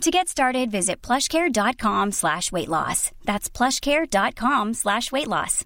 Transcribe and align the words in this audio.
To 0.00 0.10
get 0.10 0.28
started, 0.28 0.70
visit 0.70 1.00
plushcare.com 1.00 2.12
slash 2.12 2.52
weight 2.52 2.68
loss. 2.68 3.10
That's 3.24 3.48
plushcare.com 3.48 4.74
slash 4.74 5.10
weight 5.10 5.28
loss. 5.28 5.64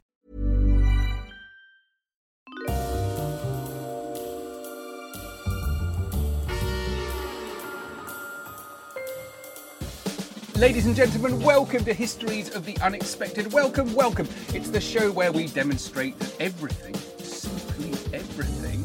Ladies 10.57 10.87
and 10.87 10.97
gentlemen, 10.97 11.41
welcome 11.41 11.85
to 11.85 11.95
Histories 11.95 12.53
of 12.55 12.65
the 12.65 12.77
Unexpected. 12.79 13.53
Welcome, 13.53 13.95
welcome. 13.95 14.29
It's 14.49 14.71
the 14.71 14.81
show 14.81 15.13
where 15.13 15.31
we 15.31 15.47
demonstrate 15.47 16.19
that 16.19 16.41
everything, 16.41 16.97
simply 17.23 17.91
everything, 18.13 18.85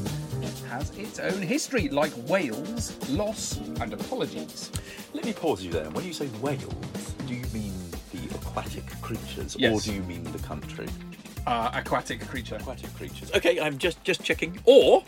has 0.74 0.90
its 0.98 1.20
own 1.20 1.40
history, 1.40 1.88
like 1.90 2.12
whales, 2.28 2.98
loss, 3.10 3.60
and 3.80 3.94
apologies. 3.94 4.72
Let 5.14 5.24
me 5.24 5.32
pause 5.32 5.64
you 5.64 5.72
there. 5.72 5.88
When 5.92 6.04
you 6.04 6.14
say 6.14 6.26
whales, 6.42 7.14
do 7.28 7.36
you 7.36 7.46
mean 7.54 7.74
the 8.12 8.36
aquatic 8.36 8.88
creatures, 9.00 9.56
or 9.56 9.80
do 9.80 9.94
you 9.94 10.02
mean 10.04 10.24
the 10.24 10.40
country? 10.40 10.88
Uh, 11.46 11.70
aquatic 11.76 12.22
creature. 12.28 12.56
Aquatic 12.56 12.92
creatures. 12.96 13.32
Okay, 13.34 13.60
I'm 13.60 13.78
just 13.78 14.04
just 14.04 14.24
checking. 14.24 14.60
Or 14.66 15.04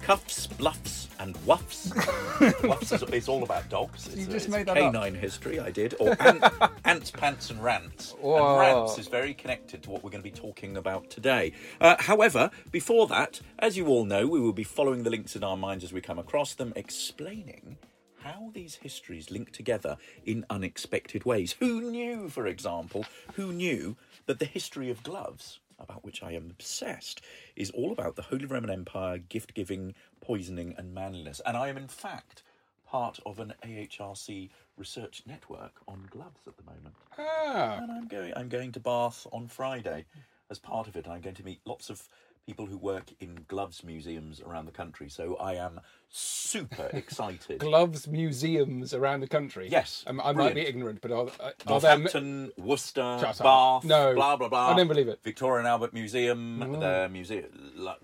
cuffs, 0.00 0.46
bluffs, 0.46 1.08
and 1.18 1.34
wuffs. 1.46 1.90
wuffs 2.62 2.92
is, 2.92 3.02
is 3.10 3.28
all 3.28 3.42
about 3.42 3.68
dogs. 3.68 4.06
It's 4.06 4.16
You 4.16 4.24
just 4.26 4.46
it's 4.46 4.48
made 4.48 4.66
that 4.66 4.76
up. 4.76 4.92
canine 4.92 5.14
history. 5.14 5.58
I 5.58 5.70
did. 5.70 5.94
Or 5.98 6.16
ant, 6.20 6.44
ants, 6.84 7.10
pants, 7.10 7.50
and 7.50 7.62
rants. 7.62 8.12
Whoa. 8.20 8.50
And 8.50 8.60
rants 8.60 8.98
is 8.98 9.08
very 9.08 9.34
connected 9.34 9.82
to 9.84 9.90
what 9.90 10.02
we're 10.04 10.10
going 10.10 10.22
to 10.22 10.30
be 10.30 10.36
talking 10.36 10.76
about 10.76 11.10
today. 11.10 11.52
Uh, 11.80 11.96
however, 11.98 12.50
before 12.70 13.06
that, 13.08 13.40
as 13.58 13.76
you 13.76 13.86
all 13.86 14.04
know, 14.04 14.26
we 14.26 14.40
will 14.40 14.52
be 14.52 14.64
following 14.64 15.02
the 15.02 15.10
links 15.10 15.36
in 15.36 15.42
our 15.44 15.56
minds 15.56 15.84
as 15.84 15.92
we 15.92 16.00
come 16.00 16.18
across 16.18 16.54
them, 16.54 16.72
explaining 16.76 17.78
how 18.22 18.50
these 18.54 18.74
histories 18.76 19.30
link 19.30 19.52
together 19.52 19.96
in 20.24 20.44
unexpected 20.50 21.24
ways. 21.24 21.54
Who 21.60 21.90
knew, 21.90 22.28
for 22.28 22.46
example, 22.46 23.04
who 23.34 23.52
knew 23.52 23.96
that 24.26 24.40
the 24.40 24.44
history 24.46 24.90
of 24.90 25.02
gloves, 25.04 25.60
about 25.78 26.04
which 26.04 26.22
I 26.22 26.32
am 26.32 26.50
obsessed, 26.50 27.20
is 27.54 27.70
all 27.70 27.92
about 27.92 28.16
the 28.16 28.22
Holy 28.22 28.46
Roman 28.46 28.70
Empire, 28.70 29.18
gift 29.18 29.54
giving, 29.54 29.94
poisoning, 30.20 30.74
and 30.76 30.94
manliness? 30.94 31.40
And 31.44 31.56
I 31.56 31.68
am, 31.68 31.76
in 31.76 31.88
fact, 31.88 32.42
part 32.86 33.18
of 33.26 33.40
an 33.40 33.54
AHRC 33.64 34.50
research 34.76 35.22
network 35.26 35.72
on 35.88 36.08
gloves 36.10 36.40
at 36.46 36.56
the 36.56 36.62
moment. 36.64 36.94
Ah, 37.18 37.78
And 37.82 37.90
I'm 37.92 38.06
going 38.08 38.32
I'm 38.36 38.48
going 38.48 38.72
to 38.72 38.80
Bath 38.80 39.26
on 39.32 39.48
Friday 39.48 40.04
as 40.50 40.58
part 40.58 40.86
of 40.86 40.96
it. 40.96 41.08
I'm 41.08 41.20
going 41.20 41.36
to 41.36 41.44
meet 41.44 41.60
lots 41.64 41.90
of 41.90 42.08
people 42.46 42.66
who 42.66 42.78
work 42.78 43.06
in 43.18 43.40
gloves 43.48 43.82
museums 43.82 44.40
around 44.40 44.66
the 44.66 44.72
country. 44.72 45.08
So 45.08 45.34
I 45.36 45.54
am 45.54 45.80
super 46.08 46.88
excited. 46.92 47.58
gloves 47.60 48.06
museums 48.06 48.94
around 48.94 49.20
the 49.20 49.26
country. 49.26 49.68
Yes, 49.70 50.04
Um, 50.06 50.20
I 50.22 50.32
might 50.32 50.54
be 50.54 50.60
ignorant, 50.60 51.00
but 51.00 51.10
are, 51.10 51.26
are 51.26 51.26
there... 51.28 51.54
Northampton, 51.66 52.52
Worcester, 52.56 53.18
Shut. 53.20 53.38
Bath, 53.38 53.84
No, 53.84 54.14
blah 54.14 54.36
blah 54.36 54.48
blah. 54.48 54.68
I 54.70 54.76
don't 54.76 54.86
believe 54.86 55.08
it. 55.08 55.18
Victoria 55.24 55.58
and 55.58 55.68
Albert 55.68 55.92
Museum, 55.92 56.60
Mm. 56.60 56.80
the 56.80 57.08
Museum 57.08 57.44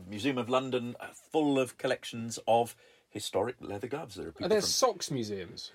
Museum 0.09 0.39
of 0.39 0.49
London, 0.49 0.97
uh, 1.01 1.07
full 1.31 1.59
of 1.59 1.79
collections 1.79 2.39
of 2.49 2.75
historic 3.09 3.57
leather 3.61 3.87
gloves. 3.87 4.17
There 4.17 4.27
are 4.27 4.33
people 4.33 4.47
Are 4.47 4.49
there 4.49 4.61
from 4.61 4.69
socks 4.69 5.11
museums? 5.11 5.71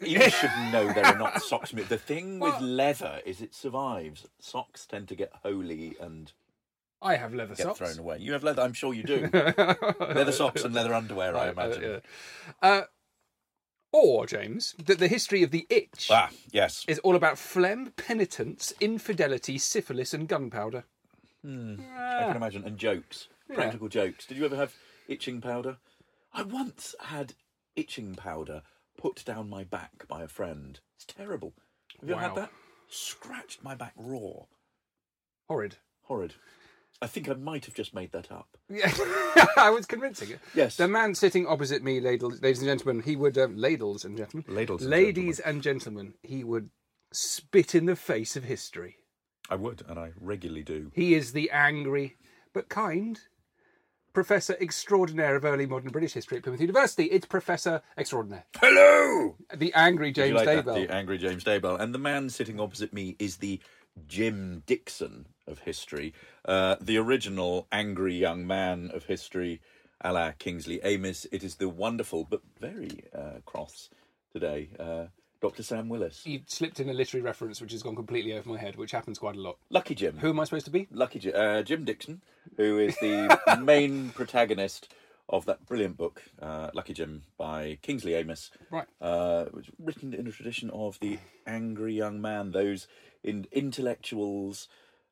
You 0.00 0.30
should 0.30 0.50
know 0.72 0.92
there 0.92 1.04
are 1.06 1.18
not 1.18 1.42
socks. 1.42 1.70
The 1.72 1.98
thing 1.98 2.38
with 2.38 2.58
leather 2.60 3.20
is 3.26 3.40
it 3.40 3.54
survives. 3.54 4.26
Socks 4.38 4.86
tend 4.86 5.08
to 5.08 5.14
get 5.14 5.30
holy 5.42 5.96
and 6.00 6.32
I 7.02 7.16
have 7.16 7.34
leather 7.34 7.54
get 7.54 7.64
socks. 7.64 7.78
thrown 7.78 7.98
away. 7.98 8.18
You 8.20 8.32
have 8.32 8.42
leather, 8.42 8.62
I'm 8.62 8.72
sure 8.72 8.92
you 8.94 9.02
do. 9.02 9.28
leather 9.34 10.32
socks 10.32 10.64
and 10.64 10.74
leather 10.74 10.94
underwear, 10.94 11.36
I 11.36 11.48
Right, 11.48 11.58
uh, 11.58 11.62
imagine. 11.66 11.82
yeah. 11.82 11.98
Uh, 12.62 12.82
or, 13.92 14.26
James, 14.26 14.74
that 14.84 14.98
the 14.98 15.08
history 15.08 15.42
of 15.42 15.50
the 15.50 15.66
itch 15.68 16.08
Ah, 16.10 16.30
yes. 16.52 16.84
is 16.86 16.98
all 17.00 17.16
about 17.16 17.38
phlegm, 17.38 17.92
penitence, 17.96 18.72
infidelity, 18.80 19.58
syphilis, 19.58 20.14
and 20.14 20.28
gunpowder. 20.28 20.84
I 21.42 21.46
can 21.48 22.36
imagine. 22.36 22.64
And 22.64 22.78
jokes, 22.78 23.28
practical 23.52 23.88
jokes. 23.88 24.26
Did 24.26 24.36
you 24.36 24.44
ever 24.44 24.56
have 24.56 24.74
itching 25.08 25.40
powder? 25.40 25.78
I 26.32 26.42
once 26.42 26.94
had 27.00 27.34
itching 27.74 28.14
powder 28.14 28.62
put 29.00 29.24
down 29.24 29.48
my 29.48 29.64
back 29.64 30.06
by 30.08 30.22
a 30.22 30.28
friend. 30.28 30.78
It's 30.96 31.06
terrible. 31.06 31.54
Have 32.00 32.08
you 32.08 32.14
ever 32.14 32.22
had 32.22 32.34
that? 32.36 32.50
Scratched 32.88 33.64
my 33.64 33.74
back 33.74 33.94
raw. 33.96 34.44
Horrid. 35.48 35.76
Horrid. 36.02 36.34
I 37.00 37.06
think 37.06 37.28
I 37.30 37.32
might 37.34 37.64
have 37.64 37.74
just 37.74 37.94
made 37.94 38.12
that 38.12 38.30
up. 38.30 38.48
Yeah, 38.68 38.92
I 39.56 39.70
was 39.70 39.86
convincing 39.86 40.30
it. 40.30 40.40
Yes. 40.54 40.76
The 40.76 40.86
man 40.86 41.14
sitting 41.14 41.46
opposite 41.46 41.82
me, 41.82 41.98
ladles, 41.98 42.42
ladies 42.42 42.58
and 42.58 42.68
gentlemen, 42.68 43.02
he 43.02 43.16
would, 43.16 43.38
um, 43.38 43.56
ladles 43.56 44.04
and 44.04 44.18
gentlemen, 44.18 44.44
Ladles 44.54 44.82
and 44.82 44.90
ladies 44.90 45.40
and 45.40 45.62
gentlemen, 45.62 46.14
he 46.22 46.44
would 46.44 46.68
spit 47.10 47.74
in 47.74 47.86
the 47.86 47.96
face 47.96 48.36
of 48.36 48.44
history. 48.44 48.96
I 49.48 49.54
would, 49.54 49.82
and 49.88 49.98
I 49.98 50.10
regularly 50.20 50.62
do. 50.62 50.92
He 50.94 51.14
is 51.14 51.32
the 51.32 51.50
angry 51.50 52.18
but 52.52 52.68
kind 52.68 53.18
Professor 54.12 54.56
Extraordinaire 54.60 55.36
of 55.36 55.44
Early 55.44 55.66
Modern 55.66 55.90
British 55.90 56.14
History 56.14 56.38
at 56.38 56.42
Plymouth 56.42 56.60
University. 56.60 57.04
It's 57.04 57.26
Professor 57.26 57.80
Extraordinaire. 57.96 58.44
Hello! 58.60 59.36
The 59.54 59.72
angry 59.74 60.12
James 60.12 60.34
like 60.34 60.46
that? 60.46 60.66
Daybell. 60.66 60.86
The 60.86 60.92
angry 60.92 61.18
James 61.18 61.44
Daybell. 61.44 61.78
And 61.78 61.94
the 61.94 61.98
man 61.98 62.28
sitting 62.28 62.58
opposite 62.58 62.92
me 62.92 63.16
is 63.18 63.36
the 63.36 63.60
Jim 64.06 64.62
Dixon 64.66 65.26
of 65.46 65.60
history, 65.60 66.14
uh, 66.44 66.76
the 66.80 66.96
original 66.96 67.66
angry 67.70 68.14
young 68.14 68.46
man 68.46 68.90
of 68.92 69.04
history, 69.04 69.60
a 70.00 70.12
la 70.12 70.32
Kingsley 70.32 70.82
Amis. 70.82 71.26
It 71.30 71.44
is 71.44 71.56
the 71.56 71.68
wonderful 71.68 72.24
but 72.24 72.40
very 72.58 73.04
uh, 73.14 73.40
cross 73.44 73.90
today, 74.32 74.70
uh, 74.78 75.06
Dr. 75.40 75.62
Sam 75.62 75.88
Willis. 75.88 76.22
He 76.24 76.42
slipped 76.46 76.80
in 76.80 76.88
a 76.88 76.92
literary 76.92 77.24
reference 77.24 77.60
which 77.60 77.72
has 77.72 77.82
gone 77.82 77.96
completely 77.96 78.34
over 78.34 78.48
my 78.48 78.58
head, 78.58 78.76
which 78.76 78.90
happens 78.90 79.18
quite 79.18 79.36
a 79.36 79.40
lot. 79.40 79.56
Lucky 79.70 79.94
Jim. 79.94 80.18
Who 80.18 80.30
am 80.30 80.40
I 80.40 80.44
supposed 80.44 80.66
to 80.66 80.70
be? 80.70 80.86
Lucky 80.90 81.18
Jim, 81.18 81.32
uh, 81.34 81.62
Jim 81.62 81.84
Dixon, 81.84 82.20
who 82.56 82.78
is 82.78 82.96
the 82.96 83.38
main 83.62 84.10
protagonist 84.10 84.92
of 85.28 85.46
that 85.46 85.64
brilliant 85.64 85.96
book, 85.96 86.22
uh, 86.42 86.70
Lucky 86.74 86.92
Jim, 86.92 87.22
by 87.38 87.78
Kingsley 87.82 88.16
Amis. 88.16 88.50
Right. 88.70 88.86
Uh, 89.00 89.44
it 89.46 89.54
was 89.54 89.66
written 89.78 90.12
in 90.12 90.26
a 90.26 90.32
tradition 90.32 90.70
of 90.70 90.98
the 91.00 91.18
angry 91.46 91.94
young 91.94 92.20
man, 92.20 92.50
those 92.50 92.88
in 93.22 93.46
intellectuals 93.52 94.68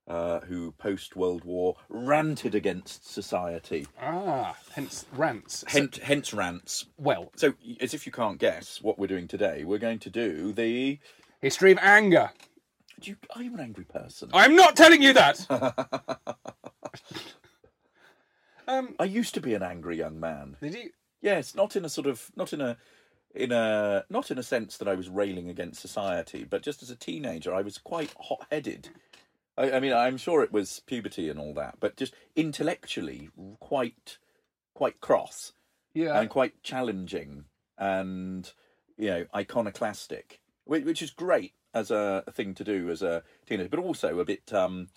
uh, 0.09 0.41
who 0.41 0.73
post 0.73 1.15
World 1.17 1.45
War 1.45 1.77
ranted 1.89 2.55
against 2.55 3.07
society. 3.09 3.87
Ah, 4.01 4.57
hence 4.73 5.05
rants. 5.13 5.59
So- 5.61 5.67
Hence, 5.69 5.99
hence 5.99 6.33
rants. 6.35 6.87
well, 6.97 7.31
So, 7.37 7.53
as 7.81 7.93
if 7.95 8.07
you 8.07 8.13
can't 8.13 8.39
guess 8.39 8.81
what 8.83 8.99
we're 8.99 9.07
doing 9.07 9.29
today, 9.29 9.65
we're 9.65 9.79
going 9.79 9.99
to 10.01 10.11
do 10.11 10.53
the. 10.53 10.99
history 11.43 11.71
of 11.73 11.79
anger. 11.83 12.31
Do 13.01 13.11
you, 13.11 13.17
are 13.37 13.43
you 13.43 13.55
an 13.55 13.61
angry 13.61 13.85
person? 13.85 14.31
I'm 14.33 14.57
not 14.57 14.75
telling 14.75 15.01
you 15.03 15.13
that. 15.13 15.47
um, 18.67 18.95
I 18.99 19.05
used 19.05 19.35
to 19.35 19.41
be 19.41 19.55
an 19.55 19.63
angry 19.63 19.97
young 19.97 20.19
man. 20.19 20.57
did 20.61 20.75
you? 20.75 20.91
Yes, 21.21 21.55
not 21.55 21.75
in 21.77 21.85
a 21.85 21.89
sort 21.89 22.07
of 22.07 22.31
not 22.37 22.53
in 22.53 22.61
a 22.61 22.77
in 23.35 23.51
a 23.53 24.05
not 24.11 24.31
in 24.31 24.39
a 24.39 24.43
sense 24.43 24.77
that 24.79 24.89
I 24.89 24.95
was 24.95 25.09
railing 25.09 25.49
against 25.49 25.81
society, 25.81 26.45
but 26.45 26.63
just 26.63 26.83
as 26.83 26.91
a 26.91 26.97
teenager, 26.97 27.55
I 27.55 27.63
was 27.63 27.79
quite 27.79 28.13
hot-headed. 28.21 28.89
I, 29.59 29.73
I 29.73 29.81
mean, 29.81 29.93
I'm 29.93 30.17
sure 30.17 30.43
it 30.43 30.53
was 30.53 30.81
puberty 30.87 31.29
and 31.29 31.39
all 31.39 31.53
that, 31.55 31.77
but 31.81 31.97
just 31.97 32.15
intellectually 32.37 33.29
quite 33.61 34.19
quite 34.75 35.01
cross 35.01 35.53
Yeah. 35.95 36.19
and 36.21 36.31
quite 36.31 36.63
challenging 36.63 37.45
and 37.77 38.51
you 38.97 39.11
know 39.11 39.25
iconoclastic, 39.35 40.41
which, 40.65 40.85
which 40.85 41.03
is 41.03 41.11
great 41.11 41.53
as 41.75 41.91
a, 41.91 42.25
thing 42.33 42.55
to 42.55 42.65
do 42.65 42.89
as 42.91 43.03
a 43.03 43.23
teenager, 43.47 43.69
but 43.69 43.79
also 43.81 44.19
a 44.19 44.25
bit. 44.25 44.53
Um, 44.53 44.89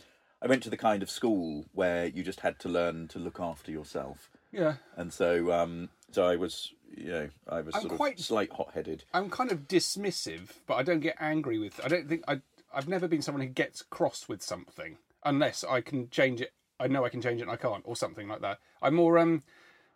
I 0.41 0.47
went 0.47 0.63
to 0.63 0.69
the 0.71 0.77
kind 0.77 1.03
of 1.03 1.09
school 1.09 1.65
where 1.73 2.07
you 2.07 2.23
just 2.23 2.39
had 2.39 2.57
to 2.59 2.69
learn 2.69 3.07
to 3.09 3.19
look 3.19 3.39
after 3.39 3.71
yourself 3.71 4.29
Yeah. 4.51 4.75
and 4.95 5.13
so 5.13 5.51
um 5.51 5.89
so 6.11 6.25
I 6.25 6.35
was 6.35 6.73
you 6.97 7.11
know 7.11 7.29
I 7.47 7.61
was 7.61 7.75
I'm 7.75 7.81
sort 7.83 7.95
quite- 7.95 8.19
of 8.19 8.25
slight 8.25 8.51
hot 8.51 8.71
headed. 8.73 9.03
I'm 9.13 9.29
kind 9.29 9.51
of 9.51 9.67
dismissive, 9.67 10.49
but 10.67 10.75
I 10.75 10.83
don't 10.83 10.99
get 11.01 11.15
angry 11.19 11.59
with. 11.59 11.79
I 11.83 11.87
don't 11.87 12.07
think 12.09 12.23
I. 12.27 12.41
I've 12.73 12.87
never 12.87 13.07
been 13.07 13.21
someone 13.21 13.41
who 13.45 13.49
gets 13.53 13.81
cross 13.81 14.27
with 14.27 14.41
something 14.41 14.97
unless 15.23 15.63
I 15.63 15.81
can 15.81 16.09
change 16.09 16.41
it. 16.41 16.53
I 16.79 16.87
know 16.87 17.05
I 17.05 17.09
can 17.09 17.21
change 17.21 17.39
it 17.39 17.43
and 17.43 17.51
I 17.51 17.57
can't, 17.57 17.83
or 17.85 17.95
something 17.95 18.27
like 18.27 18.41
that. 18.41 18.59
I'm 18.81 18.95
more 18.95 19.19
um, 19.19 19.43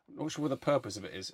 not 0.07 0.31
sure 0.31 0.44
what 0.44 0.50
the 0.50 0.57
purpose 0.57 0.98
of 0.98 1.04
it 1.04 1.13
is. 1.13 1.33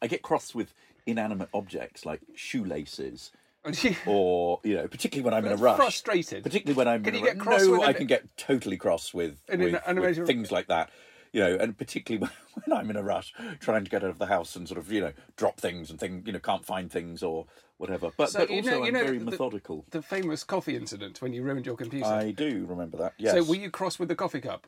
I 0.00 0.06
get 0.06 0.22
cross 0.22 0.54
with 0.54 0.74
inanimate 1.06 1.48
objects 1.52 2.06
like 2.06 2.20
shoelaces 2.34 3.32
or 4.06 4.60
you 4.64 4.74
know, 4.74 4.88
particularly 4.88 5.24
when 5.24 5.34
I'm 5.34 5.46
in 5.46 5.52
a 5.52 5.56
rush. 5.56 5.76
frustrated. 5.76 6.42
Particularly 6.42 6.76
when 6.76 6.88
I'm 6.88 7.02
Can 7.02 7.14
in 7.14 7.20
you 7.20 7.28
a 7.28 7.34
get 7.34 7.44
rush. 7.46 7.62
No, 7.62 7.82
I 7.82 7.92
can 7.92 8.06
get 8.06 8.36
totally 8.36 8.76
cross 8.76 9.14
with, 9.14 9.40
with, 9.48 9.78
with 9.86 10.26
things 10.26 10.50
like 10.50 10.68
that. 10.68 10.90
You 11.32 11.40
know, 11.40 11.56
and 11.58 11.76
particularly 11.78 12.30
when 12.64 12.78
I'm 12.78 12.90
in 12.90 12.96
a 12.96 13.02
rush, 13.02 13.32
trying 13.60 13.84
to 13.84 13.90
get 13.90 14.04
out 14.04 14.10
of 14.10 14.18
the 14.18 14.26
house 14.26 14.54
and 14.54 14.68
sort 14.68 14.78
of 14.78 14.92
you 14.92 15.00
know 15.00 15.12
drop 15.36 15.58
things 15.60 15.90
and 15.90 15.98
thing, 15.98 16.22
you 16.26 16.32
know, 16.32 16.38
can't 16.38 16.64
find 16.64 16.90
things 16.92 17.22
or 17.22 17.46
whatever. 17.78 18.10
But, 18.16 18.30
So, 18.30 18.40
but 18.40 18.50
also 18.50 18.70
know- 18.70 18.84
I'm 18.84 18.92
know 18.92 19.04
very 19.04 19.18
the- 19.18 19.24
methodical. 19.24 19.84
the 19.90 20.02
famous 20.02 20.44
coffee 20.44 20.76
incident 20.76 21.22
when 21.22 21.32
you 21.32 21.42
ruined 21.42 21.64
your 21.66 21.76
computer. 21.76 22.06
I 22.06 22.30
do 22.32 22.66
remember 22.68 22.98
that. 22.98 23.14
Yes. 23.18 23.34
So 23.34 23.44
were 23.44 23.56
you 23.56 23.70
cross 23.70 23.98
with 23.98 24.08
the 24.08 24.14
coffee 24.14 24.40
cup? 24.42 24.66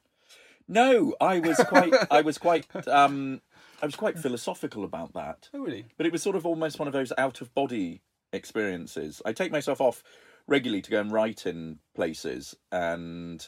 No, 0.66 1.14
I 1.20 1.40
was 1.40 1.58
quite. 1.68 1.92
I 2.10 2.22
was 2.22 2.38
quite. 2.38 2.66
Um, 2.88 3.42
I 3.82 3.86
was 3.86 3.96
quite 3.96 4.18
philosophical 4.18 4.84
about 4.84 5.12
that. 5.12 5.50
Oh, 5.52 5.58
really? 5.58 5.84
But 5.98 6.06
it 6.06 6.12
was 6.12 6.22
sort 6.22 6.36
of 6.36 6.46
almost 6.46 6.78
one 6.78 6.88
of 6.88 6.94
those 6.94 7.12
out 7.18 7.42
of 7.42 7.52
body 7.54 8.00
experiences. 8.32 9.20
I 9.26 9.32
take 9.32 9.52
myself 9.52 9.80
off 9.80 10.02
regularly 10.46 10.80
to 10.82 10.90
go 10.90 11.00
and 11.00 11.12
write 11.12 11.44
in 11.46 11.80
places, 11.94 12.54
and 12.72 13.46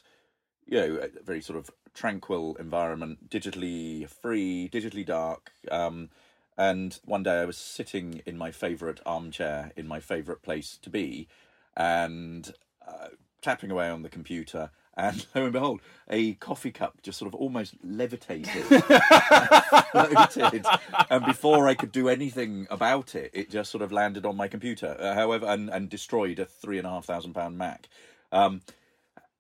you 0.67 0.79
know, 0.79 0.97
a 0.97 1.23
very 1.23 1.41
sort 1.41 1.59
of 1.59 1.71
tranquil 1.95 2.57
environment, 2.57 3.31
digitally 3.31 4.09
free, 4.09 4.69
digitally 4.73 5.07
dark. 5.07 5.53
Um, 5.71 6.11
and 6.59 6.99
one 7.05 7.23
day 7.23 7.41
I 7.41 7.45
was 7.45 7.57
sitting 7.57 8.23
in 8.27 8.39
my 8.39 8.51
favourite 8.51 9.01
armchair 9.05 9.73
in 9.77 9.87
my 9.87 10.01
favourite 10.01 10.43
place 10.43 10.79
to 10.83 10.91
be, 10.91 11.29
and 11.77 12.53
uh, 12.87 13.09
tapping 13.43 13.71
away 13.71 13.89
on 13.89 14.03
the 14.03 14.09
computer. 14.09 14.71
And 14.97 15.27
lo 15.35 15.45
and 15.45 15.53
behold, 15.53 15.83
a 16.09 16.35
coffee 16.35 16.71
cup 16.71 17.03
just 17.03 17.19
sort 17.19 17.29
of 17.29 17.35
almost 17.35 17.75
levitated, 17.85 18.65
floated, 19.93 20.65
and 21.11 21.27
before 21.27 21.69
I 21.69 21.75
could 21.75 21.93
do 21.93 22.09
anything 22.09 22.67
about 22.71 23.15
it, 23.15 23.31
it 23.35 23.51
just 23.51 23.71
sort 23.71 23.83
of 23.83 23.93
landed 23.93 24.25
on 24.25 24.37
my 24.37 24.49
computer. 24.49 24.97
Uh, 24.99 25.15
however, 25.15 25.47
and, 25.47 25.69
and 25.69 25.91
destroyed 25.91 26.39
a 26.39 26.47
three 26.47 26.79
and 26.79 26.87
a 26.87 26.91
half 26.91 27.05
thousand 27.05 27.35
pound 27.35 27.59
Mac. 27.59 27.89
Um, 28.33 28.63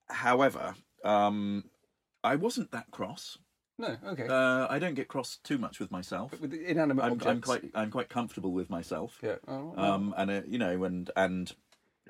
however, 0.08 0.74
um, 1.06 1.64
I 2.24 2.36
wasn't 2.36 2.70
that 2.72 2.90
cross. 2.90 3.38
No. 3.78 3.96
Okay. 4.06 4.26
Uh, 4.26 4.66
I 4.70 4.78
don't 4.78 4.94
get 4.94 5.06
cross 5.08 5.38
too 5.44 5.58
much 5.58 5.80
with 5.80 5.90
myself. 5.90 6.32
with 6.40 6.50
the 6.50 6.64
inanimate 6.70 7.04
I'm, 7.04 7.12
objects. 7.12 7.30
I'm 7.30 7.40
quite 7.42 7.70
I'm 7.74 7.90
quite 7.90 8.08
comfortable 8.08 8.52
with 8.52 8.70
myself. 8.70 9.18
Yeah. 9.22 9.36
Oh, 9.46 9.74
well. 9.76 9.84
Um, 9.92 10.14
and 10.16 10.30
uh, 10.30 10.40
you 10.46 10.58
know, 10.58 10.84
and 10.84 11.10
and 11.14 11.52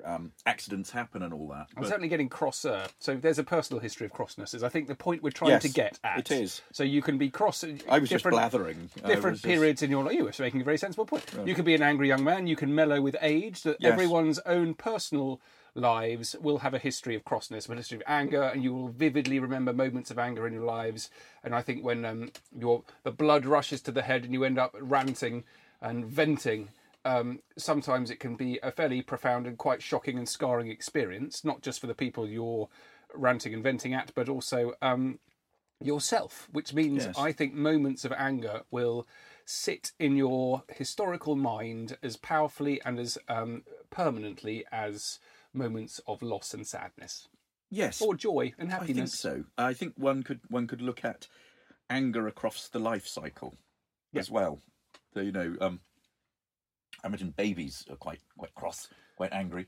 um, 0.05 0.31
accidents 0.45 0.91
happen 0.91 1.21
and 1.23 1.33
all 1.33 1.49
that. 1.49 1.67
I'm 1.75 1.81
but- 1.81 1.87
certainly 1.87 2.07
getting 2.07 2.29
crosser. 2.29 2.85
So 2.99 3.15
there's 3.15 3.39
a 3.39 3.43
personal 3.43 3.81
history 3.81 4.05
of 4.05 4.13
crossness. 4.13 4.53
Is 4.55 4.63
I 4.63 4.69
think 4.69 4.87
the 4.87 4.95
point 4.95 5.23
we're 5.23 5.31
trying 5.31 5.51
Yes, 5.51 5.63
to 5.63 5.69
get 5.69 5.99
at. 6.05 6.19
it 6.19 6.31
is. 6.31 6.61
So 6.71 6.83
you 6.83 7.01
can 7.01 7.17
be 7.17 7.29
cross. 7.29 7.63
I 7.63 7.99
was 7.99 8.09
just 8.09 8.23
different, 8.23 8.35
blathering. 8.37 8.89
Different 9.05 9.23
was 9.23 9.41
just- 9.41 9.45
periods 9.45 9.81
in 9.83 9.91
your 9.91 10.03
life. 10.05 10.13
You 10.13 10.23
were 10.23 10.31
making 10.39 10.61
a 10.61 10.63
very 10.63 10.77
sensible 10.77 11.05
point. 11.05 11.25
You 11.45 11.53
can 11.53 11.65
be 11.65 11.75
an 11.75 11.81
angry 11.83 12.07
young 12.07 12.23
man. 12.23 12.47
You 12.47 12.55
can 12.55 12.73
mellow 12.73 13.01
with 13.01 13.17
age. 13.21 13.63
That 13.63 13.77
Yes. 13.81 13.91
everyone's 13.91 14.39
own 14.45 14.73
personal 14.73 15.41
lives 15.77 16.35
will 16.41 16.59
have 16.59 16.73
a 16.73 16.79
history 16.79 17.15
of 17.15 17.23
crossness, 17.23 17.69
a 17.69 17.75
history 17.75 17.97
of 17.97 18.03
anger, 18.07 18.41
and 18.43 18.63
you 18.63 18.73
will 18.73 18.89
vividly 18.89 19.39
remember 19.39 19.71
moments 19.71 20.11
of 20.11 20.19
anger 20.19 20.47
in 20.47 20.53
your 20.53 20.65
lives. 20.65 21.09
And 21.43 21.55
I 21.55 21.61
think 21.61 21.83
when 21.83 22.03
um, 22.03 22.31
your 22.57 22.83
the 23.03 23.11
blood 23.11 23.45
rushes 23.45 23.81
to 23.81 23.91
the 23.91 24.01
head 24.01 24.25
and 24.25 24.33
you 24.33 24.43
end 24.43 24.59
up 24.59 24.75
ranting 24.79 25.43
and 25.81 26.05
venting. 26.05 26.69
Um, 27.05 27.39
sometimes 27.57 28.11
it 28.11 28.19
can 28.19 28.35
be 28.35 28.59
a 28.61 28.71
fairly 28.71 29.01
profound 29.01 29.47
and 29.47 29.57
quite 29.57 29.81
shocking 29.81 30.17
and 30.17 30.27
scarring 30.27 30.69
experience, 30.69 31.45
not 31.45 31.61
just 31.61 31.79
for 31.79 31.87
the 31.87 31.93
people 31.93 32.27
you're 32.27 32.67
ranting 33.13 33.53
and 33.53 33.63
venting 33.63 33.93
at, 33.93 34.11
but 34.13 34.27
also 34.27 34.73
um, 34.81 35.19
yourself, 35.81 36.49
which 36.51 36.73
means 36.73 37.05
Yes. 37.05 37.17
I 37.17 37.31
think 37.31 37.53
moments 37.53 38.03
of 38.03 38.11
anger 38.11 38.63
will 38.71 39.07
sit 39.45 39.93
in 39.99 40.17
your 40.17 40.63
historical 40.75 41.37
mind 41.37 41.97
as 42.03 42.17
powerfully 42.17 42.81
and 42.83 42.99
as 42.99 43.17
um, 43.29 43.63
permanently 43.89 44.65
as 44.71 45.19
moments 45.57 45.99
of 46.07 46.21
loss 46.21 46.53
and 46.53 46.65
sadness, 46.65 47.27
Yes, 47.69 48.01
or 48.01 48.15
joy 48.15 48.53
and 48.57 48.71
happiness. 48.71 49.25
I 49.25 49.29
think 49.29 49.45
so. 49.45 49.51
I 49.57 49.73
think 49.73 49.93
one 49.97 50.23
could 50.23 50.39
one 50.49 50.67
could 50.67 50.81
look 50.81 51.03
at 51.03 51.27
anger 51.89 52.27
across 52.27 52.67
the 52.69 52.79
life 52.79 53.07
cycle 53.07 53.55
as 54.15 54.31
well. 54.31 54.61
So 55.13 55.21
you 55.21 55.31
know, 55.31 55.55
um, 55.59 55.79
I 57.03 57.07
imagine 57.07 57.33
babies 57.35 57.85
are 57.89 57.95
quite 57.95 58.21
quite 58.37 58.55
cross, 58.55 58.87
quite 59.17 59.33
angry, 59.33 59.67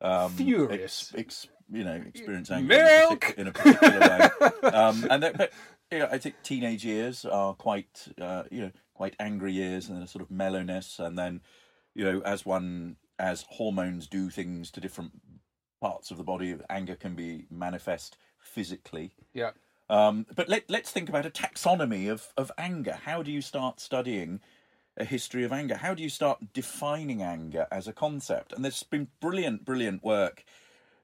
um, 0.00 0.32
Furious. 0.32 1.12
Ex, 1.14 1.14
ex, 1.16 1.48
you 1.70 1.84
know, 1.84 2.02
experience 2.06 2.50
anger 2.50 2.74
in 2.74 2.80
a, 2.80 2.84
Milk! 2.84 3.34
in 3.36 3.46
a 3.48 3.52
particular 3.52 4.00
way. 4.00 4.28
Um, 4.72 5.06
and 5.10 5.22
that, 5.22 5.36
but 5.36 5.52
you 5.90 5.98
know, 5.98 6.08
I 6.10 6.18
think 6.18 6.36
teenage 6.42 6.84
years 6.84 7.24
are 7.24 7.54
quite 7.54 8.08
uh, 8.20 8.44
you 8.50 8.62
know 8.62 8.70
quite 8.94 9.16
angry 9.18 9.52
years, 9.52 9.88
and 9.88 9.96
then 9.96 10.04
a 10.04 10.06
sort 10.06 10.22
of 10.22 10.30
mellowness, 10.30 10.98
and 10.98 11.18
then 11.18 11.40
you 11.94 12.04
know 12.04 12.20
as 12.24 12.46
one 12.46 12.96
as 13.18 13.44
hormones 13.50 14.06
do 14.06 14.30
things 14.30 14.70
to 14.70 14.80
different 14.80 15.12
parts 15.80 16.10
of 16.10 16.16
the 16.16 16.24
body, 16.24 16.56
anger 16.68 16.94
can 16.94 17.14
be 17.14 17.46
manifest 17.50 18.16
physically. 18.38 19.12
Yeah. 19.32 19.52
Um, 19.88 20.26
but 20.34 20.48
let, 20.48 20.70
let's 20.70 20.90
think 20.90 21.08
about 21.08 21.26
a 21.26 21.30
taxonomy 21.30 22.10
of, 22.10 22.28
of 22.36 22.52
anger. 22.56 22.98
How 23.04 23.22
do 23.22 23.32
you 23.32 23.42
start 23.42 23.80
studying 23.80 24.40
a 24.96 25.04
history 25.04 25.44
of 25.44 25.52
anger? 25.52 25.76
How 25.76 25.94
do 25.94 26.02
you 26.02 26.08
start 26.08 26.52
defining 26.52 27.22
anger 27.22 27.66
as 27.72 27.88
a 27.88 27.92
concept? 27.92 28.52
And 28.52 28.64
there's 28.64 28.82
been 28.82 29.08
brilliant, 29.20 29.64
brilliant 29.64 30.04
work 30.04 30.44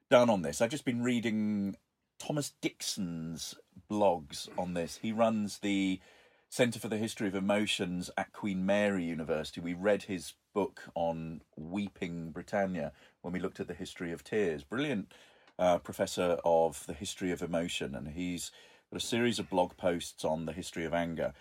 done 0.09 0.31
on 0.31 0.43
this. 0.43 0.61
I've 0.61 0.71
just 0.71 0.85
been 0.85 1.03
reading 1.03 1.77
Thomas 2.19 2.53
Dixon's 2.61 3.55
blogs 3.91 4.49
on 4.57 4.75
this. 4.75 5.01
He 5.03 5.13
runs 5.13 5.59
the 5.59 6.01
Centre 6.49 6.79
for 6.79 6.89
the 6.89 6.97
History 6.97 7.27
of 7.27 7.35
Emotions 7.35 8.09
at 8.17 8.33
Queen 8.33 8.65
Mary 8.65 9.05
University. 9.05 9.61
We 9.61 9.75
read 9.75 10.05
his 10.05 10.35
book 10.55 10.85
on 10.95 11.43
Weeping 11.57 12.31
Britannia 12.31 12.93
when 13.27 13.33
we 13.33 13.41
looked 13.41 13.59
at 13.59 13.67
the 13.67 13.75
history 13.75 14.13
of 14.13 14.23
tears. 14.23 14.63
Brilliant 14.63 15.13
uh, 15.59 15.79
professor 15.79 16.39
of 16.45 16.87
the 16.87 16.93
history 16.93 17.33
of 17.33 17.43
emotion, 17.43 17.97
and 17.97 18.07
he's 18.07 18.53
got 18.89 19.03
a 19.03 19.05
series 19.05 19.41
of 19.41 19.51
blog 19.51 19.77
posts 19.77 20.25
on 20.25 20.47
the 20.47 20.53
history 20.53 20.85
of 20.85 20.95
anger. 20.95 21.33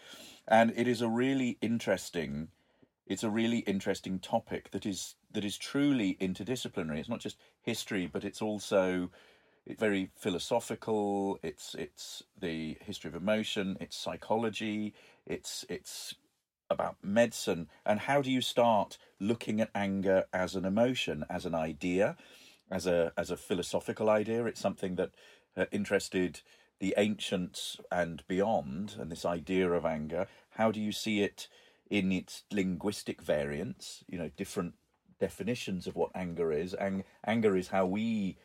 And 0.48 0.74
it 0.76 0.88
is 0.88 1.04
a 1.04 1.08
really 1.08 1.60
interesting 1.62 2.48
it's 3.06 3.24
a 3.24 3.30
really 3.30 3.60
interesting 3.60 4.18
topic 4.18 4.72
that 4.72 4.84
is 4.84 5.14
that 5.32 5.46
is 5.46 5.60
truly 5.60 6.18
interdisciplinary. 6.20 6.98
It's 6.98 7.08
not 7.08 7.20
just 7.20 7.38
history, 7.62 8.10
but 8.12 8.26
it's 8.26 8.42
also 8.42 9.12
very 9.78 10.10
philosophical. 10.16 11.38
It's 11.44 11.76
it's 11.76 12.24
the 12.36 12.78
history 12.82 13.10
of 13.10 13.16
emotion. 13.16 13.78
It's 13.80 13.96
psychology. 13.96 14.96
It's 15.28 15.66
it's 15.70 16.16
about 16.70 16.98
medicine 17.04 17.68
and 17.86 18.02
how 18.02 18.22
do 18.22 18.32
you 18.32 18.42
start 18.42 18.98
looking 19.20 19.62
at 19.62 19.70
anger 19.76 20.26
as 20.34 20.56
an 20.56 20.66
emotion, 20.66 21.26
as 21.30 21.46
an 21.46 21.56
idea, 21.56 22.18
as 22.72 22.88
a 22.88 23.12
as 23.18 23.30
a 23.32 23.38
philosophical 23.38 24.10
idea. 24.10 24.46
It's 24.46 24.60
something 24.60 24.96
that 24.96 25.12
uh, 25.56 25.66
interested 25.72 26.42
the 26.80 26.94
ancients 26.98 27.78
and 27.92 28.24
beyond, 28.28 28.96
and 29.00 29.12
this 29.12 29.26
idea 29.26 29.72
of 29.72 29.86
anger. 29.86 30.28
How 30.52 30.72
do 30.72 30.82
you 30.82 30.92
see 30.92 31.22
it 31.22 31.48
in 31.90 32.12
its 32.12 32.44
linguistic 32.52 33.22
variants? 33.22 34.04
You 34.08 34.18
know, 34.18 34.32
different 34.36 34.74
definitions 35.20 35.88
of 35.88 35.96
what 35.96 36.12
anger 36.14 36.52
is. 36.52 36.74
Ang- 36.74 37.06
anger 37.26 37.56
is 37.56 37.70
how 37.70 37.86
we 37.86 38.38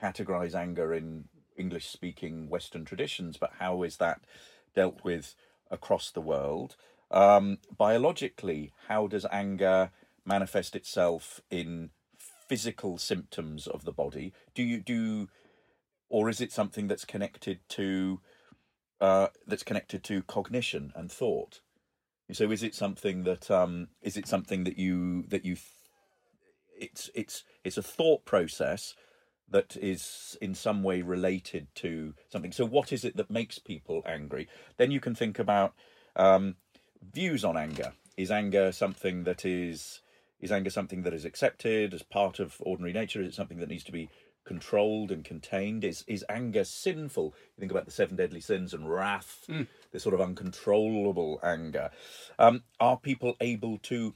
categorize 0.00 0.54
anger 0.54 0.92
in 0.92 1.24
English 1.56 1.88
speaking 1.88 2.48
Western 2.48 2.84
traditions, 2.84 3.36
but 3.36 3.52
how 3.58 3.82
is 3.82 3.96
that 3.96 4.20
dealt 4.74 5.02
with 5.02 5.34
across 5.70 6.10
the 6.10 6.20
world? 6.20 6.76
Um, 7.10 7.58
biologically, 7.76 8.72
how 8.88 9.06
does 9.06 9.26
anger 9.30 9.90
manifest 10.24 10.76
itself 10.76 11.40
in 11.50 11.90
physical 12.48 12.98
symptoms 12.98 13.66
of 13.66 13.84
the 13.84 13.92
body? 13.92 14.32
Do 14.54 14.62
you 14.62 14.80
do, 14.80 15.28
or 16.08 16.28
is 16.28 16.40
it 16.40 16.52
something 16.52 16.88
that's 16.88 17.04
connected 17.04 17.60
to 17.70 18.20
uh, 19.00 19.28
that's 19.46 19.62
connected 19.62 20.02
to 20.04 20.22
cognition 20.22 20.92
and 20.94 21.10
thought? 21.10 21.60
So, 22.32 22.50
is 22.50 22.62
it 22.62 22.74
something 22.74 23.24
that 23.24 23.50
um, 23.50 23.88
is 24.02 24.16
it 24.16 24.26
something 24.26 24.64
that 24.64 24.78
you 24.78 25.24
that 25.28 25.44
you 25.44 25.56
it's 26.78 27.10
it's 27.14 27.44
it's 27.64 27.78
a 27.78 27.82
thought 27.82 28.24
process 28.24 28.94
that 29.50 29.76
is 29.76 30.36
in 30.40 30.54
some 30.54 30.82
way 30.82 31.02
related 31.02 31.68
to 31.76 32.14
something. 32.30 32.52
So, 32.52 32.64
what 32.66 32.92
is 32.92 33.04
it 33.04 33.16
that 33.16 33.30
makes 33.30 33.58
people 33.58 34.02
angry? 34.06 34.48
Then 34.76 34.90
you 34.90 35.00
can 35.00 35.14
think 35.14 35.38
about 35.38 35.74
um, 36.16 36.56
views 37.02 37.44
on 37.44 37.56
anger. 37.56 37.92
Is 38.16 38.30
anger 38.30 38.72
something 38.72 39.24
that 39.24 39.44
is 39.44 40.00
is 40.40 40.52
anger 40.52 40.70
something 40.70 41.02
that 41.02 41.14
is 41.14 41.24
accepted 41.24 41.92
as 41.92 42.02
part 42.02 42.38
of 42.38 42.56
ordinary 42.60 42.92
nature? 42.92 43.20
Is 43.20 43.28
it 43.28 43.34
something 43.34 43.58
that 43.58 43.68
needs 43.68 43.84
to 43.84 43.92
be 43.92 44.08
controlled 44.44 45.10
and 45.10 45.24
contained? 45.24 45.84
Is 45.84 46.04
is 46.06 46.24
anger 46.28 46.64
sinful? 46.64 47.34
You 47.56 47.60
think 47.60 47.72
about 47.72 47.84
the 47.84 47.90
seven 47.90 48.16
deadly 48.16 48.40
sins 48.40 48.72
and 48.74 48.90
wrath, 48.90 49.44
this 49.92 50.02
sort 50.02 50.14
of 50.14 50.20
uncontrollable 50.20 51.40
anger. 51.42 51.90
Um, 52.38 52.64
are 52.80 52.96
people 52.96 53.36
able 53.40 53.78
to 53.84 54.14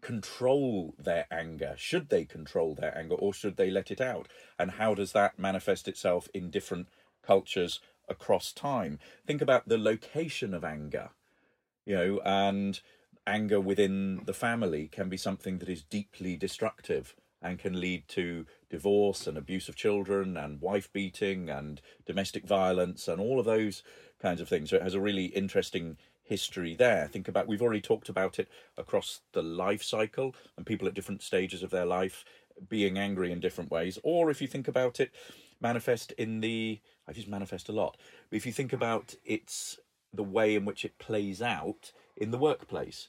control 0.00 0.94
their 0.98 1.26
anger? 1.30 1.74
Should 1.76 2.08
they 2.08 2.24
control 2.24 2.74
their 2.74 2.96
anger 2.96 3.14
or 3.14 3.32
should 3.32 3.56
they 3.56 3.70
let 3.70 3.90
it 3.90 4.00
out? 4.00 4.28
And 4.58 4.72
how 4.72 4.94
does 4.94 5.12
that 5.12 5.38
manifest 5.38 5.88
itself 5.88 6.28
in 6.34 6.50
different 6.50 6.88
cultures 7.22 7.80
across 8.08 8.52
time? 8.52 8.98
Think 9.26 9.42
about 9.42 9.68
the 9.68 9.78
location 9.78 10.54
of 10.54 10.64
anger, 10.64 11.10
you 11.86 11.94
know, 11.94 12.20
and 12.24 12.80
anger 13.26 13.60
within 13.60 14.22
the 14.26 14.34
family 14.34 14.88
can 14.88 15.08
be 15.08 15.16
something 15.16 15.58
that 15.58 15.68
is 15.68 15.82
deeply 15.82 16.36
destructive 16.36 17.14
and 17.42 17.58
can 17.58 17.80
lead 17.80 18.08
to 18.08 18.46
divorce 18.70 19.26
and 19.26 19.38
abuse 19.38 19.68
of 19.68 19.76
children 19.76 20.36
and 20.36 20.60
wife 20.60 20.92
beating 20.92 21.48
and 21.48 21.80
domestic 22.04 22.46
violence 22.46 23.08
and 23.08 23.20
all 23.20 23.38
of 23.38 23.46
those 23.46 23.82
kinds 24.20 24.40
of 24.40 24.48
things. 24.48 24.70
So 24.70 24.76
it 24.76 24.82
has 24.82 24.94
a 24.94 25.00
really 25.00 25.26
interesting 25.26 25.96
history 26.24 26.74
there. 26.74 27.08
Think 27.08 27.28
about 27.28 27.46
we've 27.46 27.62
already 27.62 27.80
talked 27.80 28.08
about 28.08 28.38
it 28.38 28.48
across 28.76 29.20
the 29.32 29.42
life 29.42 29.82
cycle 29.82 30.34
and 30.56 30.66
people 30.66 30.88
at 30.88 30.94
different 30.94 31.22
stages 31.22 31.62
of 31.62 31.70
their 31.70 31.86
life 31.86 32.24
being 32.68 32.98
angry 32.98 33.30
in 33.30 33.40
different 33.40 33.70
ways. 33.70 33.98
Or 34.02 34.30
if 34.30 34.40
you 34.40 34.48
think 34.48 34.66
about 34.66 34.98
it, 34.98 35.12
manifest 35.60 36.12
in 36.12 36.40
the 36.40 36.80
I've 37.08 37.16
used 37.16 37.28
manifest 37.28 37.68
a 37.68 37.72
lot. 37.72 37.96
If 38.32 38.46
you 38.46 38.52
think 38.52 38.72
about 38.72 39.14
its 39.24 39.78
the 40.12 40.22
way 40.22 40.54
in 40.54 40.64
which 40.64 40.84
it 40.84 40.98
plays 40.98 41.42
out 41.42 41.92
in 42.16 42.30
the 42.30 42.38
workplace. 42.38 43.08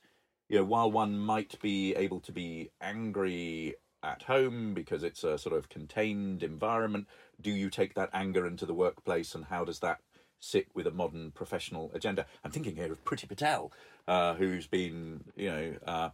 You 0.49 0.59
know, 0.59 0.65
while 0.65 0.91
one 0.91 1.17
might 1.17 1.59
be 1.61 1.93
able 1.95 2.19
to 2.21 2.31
be 2.31 2.71
angry 2.81 3.75
at 4.03 4.23
home 4.23 4.73
because 4.73 5.03
it's 5.03 5.23
a 5.23 5.37
sort 5.37 5.55
of 5.55 5.69
contained 5.69 6.43
environment, 6.43 7.07
do 7.41 7.51
you 7.51 7.69
take 7.69 7.95
that 7.95 8.09
anger 8.13 8.45
into 8.45 8.65
the 8.65 8.73
workplace 8.73 9.35
and 9.35 9.45
how 9.45 9.65
does 9.65 9.79
that 9.79 9.99
sit 10.39 10.67
with 10.73 10.87
a 10.87 10.91
modern 10.91 11.31
professional 11.31 11.91
agenda? 11.93 12.25
I'm 12.43 12.51
thinking 12.51 12.75
here 12.75 12.91
of 12.91 13.03
Priti 13.03 13.27
Patel, 13.27 13.71
uh, 14.07 14.35
who's 14.35 14.67
been, 14.67 15.25
you 15.35 15.49
know, 15.49 15.75
uh, 15.85 16.09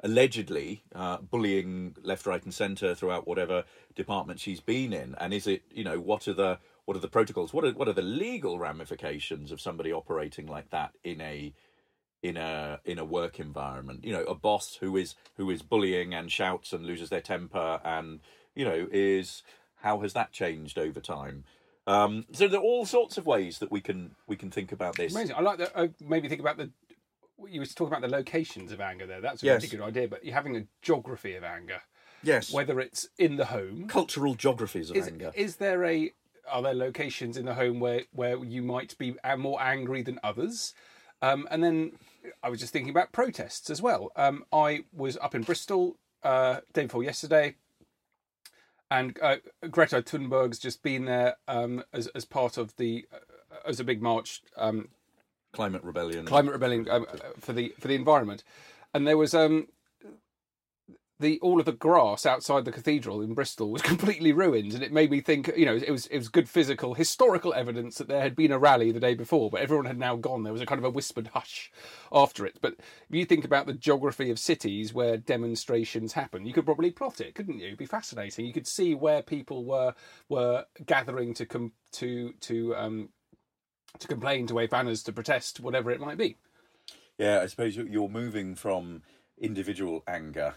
allegedly 0.00 0.82
uh, 0.94 1.18
bullying 1.18 1.96
left, 2.02 2.26
right, 2.26 2.42
and 2.42 2.54
centre 2.54 2.94
throughout 2.94 3.26
whatever 3.26 3.64
department 3.94 4.40
she's 4.40 4.60
been 4.60 4.92
in. 4.92 5.14
And 5.20 5.32
is 5.32 5.46
it, 5.46 5.62
you 5.70 5.84
know, 5.84 6.00
what 6.00 6.26
are 6.26 6.34
the 6.34 6.58
what 6.86 6.96
are 6.96 7.00
the 7.00 7.08
protocols? 7.08 7.52
What 7.52 7.64
are 7.64 7.72
what 7.72 7.88
are 7.88 7.92
the 7.92 8.00
legal 8.02 8.58
ramifications 8.58 9.52
of 9.52 9.60
somebody 9.60 9.92
operating 9.92 10.46
like 10.46 10.70
that 10.70 10.92
in 11.04 11.20
a 11.20 11.52
in 12.22 12.36
a 12.36 12.80
in 12.84 12.98
a 12.98 13.04
work 13.04 13.38
environment? 13.38 14.04
You 14.04 14.12
know, 14.12 14.22
a 14.24 14.34
boss 14.34 14.76
who 14.80 14.96
is 14.96 15.16
who 15.36 15.50
is 15.50 15.62
bullying 15.62 16.14
and 16.14 16.32
shouts 16.32 16.72
and 16.72 16.86
loses 16.86 17.10
their 17.10 17.20
temper 17.20 17.80
and 17.84 18.20
you 18.54 18.64
know 18.64 18.86
is 18.90 19.42
how 19.82 20.00
has 20.00 20.14
that 20.14 20.32
changed 20.32 20.78
over 20.78 21.00
time? 21.00 21.44
Um, 21.88 22.24
so 22.32 22.48
there 22.48 22.58
are 22.60 22.62
all 22.62 22.86
sorts 22.86 23.18
of 23.18 23.26
ways 23.26 23.58
that 23.58 23.70
we 23.70 23.80
can 23.80 24.12
we 24.28 24.36
can 24.36 24.50
think 24.50 24.70
about 24.72 24.96
this. 24.96 25.12
Amazing. 25.14 25.36
I 25.36 25.40
like 25.40 25.58
that. 25.58 25.72
Uh, 25.74 25.88
maybe 26.00 26.28
think 26.28 26.40
about 26.40 26.56
the. 26.56 26.70
You 27.48 27.60
were 27.60 27.66
talking 27.66 27.88
about 27.88 28.00
the 28.00 28.08
locations 28.16 28.72
of 28.72 28.80
anger 28.80 29.06
there. 29.06 29.20
That's 29.20 29.42
a 29.42 29.46
Yes. 29.46 29.62
really 29.62 29.76
good 29.76 29.82
idea. 29.86 30.08
But 30.08 30.24
you're 30.24 30.34
having 30.34 30.56
a 30.56 30.64
geography 30.82 31.34
of 31.34 31.44
anger, 31.44 31.82
Yes, 32.22 32.50
whether 32.50 32.80
it's 32.80 33.08
in 33.18 33.36
the 33.36 33.44
home. 33.46 33.88
cultural 33.88 34.34
geographies 34.34 34.88
of 34.90 34.96
Is, 34.96 35.06
anger. 35.08 35.32
is 35.34 35.56
there 35.56 35.84
a 35.84 36.12
are 36.50 36.62
there 36.62 36.74
locations 36.74 37.36
in 37.36 37.46
the 37.46 37.54
home 37.54 37.80
where 37.80 38.02
where 38.12 38.42
you 38.44 38.62
might 38.62 38.96
be 38.98 39.16
more 39.38 39.60
angry 39.60 40.02
than 40.02 40.18
others? 40.22 40.74
Um, 41.22 41.48
and 41.50 41.62
then 41.62 41.92
I 42.42 42.48
was 42.50 42.60
just 42.60 42.72
thinking 42.72 42.90
about 42.90 43.12
protests 43.12 43.70
as 43.70 43.80
well. 43.80 44.12
Um, 44.16 44.44
I 44.52 44.84
was 44.92 45.16
up 45.18 45.34
in 45.34 45.42
Bristol 45.42 45.96
uh, 46.22 46.60
day 46.72 46.82
before 46.82 47.02
yesterday, 47.02 47.56
and 48.90 49.18
uh, 49.22 49.36
Greta 49.70 50.02
Thunberg's 50.02 50.58
just 50.58 50.82
been 50.82 51.04
there 51.04 51.36
um, 51.48 51.82
as 51.92 52.06
as 52.08 52.24
part 52.24 52.56
of 52.56 52.76
the 52.76 53.06
uh, 53.12 53.68
as 53.68 53.80
a 53.80 53.84
big 53.84 54.02
march 54.02 54.42
um, 54.56 54.88
Climate 55.52 55.82
rebellion. 55.84 56.26
climate 56.26 56.52
rebellion 56.52 56.86
um, 56.90 57.06
uh, 57.10 57.16
for 57.38 57.52
the 57.52 57.74
for 57.80 57.88
the 57.88 57.94
environment, 57.94 58.44
and 58.92 59.06
there 59.06 59.16
was 59.16 59.34
um 59.34 59.68
the 61.18 61.38
all 61.40 61.58
of 61.58 61.66
the 61.66 61.72
grass 61.72 62.26
outside 62.26 62.64
the 62.64 62.72
cathedral 62.72 63.22
in 63.22 63.32
Bristol 63.34 63.70
was 63.70 63.82
completely 63.92 64.32
ruined, 64.32 64.74
and 64.74 64.82
it 64.82 64.92
made 64.92 65.10
me 65.10 65.20
think. 65.20 65.50
You 65.56 65.64
know, 65.66 65.76
it 65.76 65.90
was 65.90 66.06
it 66.06 66.16
was 66.18 66.28
good 66.28 66.48
physical 66.48 66.94
historical 66.94 67.54
evidence 67.54 67.98
that 67.98 68.08
there 68.08 68.20
had 68.20 68.36
been 68.36 68.52
a 68.52 68.58
rally 68.58 68.92
the 68.92 69.00
day 69.00 69.14
before, 69.14 69.50
but 69.50 69.60
everyone 69.60 69.86
had 69.86 69.98
now 69.98 70.16
gone. 70.16 70.42
There 70.42 70.52
was 70.52 70.62
a 70.62 70.66
kind 70.66 70.78
of 70.78 70.84
a 70.84 70.90
whispered 70.90 71.28
hush 71.28 71.70
after 72.12 72.44
it. 72.44 72.58
But 72.60 72.74
if 72.78 73.14
you 73.16 73.24
think 73.24 73.44
about 73.44 73.66
the 73.66 73.72
geography 73.72 74.30
of 74.30 74.38
cities 74.38 74.92
where 74.92 75.16
demonstrations 75.16 76.12
happen, 76.12 76.44
you 76.46 76.52
could 76.52 76.66
probably 76.66 76.90
plot 76.90 77.20
it, 77.20 77.34
couldn't 77.34 77.58
you? 77.60 77.66
It'd 77.66 77.78
be 77.78 77.86
fascinating. 77.86 78.44
You 78.46 78.52
could 78.52 78.66
see 78.66 78.94
where 78.94 79.22
people 79.22 79.64
were 79.64 79.94
were 80.28 80.64
gathering 80.84 81.32
to 81.34 81.46
come 81.46 81.72
to 81.92 82.32
to 82.40 82.74
um 82.76 83.08
to 83.98 84.08
complain, 84.08 84.46
to 84.48 84.54
wave 84.54 84.70
banners, 84.70 85.02
to 85.04 85.12
protest, 85.12 85.60
whatever 85.60 85.90
it 85.90 86.00
might 86.00 86.18
be. 86.18 86.36
Yeah, 87.18 87.40
I 87.40 87.46
suppose 87.46 87.76
you- 87.76 87.88
you're 87.90 88.10
moving 88.10 88.54
from 88.54 89.02
individual 89.38 90.02
anger, 90.06 90.54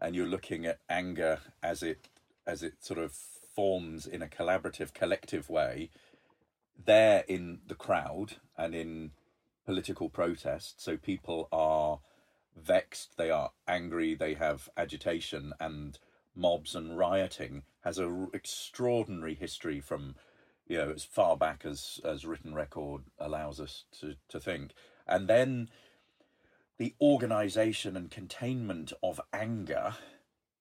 and 0.00 0.14
you're 0.14 0.26
looking 0.26 0.66
at 0.66 0.80
anger 0.88 1.40
as 1.62 1.82
it 1.82 2.08
as 2.46 2.62
it 2.62 2.74
sort 2.84 2.98
of 2.98 3.12
forms 3.12 4.06
in 4.06 4.22
a 4.22 4.28
collaborative, 4.28 4.92
collective 4.92 5.48
way. 5.48 5.90
There 6.84 7.24
in 7.26 7.60
the 7.66 7.74
crowd 7.74 8.36
and 8.56 8.74
in 8.74 9.12
political 9.64 10.08
protest, 10.08 10.80
so 10.80 10.96
people 10.96 11.48
are 11.50 12.00
vexed, 12.56 13.16
they 13.16 13.30
are 13.30 13.50
angry, 13.66 14.14
they 14.14 14.34
have 14.34 14.68
agitation, 14.76 15.52
and 15.58 15.98
mobs 16.34 16.74
and 16.74 16.98
rioting 16.98 17.62
has 17.82 17.98
a 17.98 18.06
r- 18.06 18.28
extraordinary 18.34 19.34
history 19.34 19.80
from 19.80 20.14
you 20.68 20.76
know 20.76 20.90
as 20.90 21.04
far 21.04 21.36
back 21.36 21.64
as 21.64 22.00
as 22.04 22.26
written 22.26 22.54
record 22.54 23.02
allows 23.18 23.58
us 23.58 23.84
to 24.00 24.16
to 24.28 24.38
think, 24.38 24.72
and 25.06 25.28
then 25.28 25.68
the 26.78 26.94
organization 27.00 27.96
and 27.96 28.10
containment 28.10 28.92
of 29.02 29.20
anger 29.32 29.94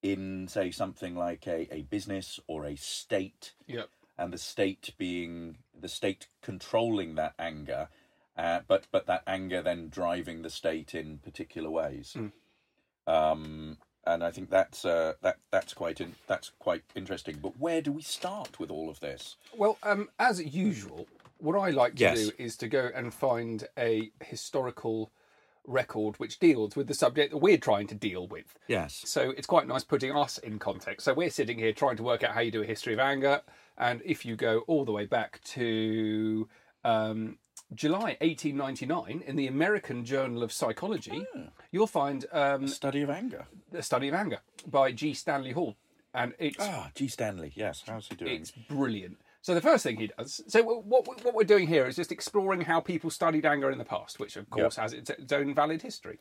in 0.01 0.47
say 0.47 0.71
something 0.71 1.15
like 1.15 1.47
a, 1.47 1.67
a 1.73 1.81
business 1.83 2.39
or 2.47 2.65
a 2.65 2.75
state. 2.75 3.53
Yep. 3.67 3.89
and 4.17 4.31
the 4.31 4.37
state 4.37 4.91
being 4.97 5.57
the 5.79 5.89
state 5.89 6.27
controlling 6.41 7.15
that 7.15 7.33
anger 7.39 7.89
uh, 8.37 8.59
but 8.67 8.85
but 8.91 9.07
that 9.07 9.23
anger 9.27 9.61
then 9.61 9.89
driving 9.89 10.41
the 10.41 10.49
state 10.49 10.93
in 10.93 11.17
particular 11.19 11.69
ways. 11.69 12.15
Um, 13.07 13.77
and 14.05 14.23
I 14.23 14.31
think 14.31 14.49
that's 14.49 14.85
uh, 14.85 15.13
that 15.21 15.37
that's 15.51 15.73
quite 15.73 16.01
in, 16.01 16.13
that's 16.27 16.51
quite 16.59 16.83
interesting. 16.95 17.37
But 17.41 17.57
where 17.59 17.81
do 17.81 17.91
we 17.91 18.01
start 18.01 18.59
with 18.59 18.69
all 18.71 18.89
of 18.89 18.99
this? 18.99 19.37
Well, 19.55 19.77
um, 19.83 20.09
as 20.19 20.43
usual, 20.43 21.07
what 21.37 21.57
I 21.57 21.69
like 21.71 21.95
to 21.95 22.01
Yes. 22.01 22.17
do 22.27 22.31
is 22.37 22.57
to 22.57 22.67
go 22.67 22.89
and 22.93 23.13
find 23.13 23.67
a 23.77 24.11
historical 24.23 25.11
record 25.67 26.15
which 26.17 26.39
deals 26.39 26.75
with 26.75 26.87
the 26.87 26.93
subject 26.93 27.31
that 27.31 27.37
we're 27.37 27.57
trying 27.57 27.87
to 27.87 27.95
deal 27.95 28.27
with. 28.27 28.57
yes. 28.67 29.01
So 29.05 29.31
it's 29.37 29.47
quite 29.47 29.67
nice 29.67 29.83
putting 29.83 30.15
us 30.15 30.37
in 30.37 30.59
context. 30.59 31.05
So 31.05 31.13
we're 31.13 31.29
sitting 31.29 31.57
here 31.57 31.73
trying 31.73 31.97
to 31.97 32.03
work 32.03 32.23
out 32.23 32.31
how 32.33 32.41
you 32.41 32.51
do 32.51 32.61
a 32.61 32.65
history 32.65 32.93
of 32.93 32.99
anger, 32.99 33.41
and 33.77 34.01
if 34.05 34.25
you 34.25 34.35
go 34.35 34.59
all 34.67 34.85
the 34.85 34.91
way 34.91 35.05
back 35.05 35.41
to 35.45 36.47
um, 36.83 37.37
July 37.73 38.15
1899 38.21 39.23
in 39.25 39.35
the 39.35 39.47
American 39.47 40.05
Journal 40.05 40.43
of 40.43 40.51
Psychology, 40.51 41.25
you'll 41.71 41.87
find 41.87 42.25
um, 42.31 42.67
study 42.67 43.01
of 43.01 43.09
anger. 43.09 43.47
The 43.71 43.81
study 43.81 44.07
of 44.07 44.13
anger 44.13 44.39
by 44.67 44.91
G. 44.91 45.13
Stanley 45.13 45.51
Hall, 45.51 45.75
and 46.13 46.33
it's 46.39 46.57
ah 46.59 46.91
G. 46.95 47.07
Stanley. 47.07 47.51
Yes. 47.55 47.83
How's 47.87 48.07
he 48.07 48.15
doing? 48.15 48.41
It's 48.41 48.51
brilliant. 48.51 49.17
So 49.45 49.53
the 49.53 49.61
first 49.61 49.83
thing 49.83 49.97
he 49.97 50.07
does. 50.07 50.41
So 50.47 50.63
what 50.63 51.05
what 51.23 51.35
we're 51.35 51.43
doing 51.43 51.67
here 51.67 51.85
is 51.85 51.95
just 51.95 52.11
exploring 52.11 52.61
how 52.61 52.79
people 52.79 53.11
studied 53.11 53.45
anger 53.45 53.69
in 53.69 53.77
the 53.77 53.85
past, 53.85 54.19
which 54.19 54.37
of 54.37 54.49
course 54.49 54.75
has 54.77 54.91
its, 54.91 55.11
own 55.31 55.53
valid 55.53 55.83
history. 55.83 56.17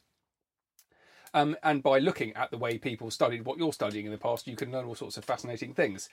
Um, 1.33 1.57
and 1.62 1.83
by 1.83 2.00
looking 2.00 2.35
at 2.35 2.50
the 2.50 2.59
way 2.59 2.76
people 2.76 3.11
studied 3.11 3.47
what 3.47 3.57
you're 3.57 3.73
studying 3.73 4.04
in 4.04 4.12
the 4.12 4.19
past, 4.19 4.47
you 4.47 4.57
can 4.57 4.71
learn 4.71 4.85
all 4.85 4.95
sorts 4.95 5.16
of 5.16 5.25
fascinating 5.25 5.73
things. 5.73 6.11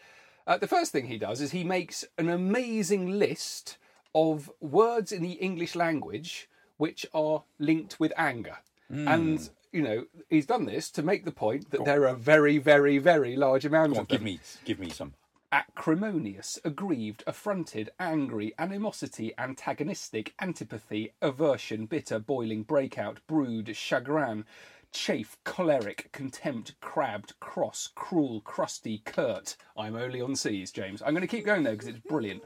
Uh, 0.47 0.57
the 0.57 0.69
first 0.69 0.93
thing 0.93 1.07
he 1.07 1.17
does 1.17 1.41
is 1.41 1.51
he 1.51 1.65
makes 1.65 2.05
an 2.17 2.29
amazing 2.29 3.19
list 3.19 3.77
of 4.15 4.49
words 4.61 5.11
in 5.11 5.21
the 5.21 5.33
English 5.33 5.75
language 5.75 6.47
which 6.77 7.05
are 7.13 7.43
linked 7.59 7.99
with 7.99 8.13
anger. 8.15 8.59
And, 8.89 9.49
you 9.73 9.81
know, 9.81 10.05
he's 10.29 10.45
done 10.45 10.63
this 10.63 10.89
to 10.91 11.03
make 11.03 11.25
the 11.25 11.31
point 11.31 11.71
that 11.71 11.83
there 11.83 12.07
are 12.07 12.15
very, 12.15 12.57
very, 12.57 12.99
very 12.99 13.35
large 13.35 13.65
amounts 13.65 13.97
on, 13.97 14.03
of 14.03 14.07
them 14.07 14.15
give 14.15 14.23
me 14.23 14.39
give 14.63 14.79
me 14.79 14.89
some 14.89 15.13
acrimonious, 15.51 16.59
aggrieved, 16.63 17.23
affronted, 17.27 17.89
angry, 17.99 18.53
animosity, 18.57 19.33
antagonistic, 19.37 20.33
antipathy, 20.39 21.13
aversion, 21.21 21.85
bitter, 21.85 22.19
boiling, 22.19 22.63
breakout, 22.63 23.19
brood, 23.27 23.75
chagrin, 23.75 24.45
chafe, 24.91 25.37
choleric, 25.43 26.09
contempt, 26.11 26.79
crabbed, 26.81 27.33
cross, 27.39 27.89
cruel, 27.95 28.41
crusty, 28.41 28.99
curt. 28.99 29.55
I'm 29.77 29.95
only 29.95 30.21
on 30.21 30.35
C's, 30.35 30.71
James. 30.71 31.01
I'm 31.01 31.13
going 31.13 31.21
to 31.21 31.27
keep 31.27 31.45
going 31.45 31.63
though 31.63 31.71
because 31.71 31.87
it's 31.87 31.99
brilliant. 31.99 32.43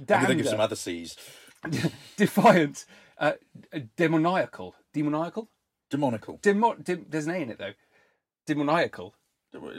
I'm 0.00 0.06
going 0.06 0.20
to 0.20 0.26
think 0.26 0.40
of 0.40 0.48
some 0.48 0.60
other 0.60 0.76
C's 0.76 1.16
defiant, 2.16 2.84
uh, 3.18 3.32
demoniacal, 3.96 4.74
demoniacal, 4.92 5.48
demonical 5.90 6.38
Demo- 6.42 6.76
there's 6.78 7.26
an 7.26 7.34
A 7.34 7.38
in 7.38 7.50
it 7.50 7.58
though. 7.58 7.74
Demoniacal. 8.46 9.14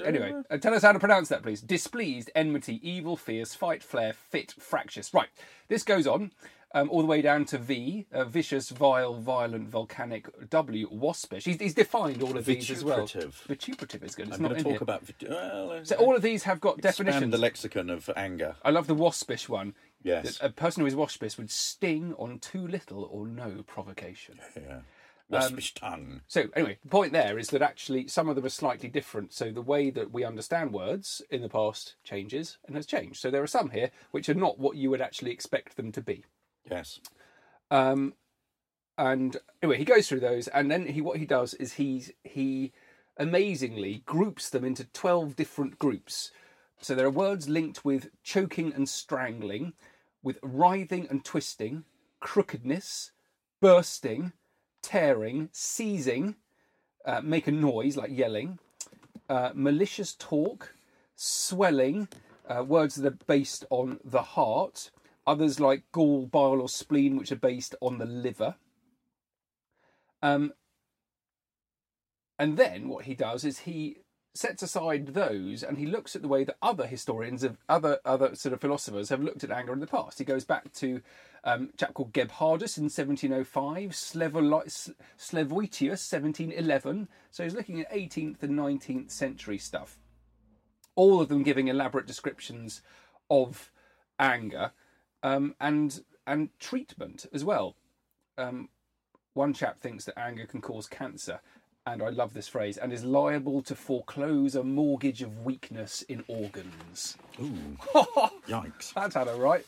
Anyway, 0.05 0.33
uh, 0.49 0.57
tell 0.57 0.73
us 0.73 0.81
how 0.83 0.91
to 0.91 0.99
pronounce 0.99 1.29
that, 1.29 1.41
please. 1.43 1.61
Displeased, 1.61 2.29
enmity, 2.35 2.79
evil, 2.87 3.17
fierce, 3.17 3.55
fight, 3.55 3.83
flare, 3.83 4.13
fit, 4.13 4.51
fractious. 4.59 5.13
Right, 5.13 5.29
this 5.67 5.83
goes 5.83 6.05
on 6.05 6.31
um, 6.75 6.89
all 6.89 7.01
the 7.01 7.07
way 7.07 7.21
down 7.21 7.45
to 7.45 7.57
V, 7.57 8.05
uh, 8.11 8.23
vicious, 8.25 8.69
vile, 8.69 9.15
violent, 9.15 9.69
volcanic. 9.69 10.27
W, 10.49 10.87
waspish. 10.91 11.45
He's, 11.45 11.59
he's 11.59 11.73
defined 11.73 12.21
all 12.23 12.37
of 12.37 12.45
these 12.45 12.69
as 12.71 12.83
well. 12.83 13.05
Vituperative. 13.05 13.33
Vituperative 13.47 14.03
is 14.03 14.15
good. 14.15 14.27
It's 14.27 14.37
I'm 14.37 14.43
going 14.43 14.55
to 14.55 14.63
talk 14.63 14.71
here. 14.73 14.79
about 14.81 15.05
vit- 15.05 15.29
well, 15.29 15.79
So 15.83 15.95
all 15.97 16.15
of 16.15 16.21
these 16.21 16.43
have 16.43 16.59
got 16.59 16.79
expand 16.79 17.07
definitions. 17.07 17.31
the 17.31 17.37
lexicon 17.37 17.89
of 17.89 18.09
anger. 18.15 18.55
I 18.63 18.71
love 18.71 18.87
the 18.87 18.95
waspish 18.95 19.47
one. 19.49 19.75
Yes. 20.03 20.37
A 20.41 20.49
person 20.49 20.81
who 20.81 20.87
is 20.87 20.95
waspish 20.95 21.37
would 21.37 21.49
sting 21.49 22.13
on 22.17 22.39
too 22.39 22.67
little 22.67 23.05
or 23.11 23.25
no 23.27 23.63
provocation. 23.65 24.39
Yeah. 24.55 24.79
Waspish 25.33 25.73
tongue. 25.73 26.21
So 26.27 26.45
anyway, 26.55 26.77
the 26.83 26.89
point 26.89 27.13
there 27.13 27.37
is 27.37 27.49
that 27.49 27.61
actually 27.61 28.07
some 28.07 28.29
of 28.29 28.35
them 28.35 28.45
are 28.45 28.49
slightly 28.49 28.89
different. 28.89 29.33
So 29.33 29.51
the 29.51 29.61
way 29.61 29.89
that 29.89 30.11
we 30.11 30.23
understand 30.23 30.73
words 30.73 31.21
in 31.29 31.41
the 31.41 31.49
past 31.49 31.95
changes 32.03 32.57
and 32.65 32.75
has 32.75 32.85
changed. 32.85 33.19
So 33.19 33.29
there 33.31 33.43
are 33.43 33.47
some 33.47 33.69
here 33.69 33.91
which 34.11 34.29
are 34.29 34.33
not 34.33 34.59
what 34.59 34.77
you 34.77 34.89
would 34.89 35.01
actually 35.01 35.31
expect 35.31 35.77
them 35.77 35.91
to 35.91 36.01
be. 36.01 36.23
Yes. 36.69 36.99
Um, 37.71 38.13
and 38.97 39.37
anyway, 39.61 39.77
he 39.77 39.85
goes 39.85 40.07
through 40.07 40.19
those, 40.19 40.47
and 40.47 40.69
then 40.69 40.87
he 40.87 41.01
what 41.01 41.17
he 41.17 41.25
does 41.25 41.53
is 41.55 41.73
he 41.73 42.05
he 42.23 42.71
amazingly 43.17 44.03
groups 44.05 44.49
them 44.49 44.63
into 44.63 44.85
twelve 44.85 45.35
different 45.35 45.79
groups. 45.79 46.31
So 46.79 46.95
there 46.95 47.05
are 47.05 47.11
words 47.11 47.49
linked 47.49 47.83
with 47.85 48.09
choking 48.23 48.73
and 48.73 48.87
strangling, 48.87 49.73
with 50.21 50.37
writhing 50.43 51.07
and 51.09 51.23
twisting, 51.23 51.85
crookedness, 52.19 53.11
bursting, 53.61 54.33
tearing, 54.83 55.49
seizing, 55.51 56.35
uh, 57.05 57.21
make 57.21 57.47
a 57.47 57.51
noise 57.51 57.97
like 57.97 58.11
yelling, 58.11 58.59
uh, 59.29 59.49
malicious 59.55 60.13
talk, 60.13 60.75
swelling, 61.15 62.07
uh, 62.47 62.63
words 62.63 62.95
that 62.95 63.13
are 63.13 63.17
based 63.25 63.65
on 63.71 63.99
the 64.03 64.21
heart, 64.21 64.91
others 65.25 65.59
like 65.59 65.83
gall, 65.91 66.27
bile, 66.27 66.61
or 66.61 66.69
spleen, 66.69 67.17
which 67.17 67.31
are 67.31 67.37
based 67.37 67.73
on 67.81 67.97
the 67.97 68.05
liver. 68.05 68.55
Um, 70.21 70.53
and 72.37 72.57
then 72.57 72.89
what 72.89 73.05
he 73.05 73.15
does 73.15 73.43
is 73.43 73.59
he 73.59 73.97
sets 74.33 74.63
aside 74.63 75.07
those 75.07 75.61
and 75.61 75.77
he 75.77 75.85
looks 75.85 76.15
at 76.15 76.23
the 76.23 76.27
way 76.27 76.43
that 76.43 76.57
other 76.61 76.87
historians 76.87 77.43
of 77.43 77.57
other 77.69 77.99
other 78.03 78.33
sort 78.35 78.53
of 78.53 78.59
philosophers 78.59 79.09
have 79.09 79.21
looked 79.21 79.43
at 79.43 79.51
anger 79.51 79.73
in 79.73 79.79
the 79.79 79.87
past. 79.87 80.17
He 80.17 80.25
goes 80.25 80.43
back 80.43 80.73
to 80.73 81.01
um, 81.43 81.69
a 81.73 81.77
chap 81.77 81.93
called 81.93 82.13
Gebhardus 82.13 82.77
in 82.77 82.85
1705, 82.85 83.91
Slevoli- 83.91 84.93
Slevoitius 85.17 86.11
1711. 86.11 87.07
So 87.31 87.43
he's 87.43 87.53
looking 87.53 87.81
at 87.81 87.91
18th 87.91 88.41
and 88.41 88.57
19th 88.57 89.11
century 89.11 89.57
stuff. 89.57 89.99
All 90.95 91.21
of 91.21 91.29
them 91.29 91.43
giving 91.43 91.67
elaborate 91.67 92.07
descriptions 92.07 92.81
of 93.29 93.71
anger 94.19 94.71
um, 95.21 95.55
and 95.59 96.03
and 96.25 96.49
treatment 96.59 97.25
as 97.33 97.43
well. 97.43 97.75
Um, 98.37 98.69
one 99.33 99.53
chap 99.53 99.79
thinks 99.79 100.05
that 100.05 100.17
anger 100.17 100.45
can 100.45 100.61
cause 100.61 100.87
cancer, 100.87 101.41
and 101.85 102.01
I 102.01 102.09
love 102.09 102.33
this 102.33 102.47
phrase, 102.47 102.77
and 102.77 102.93
is 102.93 103.03
liable 103.03 103.61
to 103.63 103.75
foreclose 103.75 104.55
a 104.55 104.63
mortgage 104.63 105.21
of 105.21 105.43
weakness 105.43 106.01
in 106.03 106.23
organs. 106.27 107.17
Ooh. 107.41 107.77
Yikes. 108.47 108.93
That's 108.93 109.15
had 109.15 109.27
it 109.27 109.37
right. 109.37 109.65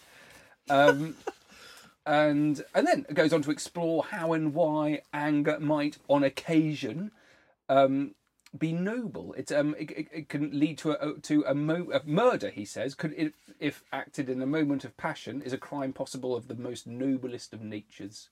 Um, 0.69 1.15
and 2.05 2.63
and 2.73 2.87
then 2.87 3.05
it 3.09 3.15
goes 3.15 3.33
on 3.33 3.41
to 3.43 3.51
explore 3.51 4.03
how 4.03 4.33
and 4.33 4.53
why 4.53 5.01
anger 5.13 5.59
might, 5.59 5.97
on 6.07 6.23
occasion, 6.23 7.11
um, 7.67 8.15
be 8.57 8.71
noble. 8.71 9.33
It's 9.37 9.51
um, 9.51 9.75
it, 9.77 9.91
it, 9.91 10.07
it 10.13 10.29
can 10.29 10.57
lead 10.57 10.77
to 10.79 10.91
a 10.91 11.19
to 11.19 11.43
a, 11.45 11.53
mo- 11.53 11.91
a 11.93 12.01
murder. 12.05 12.49
He 12.49 12.63
says, 12.63 12.95
could 12.95 13.13
if, 13.17 13.33
if 13.59 13.83
acted 13.91 14.29
in 14.29 14.41
a 14.41 14.47
moment 14.47 14.85
of 14.85 14.95
passion, 14.95 15.41
is 15.41 15.53
a 15.53 15.57
crime 15.57 15.91
possible 15.91 16.35
of 16.35 16.47
the 16.47 16.55
most 16.55 16.87
noblest 16.87 17.53
of 17.53 17.61
natures. 17.61 18.29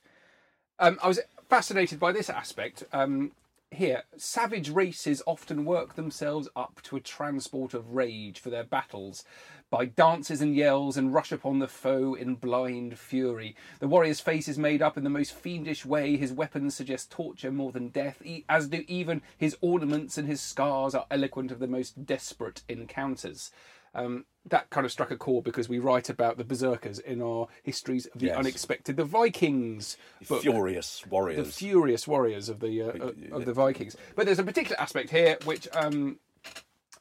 Um, 0.80 0.98
I 1.04 1.08
was 1.08 1.20
fascinated 1.50 2.00
by 2.00 2.12
this 2.12 2.30
aspect. 2.30 2.84
Um, 2.94 3.32
here, 3.74 4.04
savage 4.18 4.70
races 4.70 5.22
often 5.26 5.66
work 5.66 5.96
themselves 5.96 6.48
up 6.56 6.82
to 6.84 6.96
a 6.96 7.02
transport 7.02 7.74
of 7.74 7.94
rage 7.94 8.40
for 8.40 8.50
their 8.50 8.64
battles 8.64 9.24
by 9.70 9.86
dances 9.86 10.42
and 10.42 10.56
yells 10.56 10.98
and 10.98 11.14
rush 11.14 11.32
upon 11.32 11.60
the 11.60 11.68
foe 11.68 12.14
in 12.14 12.36
blind 12.36 13.00
fury. 13.00 13.56
The 13.80 13.88
warrior's 13.88 14.20
face 14.20 14.48
is 14.48 14.58
made 14.58 14.82
up 14.82 14.98
in 14.98 15.04
the 15.04 15.10
most 15.10 15.34
fiendish 15.34 15.86
way. 15.86 16.16
His 16.16 16.32
weapons 16.32 16.76
suggest 16.76 17.10
torture 17.10 17.52
more 17.52 17.72
than 17.72 17.90
death, 17.90 18.22
as 18.48 18.68
do 18.68 18.84
even 18.88 19.22
his 19.38 19.58
ornaments 19.62 20.18
and 20.18 20.28
his 20.28 20.42
scars 20.42 20.94
are 20.94 21.08
eloquent 21.10 21.52
of 21.52 21.60
the 21.60 21.68
most 21.68 22.06
desperate 22.06 22.62
encounters. 22.70 23.50
Um, 23.96 24.26
that 24.50 24.70
kind 24.72 24.86
of 24.86 24.92
struck 24.92 25.12
a 25.12 25.16
chord 25.18 25.44
because 25.46 25.70
we 25.70 25.80
write 25.80 26.10
about 26.10 26.38
the 26.38 26.44
berserkers 26.44 27.00
in 27.00 27.22
our 27.22 27.48
histories 27.62 28.08
of 28.08 28.20
the 28.20 28.26
Yes. 28.28 28.38
unexpected, 28.38 28.98
the 28.98 29.06
Vikings 29.06 29.96
Furious 30.24 31.06
warriors, 31.08 31.48
the 31.48 31.52
furious 31.54 32.08
warriors 32.08 32.50
of 32.50 32.60
the 32.60 32.82
uh, 32.82 33.12
of 33.32 33.46
the 33.46 33.54
Vikings. 33.54 33.96
But 34.16 34.26
there's 34.26 34.40
a 34.40 34.44
particular 34.44 34.80
aspect 34.82 35.12
here 35.12 35.38
which 35.46 35.68
um, 35.74 36.20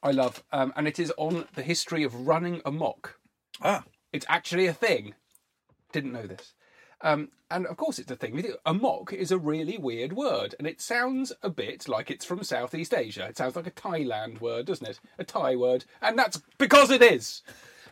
I 0.01 0.11
love, 0.11 0.43
um, 0.51 0.71
and 0.75 0.87
it 0.87 0.99
is 0.99 1.11
on 1.17 1.47
the 1.55 1.63
history 1.63 2.03
of 2.03 2.27
running 2.27 2.61
amok. 2.63 3.19
ah, 3.61 3.83
It's 4.13 4.25
actually 4.29 4.67
a 4.67 4.73
thing. 4.73 5.15
Didn't 5.91 6.13
know 6.13 6.27
this. 6.27 6.53
Um, 7.03 7.29
and 7.51 7.67
of 7.67 7.77
course, 7.77 7.99
it's 7.99 8.09
a 8.09 8.15
thing. 8.15 8.43
Amok 8.65 9.13
is 9.13 9.31
a 9.31 9.37
really 9.37 9.77
weird 9.77 10.13
word, 10.13 10.55
and 10.57 10.67
it 10.67 10.81
sounds 10.81 11.31
a 11.43 11.49
bit 11.49 11.87
like 11.87 12.09
it's 12.09 12.25
from 12.25 12.43
Southeast 12.43 12.93
Asia. 12.93 13.25
It 13.27 13.37
sounds 13.37 13.55
like 13.55 13.67
a 13.67 13.71
Thailand 13.71 14.41
word, 14.41 14.65
doesn't 14.65 14.87
it? 14.87 14.99
A 15.19 15.23
Thai 15.23 15.55
word, 15.55 15.85
and 16.01 16.17
that's 16.17 16.41
because 16.57 16.89
it 16.89 17.03
is. 17.03 17.43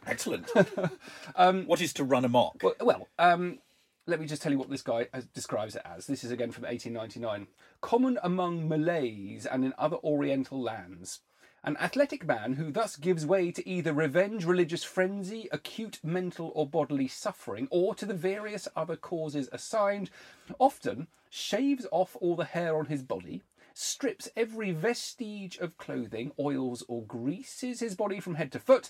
excellent. 0.07 0.49
what 1.35 1.81
is 1.81 1.93
to 1.93 2.03
run 2.03 2.25
amok? 2.25 2.63
Well, 2.63 2.75
well 2.81 3.07
um, 3.19 3.59
let 4.07 4.19
me 4.19 4.25
just 4.25 4.41
tell 4.41 4.51
you 4.51 4.57
what 4.57 4.69
this 4.69 4.81
guy 4.81 5.07
has, 5.13 5.25
describes 5.25 5.75
it 5.75 5.83
as. 5.85 6.07
This 6.07 6.23
is 6.23 6.31
again 6.31 6.51
from 6.51 6.63
1899. 6.63 7.47
Common 7.81 8.17
among 8.23 8.67
Malays 8.67 9.45
and 9.45 9.63
in 9.63 9.73
other 9.77 9.97
Oriental 9.97 10.61
lands. 10.61 11.19
An 11.63 11.77
athletic 11.77 12.25
man 12.25 12.53
who 12.53 12.71
thus 12.71 12.95
gives 12.95 13.23
way 13.23 13.51
to 13.51 13.69
either 13.69 13.93
revenge, 13.93 14.45
religious 14.45 14.83
frenzy, 14.83 15.47
acute 15.51 15.99
mental 16.01 16.51
or 16.55 16.67
bodily 16.67 17.07
suffering, 17.07 17.67
or 17.69 17.93
to 17.93 18.05
the 18.07 18.15
various 18.15 18.67
other 18.75 18.95
causes 18.95 19.47
assigned, 19.51 20.09
often 20.57 21.05
shaves 21.29 21.85
off 21.91 22.17
all 22.19 22.35
the 22.35 22.45
hair 22.45 22.75
on 22.75 22.87
his 22.87 23.03
body, 23.03 23.43
strips 23.75 24.27
every 24.35 24.71
vestige 24.71 25.59
of 25.59 25.77
clothing, 25.77 26.31
oils 26.39 26.83
or 26.87 27.03
greases 27.03 27.79
his 27.79 27.95
body 27.95 28.19
from 28.19 28.35
head 28.35 28.51
to 28.53 28.59
foot, 28.59 28.89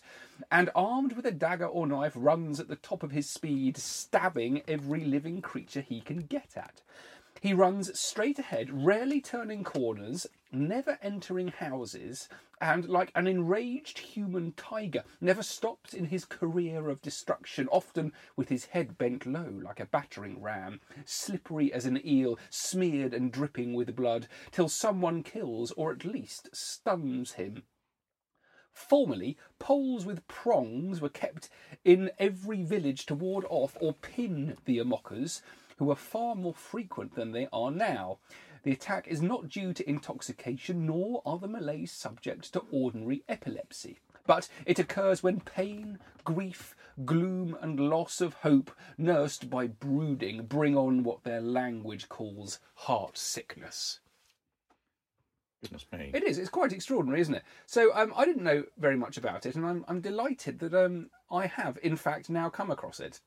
and 0.50 0.70
armed 0.74 1.12
with 1.12 1.26
a 1.26 1.32
dagger 1.32 1.68
or 1.68 1.86
knife 1.86 2.14
runs 2.16 2.58
at 2.58 2.70
the 2.70 2.78
top 2.78 3.04
of 3.04 3.12
his 3.12 3.30
speed, 3.30 3.76
stabbing 3.76 4.62
every 4.66 5.04
living 5.04 5.42
creature 5.42 5.82
he 5.82 6.00
can 6.00 6.20
get 6.20 6.54
at. 6.56 6.82
He 7.42 7.56
runs 7.56 8.00
straight 8.00 8.38
ahead, 8.38 8.70
rarely 8.86 9.20
turning 9.20 9.64
corners, 9.64 10.28
never 10.52 11.00
entering 11.02 11.48
houses, 11.48 12.30
and 12.62 12.88
like 12.88 13.12
an 13.16 13.26
enraged 13.26 13.98
human 13.98 14.52
tiger, 14.52 15.04
never 15.20 15.42
stops 15.42 15.96
in 15.96 16.06
his 16.06 16.24
career 16.24 16.88
of 16.88 17.02
destruction, 17.02 17.68
often 17.70 18.14
with 18.36 18.50
his 18.50 18.66
head 18.66 18.96
bent 18.96 19.26
low 19.26 19.60
like 19.64 19.80
a 19.80 19.88
battering 19.88 20.40
ram, 20.40 20.82
slippery 21.04 21.74
as 21.74 21.88
an 21.88 22.00
eel, 22.06 22.38
smeared 22.52 23.12
and 23.12 23.32
dripping 23.32 23.74
with 23.74 23.96
blood, 23.96 24.28
till 24.52 24.70
someone 24.70 25.24
kills 25.24 25.72
or 25.72 25.92
at 25.92 26.06
least 26.06 26.56
stuns 26.56 27.32
him. 27.32 27.64
Formerly, 28.72 29.36
poles 29.58 30.06
with 30.06 30.28
prongs 30.28 31.02
were 31.02 31.10
kept 31.10 31.50
in 31.84 32.12
every 32.20 32.62
village 32.62 33.08
to 33.08 33.16
ward 33.16 33.46
off 33.50 33.76
or 33.82 33.94
pin 33.94 34.58
the 34.66 34.78
amokers, 34.78 35.42
who 35.82 35.90
are 35.90 35.96
far 35.96 36.36
more 36.36 36.54
frequent 36.54 37.16
than 37.16 37.32
they 37.32 37.48
are 37.52 37.72
now. 37.72 38.20
The 38.62 38.72
attack 38.72 39.08
is 39.08 39.20
not 39.20 39.50
due 39.50 39.74
to 39.74 39.90
intoxication, 39.90 40.86
nor 40.86 41.24
are 41.26 41.40
the 41.40 41.48
Malays 41.48 41.92
subject 41.92 42.54
to 42.54 42.62
ordinary 42.72 43.24
epilepsy. 43.28 43.98
But 44.28 44.48
it 44.68 44.78
occurs 44.78 45.24
when 45.24 45.40
pain, 45.40 45.98
grief, 46.24 46.76
gloom, 47.04 47.58
and 47.62 47.80
loss 47.80 48.22
of 48.22 48.36
hope, 48.36 48.70
nursed 49.00 49.50
by 49.50 49.66
brooding, 49.66 50.46
bring 50.46 50.78
on 50.78 51.02
what 51.02 51.24
their 51.24 51.42
language 51.42 52.08
calls 52.08 52.60
heart 52.76 53.18
sickness. 53.18 54.02
Goodness 55.64 55.88
me. 55.92 56.12
It 56.14 56.24
is. 56.24 56.38
It's 56.38 56.48
quite 56.48 56.74
extraordinary, 56.74 57.22
isn't 57.22 57.34
it? 57.34 57.44
So 57.66 57.90
um, 57.96 58.14
I 58.16 58.26
didn't 58.26 58.44
know 58.44 58.66
very 58.78 58.98
much 58.98 59.18
about 59.18 59.48
it, 59.48 59.56
and 59.56 59.66
I'm, 59.66 59.84
I'm 59.88 60.02
delighted 60.02 60.60
that 60.60 60.76
um, 60.76 61.10
I 61.32 61.48
have, 61.48 61.80
in 61.82 61.96
fact, 61.96 62.30
now 62.30 62.50
come 62.50 62.70
across 62.70 63.00
it. 63.00 63.20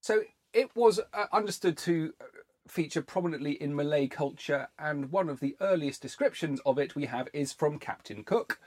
So 0.00 0.22
it 0.56 0.74
was 0.74 0.98
uh, 1.12 1.26
understood 1.32 1.76
to 1.76 2.14
uh, 2.18 2.24
feature 2.66 3.02
prominently 3.02 3.52
in 3.52 3.76
Malay 3.76 4.08
culture, 4.08 4.68
and 4.78 5.12
one 5.12 5.28
of 5.28 5.40
the 5.40 5.54
earliest 5.60 6.00
descriptions 6.00 6.60
of 6.64 6.78
it 6.78 6.96
we 6.96 7.04
have 7.04 7.28
is 7.34 7.52
from 7.52 7.78
Captain 7.78 8.24
Cook, 8.24 8.58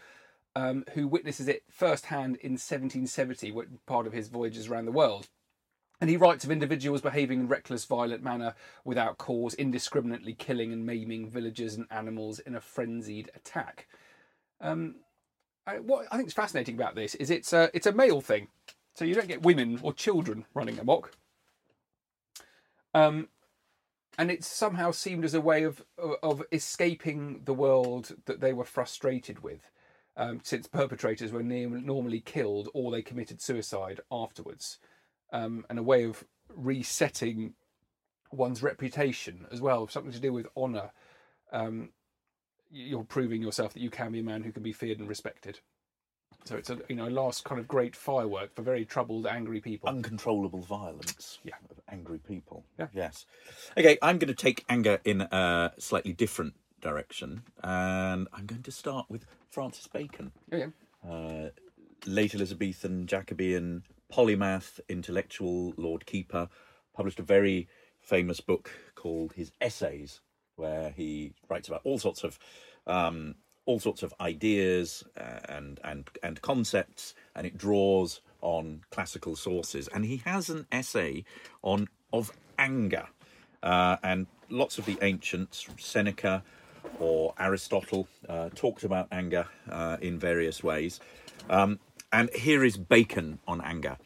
um, 0.55 0.85
who 0.93 1.07
witnesses 1.07 1.47
it 1.47 1.63
firsthand 1.69 2.35
in 2.37 2.53
1770, 2.53 3.53
part 3.87 4.05
of 4.05 4.13
his 4.13 4.27
voyages 4.27 4.67
around 4.67 4.85
the 4.85 4.91
world. 4.91 5.29
And 5.99 6.09
he 6.09 6.15
writes 6.15 6.45
of 6.45 6.51
individuals 6.51 7.01
behaving 7.01 7.41
in 7.41 7.47
reckless, 7.47 7.85
violent 7.85 8.23
manner 8.23 8.53
without 8.85 9.17
cause, 9.17 9.55
indiscriminately 9.55 10.33
killing 10.33 10.71
and 10.71 10.85
maiming 10.85 11.29
villagers 11.29 11.73
and 11.73 11.87
animals 11.89 12.39
in 12.39 12.55
a 12.55 12.61
frenzied 12.61 13.31
attack. 13.35 13.87
Um, 14.61 14.97
I, 15.65 15.79
what 15.79 16.05
I 16.11 16.17
think 16.17 16.29
is 16.29 16.33
fascinating 16.33 16.75
about 16.75 16.95
this 16.95 17.15
is 17.15 17.31
it's 17.31 17.51
a 17.51 17.69
it's 17.73 17.87
a 17.87 17.91
male 17.91 18.21
thing, 18.21 18.47
so 18.93 19.05
you 19.05 19.15
don't 19.15 19.27
get 19.27 19.41
women 19.41 19.79
or 19.81 19.91
children 19.91 20.45
running 20.53 20.79
amok. 20.79 21.15
Um, 22.93 23.29
and 24.17 24.29
it 24.29 24.43
somehow 24.43 24.91
seemed 24.91 25.23
as 25.23 25.33
a 25.33 25.41
way 25.41 25.63
of 25.63 25.83
of 26.21 26.43
escaping 26.51 27.41
the 27.45 27.53
world 27.53 28.15
that 28.25 28.41
they 28.41 28.51
were 28.51 28.65
frustrated 28.65 29.41
with, 29.43 29.71
um, 30.17 30.41
since 30.43 30.67
perpetrators 30.67 31.31
were 31.31 31.43
near, 31.43 31.69
normally 31.69 32.19
killed 32.19 32.69
or 32.73 32.91
they 32.91 33.01
committed 33.01 33.41
suicide 33.41 34.01
afterwards 34.11 34.79
um, 35.31 35.65
and 35.69 35.79
a 35.79 35.83
way 35.83 36.03
of 36.03 36.25
resetting 36.53 37.53
one's 38.31 38.61
reputation 38.61 39.45
as 39.51 39.61
well, 39.61 39.87
something 39.87 40.11
to 40.11 40.19
do 40.19 40.33
with 40.33 40.47
honour. 40.57 40.91
Um, 41.51 41.89
you're 42.69 43.03
proving 43.03 43.41
yourself 43.41 43.73
that 43.73 43.81
you 43.81 43.89
can 43.89 44.11
be 44.11 44.19
a 44.19 44.23
man 44.23 44.43
who 44.43 44.51
can 44.51 44.63
be 44.63 44.73
feared 44.73 44.99
and 44.99 45.09
respected. 45.09 45.59
So 46.45 46.55
it's 46.55 46.69
a 46.69 46.79
you 46.87 46.95
know 46.95 47.07
last 47.07 47.43
kind 47.43 47.59
of 47.59 47.67
great 47.67 47.95
firework 47.95 48.55
for 48.55 48.61
very 48.63 48.85
troubled, 48.85 49.27
angry 49.27 49.61
people. 49.61 49.89
Uncontrollable 49.89 50.61
violence 50.61 51.39
Yeah. 51.43 51.55
of 51.69 51.79
angry 51.89 52.17
people. 52.19 52.65
Yeah. 52.77 52.87
Yes. 52.93 53.25
Okay, 53.77 53.97
I'm 54.01 54.17
going 54.17 54.29
to 54.29 54.33
take 54.33 54.65
anger 54.69 54.99
in 55.05 55.21
a 55.21 55.71
slightly 55.77 56.13
different 56.13 56.55
direction, 56.81 57.43
and 57.63 58.27
I'm 58.33 58.45
going 58.45 58.63
to 58.63 58.71
start 58.71 59.05
with 59.09 59.25
Francis 59.49 59.87
Bacon. 59.87 60.31
yeah, 60.51 60.67
yeah. 61.05 61.11
uh, 61.11 61.49
late 62.05 62.33
Elizabethan, 62.33 63.05
Jacobean, 63.05 63.83
polymath, 64.11 64.79
intellectual, 64.87 65.73
Lord 65.77 66.05
Keeper, 66.05 66.47
published 66.95 67.19
a 67.19 67.23
very 67.23 67.67
famous 67.99 68.39
book 68.39 68.71
called 68.95 69.33
his 69.33 69.51
Essays, 69.61 70.21
where 70.55 70.89
he 70.91 71.33
writes 71.49 71.67
about 71.67 71.81
all 71.83 71.99
sorts 71.99 72.23
of 72.23 72.39
um, 72.87 73.35
all 73.69 73.79
sorts 73.79 74.01
of 74.01 74.11
ideas 74.19 75.03
uh, 75.15 75.41
and 75.47 75.79
and 75.83 76.09
and 76.23 76.41
concepts, 76.41 77.13
and 77.35 77.45
it 77.45 77.55
draws 77.55 78.21
on 78.41 78.81
classical 78.89 79.35
sources. 79.35 79.87
And 79.89 80.05
he 80.05 80.17
has 80.25 80.49
an 80.49 80.65
essay 80.71 81.23
on 81.61 81.87
of 82.11 82.31
anger, 82.57 83.05
uh, 83.61 83.97
and 84.01 84.25
lots 84.49 84.79
of 84.79 84.85
the 84.85 84.97
ancients, 85.03 85.67
Seneca 85.77 86.43
or 86.99 87.35
Aristotle, 87.37 88.07
uh, 88.27 88.49
talked 88.55 88.83
about 88.83 89.07
anger 89.11 89.45
uh, 89.69 89.97
in 90.01 90.17
various 90.17 90.63
ways. 90.63 90.99
Um, 91.47 91.79
and 92.11 92.31
here 92.31 92.63
is 92.63 92.75
Bacon 92.75 93.37
on 93.47 93.61
anger. 93.61 93.97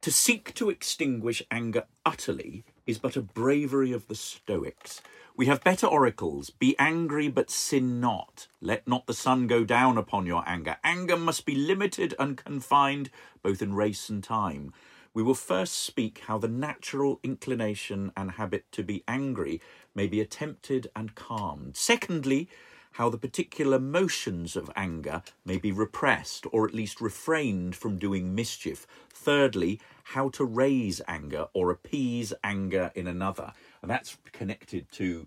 To 0.00 0.10
seek 0.10 0.54
to 0.54 0.70
extinguish 0.70 1.42
anger 1.50 1.84
utterly 2.06 2.64
is 2.86 2.98
but 2.98 3.14
a 3.16 3.20
bravery 3.20 3.92
of 3.92 4.08
the 4.08 4.14
Stoics. 4.14 5.02
We 5.34 5.46
have 5.46 5.64
better 5.64 5.86
oracles. 5.86 6.50
Be 6.50 6.76
angry, 6.78 7.28
but 7.28 7.50
sin 7.50 8.00
not. 8.00 8.48
Let 8.60 8.86
not 8.86 9.06
the 9.06 9.14
sun 9.14 9.46
go 9.46 9.64
down 9.64 9.96
upon 9.96 10.26
your 10.26 10.44
anger. 10.46 10.76
Anger 10.84 11.16
must 11.16 11.46
be 11.46 11.54
limited 11.54 12.14
and 12.18 12.36
confined, 12.36 13.08
both 13.42 13.62
in 13.62 13.72
race 13.72 14.10
and 14.10 14.22
time. 14.22 14.74
We 15.14 15.22
will 15.22 15.34
first 15.34 15.72
speak 15.72 16.22
how 16.26 16.36
the 16.36 16.48
natural 16.48 17.18
inclination 17.22 18.12
and 18.14 18.32
habit 18.32 18.70
to 18.72 18.82
be 18.82 19.04
angry 19.08 19.62
may 19.94 20.06
be 20.06 20.20
attempted 20.20 20.88
and 20.94 21.14
calmed. 21.14 21.76
Secondly, 21.76 22.48
how 22.92 23.08
the 23.08 23.18
particular 23.18 23.78
motions 23.78 24.54
of 24.54 24.70
anger 24.76 25.22
may 25.46 25.56
be 25.56 25.72
repressed 25.72 26.46
or 26.52 26.66
at 26.66 26.74
least 26.74 27.00
refrained 27.00 27.74
from 27.74 27.96
doing 27.96 28.34
mischief. 28.34 28.86
Thirdly, 29.10 29.80
how 30.04 30.28
to 30.30 30.44
raise 30.44 31.00
anger 31.08 31.46
or 31.54 31.70
appease 31.70 32.34
anger 32.44 32.92
in 32.94 33.06
another. 33.06 33.54
And 33.82 33.90
that's 33.90 34.16
connected 34.32 34.90
to 34.92 35.26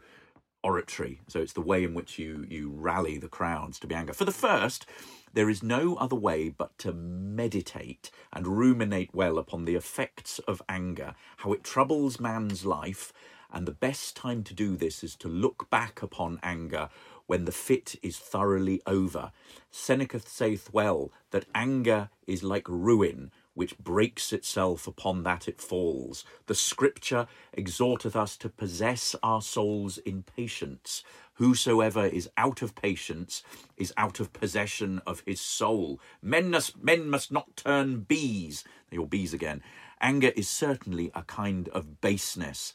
oratory. 0.63 1.22
So 1.28 1.41
it's 1.41 1.54
the 1.54 1.62
way 1.62 1.84
in 1.84 1.94
which 1.94 2.18
you, 2.18 2.46
you 2.50 2.72
rally 2.72 3.18
the 3.20 3.28
crowds 3.28 3.80
to 3.80 3.88
be 3.88 3.94
angry. 3.94 4.15
For 4.15 4.26
the 4.26 4.32
first, 4.32 4.86
there 5.34 5.50
is 5.50 5.62
no 5.62 5.96
other 5.98 6.15
way 6.15 6.50
but 6.50 6.76
to 6.80 6.91
meditate 6.91 8.10
and 8.34 8.48
ruminate 8.48 9.13
well 9.13 9.38
upon 9.38 9.65
the 9.65 9.76
effects 9.76 10.39
of 10.39 10.62
anger, 10.68 11.13
how 11.38 11.54
it 11.54 11.63
troubles 11.63 12.20
man's 12.20 12.65
life. 12.65 13.13
And 13.54 13.68
the 13.68 13.72
best 13.72 14.15
time 14.15 14.44
to 14.44 14.54
do 14.54 14.76
this 14.76 15.04
is 15.04 15.15
to 15.18 15.28
look 15.28 15.70
back 15.70 16.02
upon 16.02 16.39
anger 16.41 16.89
when 17.28 17.46
the 17.46 17.52
fit 17.52 17.96
is 18.02 18.18
thoroughly 18.18 18.82
over. 18.88 19.32
Seneca 19.72 20.20
saith 20.20 20.70
well 20.74 21.12
that 21.32 21.46
anger 21.54 22.10
is 22.26 22.44
like 22.44 22.68
ruin 22.68 23.32
which 23.56 23.78
breaks 23.80 24.32
itself 24.32 24.86
upon 24.86 25.24
that 25.24 25.48
it 25.48 25.60
falls. 25.60 26.24
The 26.46 26.54
scripture 26.54 27.28
exhorteth 27.54 28.15
us 28.15 28.38
to 28.38 28.50
possess 28.50 29.15
our 29.24 29.41
souls 29.41 29.98
in 29.98 30.24
patience. 30.24 31.04
Whosoever 31.36 32.06
is 32.06 32.30
out 32.38 32.62
of 32.62 32.76
patience 32.76 33.44
is 33.76 33.94
out 33.98 34.20
of 34.20 34.32
possession 34.32 35.02
of 35.08 35.24
his 35.26 35.41
soul. 35.41 36.00
Men 36.22 36.52
must, 36.52 36.82
men 36.82 37.10
must 37.10 37.32
not 37.32 37.58
turn 37.58 38.02
bees. 38.02 38.63
Your 38.91 39.08
bees 39.08 39.34
again. 39.34 39.63
Anger 40.00 40.32
is 40.36 40.48
certainly 40.48 41.12
a 41.15 41.24
kind 41.24 41.68
of 41.70 42.00
baseness, 42.00 42.74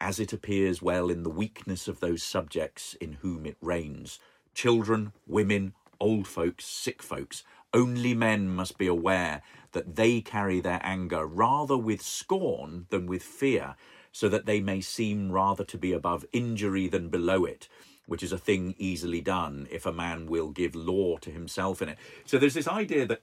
as 0.00 0.18
it 0.18 0.32
appears 0.32 0.80
well 0.80 1.10
in 1.10 1.24
the 1.24 1.30
weakness 1.30 1.86
of 1.86 2.00
those 2.00 2.22
subjects 2.22 2.94
in 2.94 3.14
whom 3.20 3.44
it 3.44 3.56
reigns. 3.60 4.18
Children, 4.54 5.12
women, 5.26 5.74
old 6.00 6.26
folks, 6.26 6.64
sick 6.64 7.02
folks, 7.02 7.44
only 7.72 8.14
men 8.14 8.48
must 8.48 8.78
be 8.78 8.86
aware 8.86 9.42
that 9.72 9.96
they 9.96 10.20
carry 10.20 10.60
their 10.60 10.80
anger 10.82 11.26
rather 11.26 11.76
with 11.76 12.02
scorn 12.02 12.86
than 12.90 13.06
with 13.06 13.22
fear, 13.22 13.76
so 14.12 14.28
that 14.28 14.46
they 14.46 14.60
may 14.60 14.80
seem 14.80 15.30
rather 15.30 15.64
to 15.64 15.78
be 15.78 15.92
above 15.92 16.24
injury 16.32 16.88
than 16.88 17.08
below 17.08 17.44
it, 17.44 17.68
which 18.06 18.22
is 18.22 18.32
a 18.32 18.38
thing 18.38 18.74
easily 18.78 19.20
done 19.20 19.68
if 19.70 19.86
a 19.86 19.92
man 19.92 20.26
will 20.26 20.50
give 20.50 20.74
law 20.74 21.16
to 21.18 21.30
himself 21.30 21.80
in 21.80 21.88
it. 21.88 21.98
So 22.24 22.38
there's 22.38 22.54
this 22.54 22.66
idea 22.68 23.06
that 23.06 23.22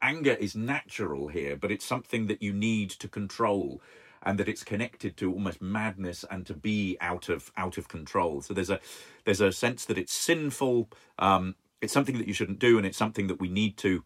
anger 0.00 0.34
is 0.34 0.54
natural 0.54 1.28
here, 1.28 1.56
but 1.56 1.72
it's 1.72 1.84
something 1.84 2.26
that 2.26 2.42
you 2.42 2.52
need 2.52 2.90
to 2.90 3.08
control 3.08 3.80
and 4.24 4.38
that 4.38 4.48
it's 4.48 4.62
connected 4.62 5.16
to 5.16 5.32
almost 5.32 5.60
madness 5.60 6.24
and 6.30 6.46
to 6.46 6.54
be 6.54 6.96
out 7.00 7.28
of 7.28 7.50
out 7.56 7.76
of 7.76 7.88
control. 7.88 8.40
So 8.40 8.54
there's 8.54 8.70
a 8.70 8.80
there's 9.24 9.40
a 9.40 9.52
sense 9.52 9.84
that 9.86 9.98
it's 9.98 10.12
sinful, 10.12 10.88
um, 11.18 11.56
it's 11.82 11.92
something 11.92 12.16
that 12.16 12.28
you 12.28 12.32
shouldn't 12.32 12.60
do, 12.60 12.78
and 12.78 12.86
it's 12.86 12.96
something 12.96 13.26
that 13.26 13.40
we 13.40 13.48
need 13.48 13.76
to 13.78 14.04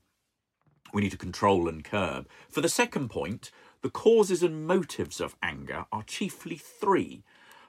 we 0.92 1.02
need 1.02 1.10
to 1.10 1.18
control 1.18 1.68
and 1.68 1.84
curb. 1.84 2.28
For 2.48 2.60
the 2.60 2.68
second 2.68 3.10
point, 3.10 3.50
the 3.82 3.90
causes 3.90 4.42
and 4.42 4.66
motives 4.66 5.20
of 5.20 5.36
anger 5.42 5.84
are 5.92 6.02
chiefly 6.04 6.56
three. 6.56 7.22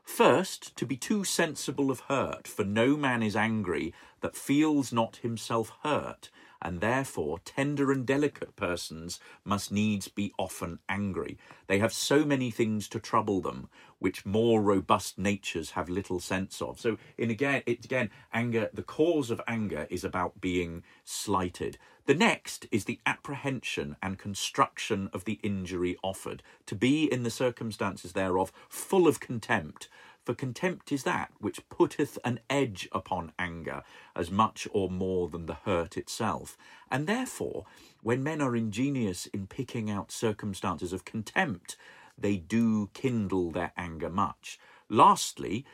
First, 0.03 0.75
to 0.77 0.85
be 0.85 0.95
too 0.95 1.25
sensible 1.25 1.91
of 1.91 2.01
hurt, 2.01 2.47
for 2.47 2.63
no 2.63 2.95
man 2.95 3.21
is 3.21 3.35
angry 3.35 3.93
that 4.21 4.35
feels 4.35 4.93
not 4.93 5.17
himself 5.17 5.73
hurt, 5.83 6.29
and 6.61 6.81
therefore 6.81 7.39
tender 7.39 7.91
and 7.91 8.05
delicate 8.05 8.55
persons 8.55 9.19
must 9.43 9.71
needs 9.71 10.07
be 10.07 10.33
often 10.37 10.79
angry. 10.89 11.37
They 11.67 11.79
have 11.79 11.93
so 11.93 12.25
many 12.25 12.51
things 12.51 12.87
to 12.89 12.99
trouble 12.99 13.41
them, 13.41 13.69
which 13.99 14.25
more 14.25 14.61
robust 14.61 15.17
natures 15.17 15.71
have 15.71 15.89
little 15.89 16.19
sense 16.19 16.61
of. 16.61 16.79
So, 16.79 16.97
in 17.17 17.29
again, 17.29 17.63
it 17.65 17.83
again, 17.85 18.09
anger. 18.33 18.69
The 18.73 18.83
cause 18.83 19.31
of 19.31 19.41
anger 19.47 19.87
is 19.89 20.03
about 20.03 20.41
being 20.41 20.83
slighted. 21.03 21.77
The 22.05 22.15
next 22.15 22.67
is 22.71 22.85
the 22.85 22.99
apprehension 23.05 23.97
and 24.01 24.17
construction 24.17 25.09
of 25.11 25.25
the 25.25 25.39
injury 25.43 25.97
offered, 26.01 26.41
to 26.67 26.75
be 26.75 27.03
in 27.11 27.23
the 27.23 27.29
circumstances 27.29 28.13
thereof 28.13 28.53
full 28.69 29.07
of 29.09 29.19
contempt. 29.19 29.89
For 30.27 30.35
contempt 30.35 30.91
is 30.91 31.03
that 31.03 31.31
which 31.39 31.69
putteth 31.69 32.19
an 32.25 32.41
edge 32.49 32.89
upon 32.91 33.31
anger, 33.39 33.81
as 34.13 34.29
much 34.29 34.67
or 34.73 34.89
more 34.89 35.29
than 35.29 35.45
the 35.45 35.53
hurt 35.53 35.95
itself. 35.95 36.57
And 36.91 37.07
therefore, 37.07 37.63
when 38.03 38.23
men 38.23 38.41
are 38.41 38.53
ingenious 38.53 39.27
in 39.27 39.47
picking 39.47 39.89
out 39.89 40.11
circumstances 40.11 40.91
of 40.91 41.05
contempt, 41.05 41.77
they 42.17 42.35
do 42.35 42.89
kindle 42.93 43.51
their 43.51 43.71
anger 43.77 44.09
much. 44.09 44.59
Lastly, 44.89 45.65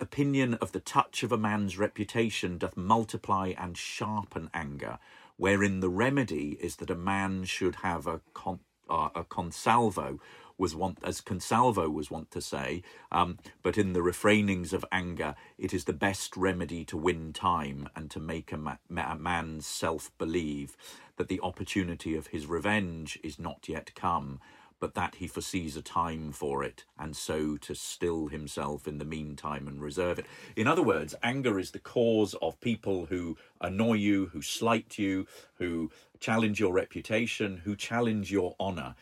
opinion 0.00 0.54
of 0.54 0.72
the 0.72 0.80
touch 0.80 1.22
of 1.22 1.30
a 1.30 1.36
man's 1.36 1.76
reputation 1.76 2.56
doth 2.56 2.78
multiply 2.78 3.52
and 3.58 3.76
sharpen 3.76 4.48
anger, 4.54 4.98
wherein 5.36 5.80
the 5.80 5.90
remedy 5.90 6.56
is 6.62 6.76
that 6.76 6.88
a 6.88 6.94
man 6.94 7.44
should 7.44 7.74
have 7.82 8.06
a 8.06 8.22
con- 8.32 8.60
uh, 8.88 9.10
a 9.14 9.22
consalvo 9.22 10.18
was 10.58 10.74
want, 10.74 10.98
as 11.04 11.20
consalvo 11.22 11.92
was 11.92 12.10
wont 12.10 12.30
to 12.30 12.40
say 12.42 12.82
um, 13.12 13.38
but 13.62 13.78
in 13.78 13.94
the 13.94 14.00
refrainings 14.00 14.72
of 14.72 14.84
anger 14.92 15.34
it 15.58 15.74
is 15.74 15.84
the 15.84 15.94
best 15.94 16.36
remedy 16.36 16.84
to 16.84 16.96
win 16.96 17.32
time 17.32 17.88
and 17.96 18.10
to 18.10 18.20
make 18.20 18.52
a, 18.52 18.58
ma- 18.58 18.76
a 18.90 19.16
man's 19.16 19.66
self 19.66 20.10
believe 20.18 20.76
that 21.16 21.28
the 21.28 21.40
opportunity 21.42 22.16
of 22.16 22.28
his 22.28 22.46
revenge 22.46 23.18
is 23.24 23.38
not 23.38 23.68
yet 23.68 23.94
come 23.94 24.40
but 24.80 24.94
that 24.94 25.16
he 25.16 25.26
foresees 25.26 25.76
a 25.76 25.82
time 25.82 26.32
for 26.32 26.62
it, 26.64 26.84
and 26.98 27.16
so 27.16 27.56
to 27.56 27.74
still 27.74 28.28
himself 28.28 28.86
in 28.88 28.98
the 28.98 29.04
meantime 29.04 29.68
and 29.68 29.82
reserve 29.82 30.18
it. 30.18 30.26
In 30.56 30.66
other 30.66 30.82
words, 30.82 31.14
anger 31.22 31.58
is 31.58 31.72
the 31.72 31.78
cause 31.78 32.34
of 32.40 32.60
people 32.60 33.06
who 33.06 33.36
annoy 33.60 33.94
you, 33.94 34.26
who 34.26 34.42
slight 34.42 34.98
you, 34.98 35.26
who 35.56 35.90
challenge 36.20 36.60
your 36.60 36.72
reputation, 36.72 37.58
who 37.64 37.76
challenge 37.76 38.30
your 38.30 38.54
honour. 38.60 38.94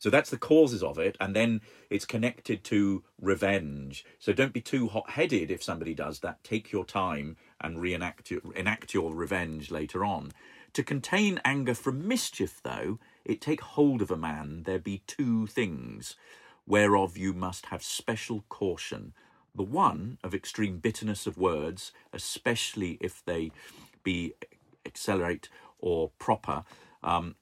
So 0.00 0.08
that's 0.08 0.30
the 0.30 0.38
causes 0.38 0.82
of 0.82 0.98
it, 0.98 1.16
and 1.20 1.36
then 1.36 1.60
it's 1.90 2.06
connected 2.06 2.64
to 2.64 3.04
revenge. 3.20 4.04
So 4.18 4.32
don't 4.32 4.54
be 4.54 4.62
too 4.62 4.88
hot-headed 4.88 5.50
if 5.50 5.62
somebody 5.62 5.94
does 5.94 6.20
that. 6.20 6.42
Take 6.42 6.72
your 6.72 6.86
time 6.86 7.36
and 7.60 7.78
reenact 7.78 8.30
your, 8.30 8.40
enact 8.56 8.94
your 8.94 9.14
revenge 9.14 9.70
later 9.70 10.02
on. 10.02 10.32
To 10.72 10.82
contain 10.82 11.38
anger 11.44 11.74
from 11.74 12.08
mischief, 12.08 12.60
though, 12.62 12.98
it 13.26 13.42
take 13.42 13.60
hold 13.60 14.00
of 14.00 14.10
a 14.10 14.16
man 14.16 14.62
there 14.64 14.78
be 14.78 15.02
two 15.06 15.46
things, 15.46 16.16
whereof 16.66 17.18
you 17.18 17.34
must 17.34 17.66
have 17.66 17.82
special 17.82 18.44
caution. 18.48 19.12
The 19.54 19.64
one 19.64 20.16
of 20.24 20.34
extreme 20.34 20.78
bitterness 20.78 21.26
of 21.26 21.36
words, 21.36 21.92
especially 22.12 22.96
if 23.02 23.22
they 23.26 23.52
be 24.02 24.32
accelerate 24.86 25.50
or 25.78 26.10
proper, 26.18 26.64
um, 27.02 27.34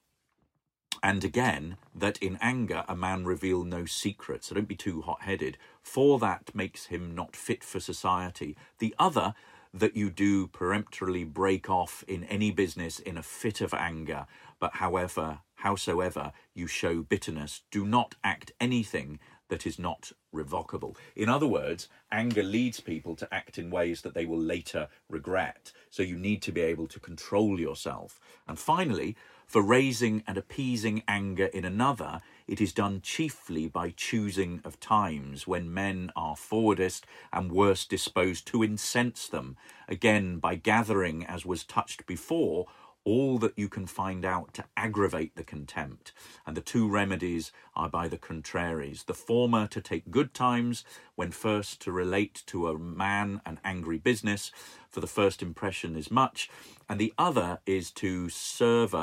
and 1.03 1.25
again, 1.25 1.77
that 1.95 2.19
in 2.19 2.39
anger 2.41 2.85
a 2.89 2.97
man 2.97 3.25
reveal 3.25 3.65
no 3.65 3.85
secret, 3.85 4.45
so 4.45 4.55
don't 4.55 4.69
be 4.69 4.77
too 4.77 5.03
hot 5.03 5.23
headed, 5.23 5.59
for 5.83 6.19
that 6.19 6.55
makes 6.55 6.87
him 6.87 7.15
not 7.15 7.37
fit 7.37 7.65
for 7.65 7.81
society. 7.81 8.57
The 8.79 8.95
other, 8.99 9.35
that 9.75 9.97
you 9.97 10.11
do 10.11 10.47
peremptorily 10.47 11.25
break 11.25 11.69
off 11.69 12.05
in 12.09 12.25
any 12.25 12.51
business 12.51 12.99
in 12.99 13.17
a 13.17 13.23
fit 13.23 13.61
of 13.61 13.75
anger, 13.75 14.27
but 14.59 14.77
however, 14.77 15.41
howsoever 15.57 16.33
you 16.55 16.67
show 16.67 17.03
bitterness, 17.03 17.63
do 17.71 17.85
not 17.85 18.15
act 18.25 18.53
anything 18.61 19.19
that 19.49 19.67
is 19.67 19.79
not 19.79 20.13
revocable. 20.33 20.97
In 21.17 21.29
other 21.29 21.47
words, 21.47 21.89
anger 22.13 22.43
leads 22.43 22.81
people 22.81 23.17
to 23.17 23.35
act 23.35 23.59
in 23.59 23.71
ways 23.71 24.03
that 24.03 24.15
they 24.15 24.27
will 24.27 24.41
later 24.41 24.89
regret. 25.09 25.73
So 25.91 26.03
you 26.03 26.17
need 26.17 26.43
to 26.43 26.53
be 26.53 26.61
able 26.61 26.87
to 26.89 27.01
control 27.01 27.59
yourself. 27.59 28.21
And 28.47 28.59
finally, 28.59 29.17
for 29.49 29.63
raising 29.63 30.23
and 30.27 30.37
appeasing 30.37 31.03
anger 31.09 31.47
in 31.47 31.65
another, 31.65 32.21
it 32.47 32.61
is 32.61 32.75
done 32.75 33.01
chiefly 33.01 33.67
by 33.67 33.95
choosing 33.97 34.61
of 34.63 34.79
times 34.79 35.47
when 35.47 35.73
men 35.73 36.13
are 36.15 36.37
forwardest 36.37 37.05
and 37.33 37.51
worst 37.51 37.89
disposed 37.89 38.47
to 38.47 38.63
incense 38.63 39.27
them, 39.27 39.57
again 39.89 40.39
by 40.39 40.55
gathering, 40.55 41.25
as 41.25 41.47
was 41.47 41.65
touched 41.65 42.07
before, 42.07 42.67
all 43.05 43.39
that 43.39 43.55
you 43.57 43.71
can 43.71 43.87
find 43.87 44.23
out 44.23 44.53
to 44.53 44.65
aggravate 44.77 45.35
the 45.35 45.43
contempt. 45.43 46.13
And 46.47 46.55
the 46.55 46.61
two 46.61 46.87
remedies 46.87 47.51
are 47.75 47.89
by 47.89 48.07
the 48.07 48.19
contraries. 48.19 49.05
The 49.05 49.15
former 49.15 49.67
to 49.69 49.81
take 49.81 50.11
good 50.11 50.35
times, 50.35 50.85
when 51.15 51.31
first 51.31 51.81
to 51.83 51.93
relate 51.93 52.43
to 52.49 52.69
a 52.69 52.79
man 52.79 53.41
an 53.47 53.61
angry 53.65 53.97
business, 53.97 54.53
for 54.91 55.01
the 55.01 55.07
first 55.07 55.43
impression 55.43 55.97
is 55.97 56.11
much, 56.11 56.51
and 56.87 57.01
the 57.01 57.15
other 57.17 57.61
is 57.65 57.91
to 57.93 58.29
serve 58.29 58.95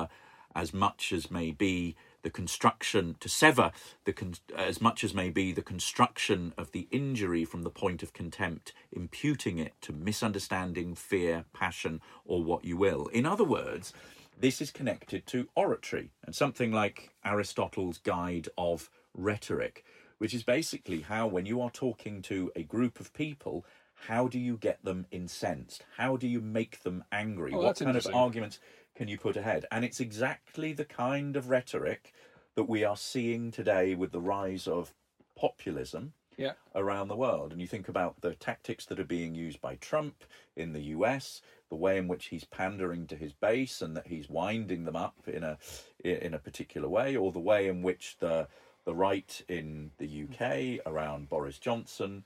as 0.56 0.74
much 0.74 1.12
as 1.12 1.30
may 1.30 1.52
be 1.52 1.96
the 2.24 2.30
construction 2.30 3.16
to 3.20 3.30
sever 3.30 3.72
the 4.06 4.14
con- 4.14 4.34
as 4.56 4.82
much 4.82 5.04
as 5.04 5.14
may 5.14 5.30
be 5.30 5.52
the 5.52 5.62
construction 5.62 6.54
of 6.58 6.72
the 6.72 6.88
injury 6.90 7.46
from 7.46 7.62
the 7.62 7.70
point 7.70 8.02
of 8.02 8.14
contempt 8.14 8.74
imputing 8.92 9.60
it 9.60 9.74
to 9.82 9.94
misunderstanding 9.94 10.96
fear 10.96 11.46
passion 11.54 12.02
or 12.26 12.44
what 12.44 12.66
you 12.66 12.78
will. 12.78 13.08
In 13.08 13.26
other 13.26 13.44
words 13.44 13.94
this 14.38 14.60
is 14.60 14.72
connected 14.72 15.26
to 15.28 15.48
oratory 15.56 16.10
and 16.24 16.36
something 16.36 16.72
like 16.72 17.14
aristotle's 17.24 18.00
guide 18.00 18.50
of 18.58 18.90
rhetoric 19.14 19.86
which 20.18 20.34
is 20.34 20.44
basically 20.44 21.02
how 21.02 21.28
when 21.28 21.46
you 21.46 21.62
are 21.62 21.70
talking 21.70 22.22
to 22.22 22.52
a 22.56 22.64
group 22.64 23.00
of 23.00 23.14
people 23.14 23.66
how 23.96 24.28
do 24.28 24.38
you 24.38 24.58
get 24.58 24.84
them 24.84 25.06
incensed? 25.12 25.86
How 25.98 26.18
do 26.18 26.28
you 26.28 26.42
make 26.42 26.84
them 26.84 27.04
angry? 27.12 27.54
Oh, 27.54 27.62
what 27.62 27.80
kind 27.80 27.96
of 27.96 28.08
arguments 28.14 28.60
can 28.96 29.08
you 29.08 29.18
put 29.18 29.36
ahead? 29.38 29.66
And 29.72 29.84
it's 29.86 30.00
exactly 30.00 30.74
the 30.74 30.86
kind 30.86 31.36
of 31.36 31.50
rhetoric 31.50 32.14
that 32.56 32.64
we 32.64 32.84
are 32.84 32.98
seeing 32.98 33.52
today 33.52 33.94
with 33.96 34.12
the 34.12 34.22
rise 34.22 34.68
of 34.68 34.94
populism 35.36 36.14
Yeah. 36.38 36.54
around 36.74 37.10
the 37.10 37.16
world. 37.16 37.52
And 37.52 37.62
you 37.62 37.68
think 37.68 37.90
about 37.90 38.22
the 38.22 38.36
tactics 38.36 38.86
that 38.86 39.00
are 39.00 39.06
being 39.06 39.36
used 39.36 39.62
by 39.62 39.76
Trump 39.76 40.24
in 40.56 40.74
the 40.74 40.82
US, 40.96 41.42
the 41.70 41.76
way 41.76 41.98
in 41.98 42.08
which 42.08 42.28
he's 42.28 42.46
pandering 42.46 43.08
to 43.08 43.16
his 43.16 43.34
base 43.34 43.82
and 43.82 43.96
that 43.98 44.08
he's 44.08 44.30
winding 44.30 44.86
them 44.86 44.96
up 44.96 45.28
in 45.28 45.44
a 45.44 45.58
in 46.04 46.34
a 46.34 46.40
particular 46.40 46.88
way, 46.88 47.16
or 47.16 47.32
the 47.32 47.40
way 47.40 47.68
in 47.68 47.82
which 47.82 48.18
the 48.20 48.48
the 48.86 48.96
right 48.96 49.44
in 49.50 49.92
the 49.98 50.24
UK 50.24 50.80
around 50.86 51.28
Boris 51.28 51.58
Johnson 51.60 52.24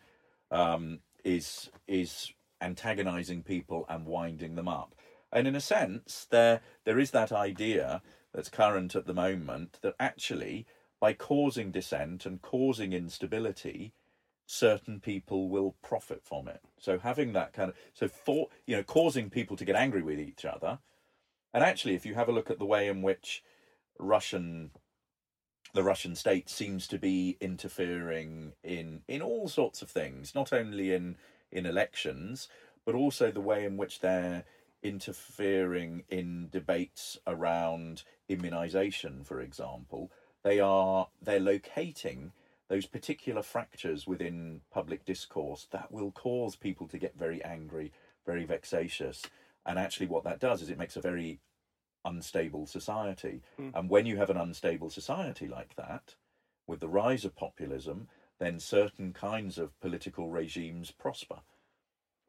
um, 0.51 0.99
is 1.23 1.69
is 1.87 2.33
antagonizing 2.61 3.41
people 3.43 3.85
and 3.89 4.05
winding 4.05 4.55
them 4.55 4.67
up. 4.67 4.93
And 5.31 5.47
in 5.47 5.55
a 5.55 5.61
sense, 5.61 6.27
there 6.29 6.61
there 6.85 6.99
is 6.99 7.11
that 7.11 7.31
idea 7.31 8.01
that's 8.33 8.49
current 8.49 8.95
at 8.95 9.05
the 9.05 9.13
moment 9.13 9.79
that 9.81 9.95
actually, 9.99 10.65
by 10.99 11.13
causing 11.13 11.71
dissent 11.71 12.25
and 12.25 12.41
causing 12.41 12.93
instability, 12.93 13.93
certain 14.45 14.99
people 14.99 15.49
will 15.49 15.75
profit 15.83 16.23
from 16.23 16.47
it. 16.47 16.61
So 16.79 16.97
having 16.97 17.33
that 17.33 17.53
kind 17.53 17.69
of 17.69 17.75
so 17.93 18.07
for 18.07 18.47
you 18.65 18.75
know 18.75 18.83
causing 18.83 19.29
people 19.29 19.55
to 19.57 19.65
get 19.65 19.75
angry 19.75 20.01
with 20.01 20.19
each 20.19 20.45
other, 20.45 20.79
and 21.53 21.63
actually, 21.63 21.95
if 21.95 22.05
you 22.05 22.15
have 22.15 22.29
a 22.29 22.33
look 22.33 22.49
at 22.49 22.59
the 22.59 22.65
way 22.65 22.87
in 22.87 23.01
which 23.01 23.43
Russian 23.99 24.71
the 25.73 25.83
Russian 25.83 26.15
state 26.15 26.49
seems 26.49 26.87
to 26.87 26.97
be 26.97 27.37
interfering 27.39 28.53
in 28.63 29.01
in 29.07 29.21
all 29.21 29.47
sorts 29.47 29.81
of 29.81 29.89
things, 29.89 30.33
not 30.33 30.51
only 30.51 30.93
in 30.93 31.17
in 31.51 31.65
elections, 31.65 32.47
but 32.85 32.95
also 32.95 33.31
the 33.31 33.41
way 33.41 33.65
in 33.65 33.77
which 33.77 33.99
they're 33.99 34.45
interfering 34.81 36.03
in 36.09 36.49
debates 36.49 37.17
around 37.27 38.03
immunization, 38.27 39.23
for 39.23 39.41
example. 39.41 40.11
They 40.43 40.59
are 40.59 41.09
they're 41.21 41.39
locating 41.39 42.31
those 42.69 42.85
particular 42.85 43.41
fractures 43.41 44.07
within 44.07 44.61
public 44.71 45.03
discourse 45.03 45.67
that 45.71 45.91
will 45.91 46.11
cause 46.11 46.55
people 46.55 46.87
to 46.87 46.99
get 46.99 47.17
very 47.17 47.43
angry, 47.43 47.91
very 48.25 48.45
vexatious. 48.45 49.23
And 49.65 49.77
actually, 49.79 50.07
what 50.07 50.23
that 50.23 50.39
does 50.39 50.61
is 50.61 50.69
it 50.69 50.77
makes 50.77 50.95
a 50.95 51.01
very 51.01 51.39
unstable 52.05 52.65
society. 52.65 53.41
Hmm. 53.57 53.69
And 53.73 53.89
when 53.89 54.05
you 54.05 54.17
have 54.17 54.29
an 54.29 54.37
unstable 54.37 54.89
society 54.89 55.47
like 55.47 55.75
that, 55.75 56.15
with 56.67 56.79
the 56.79 56.87
rise 56.87 57.25
of 57.25 57.35
populism, 57.35 58.07
then 58.39 58.59
certain 58.59 59.11
kinds 59.11 59.57
of 59.57 59.77
political 59.81 60.29
regimes 60.29 60.91
prosper. 60.91 61.39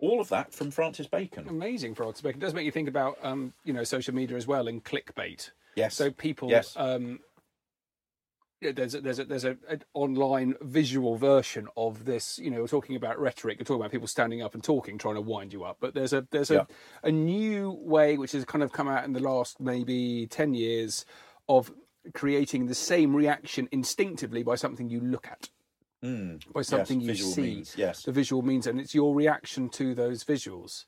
All 0.00 0.20
of 0.20 0.28
that 0.30 0.52
from 0.52 0.70
Francis 0.70 1.06
Bacon. 1.06 1.48
Amazing 1.48 1.94
for 1.94 2.04
Oxford. 2.04 2.30
It 2.36 2.38
does 2.38 2.54
make 2.54 2.64
you 2.64 2.70
think 2.72 2.88
about, 2.88 3.18
um, 3.22 3.52
you 3.64 3.72
know, 3.72 3.84
social 3.84 4.14
media 4.14 4.36
as 4.36 4.46
well 4.46 4.66
and 4.68 4.82
clickbait. 4.82 5.50
Yes. 5.76 5.94
So 5.94 6.10
people, 6.10 6.50
Yes. 6.50 6.74
um, 6.76 7.20
yeah, 8.60 8.72
there's 8.72 8.94
a, 8.94 9.00
there's 9.00 9.18
a, 9.18 9.24
there's 9.24 9.44
a, 9.44 9.56
an 9.68 9.82
online 9.94 10.54
visual 10.60 11.16
version 11.16 11.66
of 11.76 12.04
this. 12.04 12.38
You 12.38 12.50
know, 12.50 12.60
we're 12.60 12.66
talking 12.68 12.96
about 12.96 13.18
rhetoric. 13.18 13.58
We're 13.58 13.64
talking 13.64 13.80
about 13.80 13.90
people 13.90 14.06
standing 14.06 14.42
up 14.42 14.52
and 14.54 14.62
talking, 14.62 14.98
trying 14.98 15.14
to 15.14 15.22
wind 15.22 15.52
you 15.52 15.64
up. 15.64 15.78
But 15.80 15.94
there's 15.94 16.12
a 16.12 16.26
there's 16.30 16.50
a, 16.50 16.54
Yeah. 16.54 16.64
a 17.02 17.10
new 17.10 17.70
way 17.80 18.18
which 18.18 18.32
has 18.32 18.44
kind 18.44 18.62
of 18.62 18.72
come 18.72 18.86
out 18.88 19.04
in 19.04 19.12
the 19.14 19.20
last 19.20 19.60
maybe 19.60 20.26
ten 20.26 20.52
years 20.52 21.06
of 21.48 21.72
creating 22.12 22.66
the 22.66 22.74
same 22.74 23.14
reaction 23.16 23.68
instinctively 23.72 24.42
by 24.42 24.56
something 24.56 24.90
you 24.90 25.00
look 25.00 25.26
at, 25.26 25.48
Mm, 26.04 26.52
by 26.52 26.62
something 26.62 27.00
you 27.00 27.14
see. 27.14 27.42
means, 27.42 27.74
yes. 27.76 28.04
The 28.04 28.12
visual 28.12 28.42
means, 28.42 28.66
and 28.66 28.80
it's 28.80 28.94
your 28.94 29.14
reaction 29.14 29.68
to 29.70 29.94
those 29.94 30.24
visuals. 30.24 30.84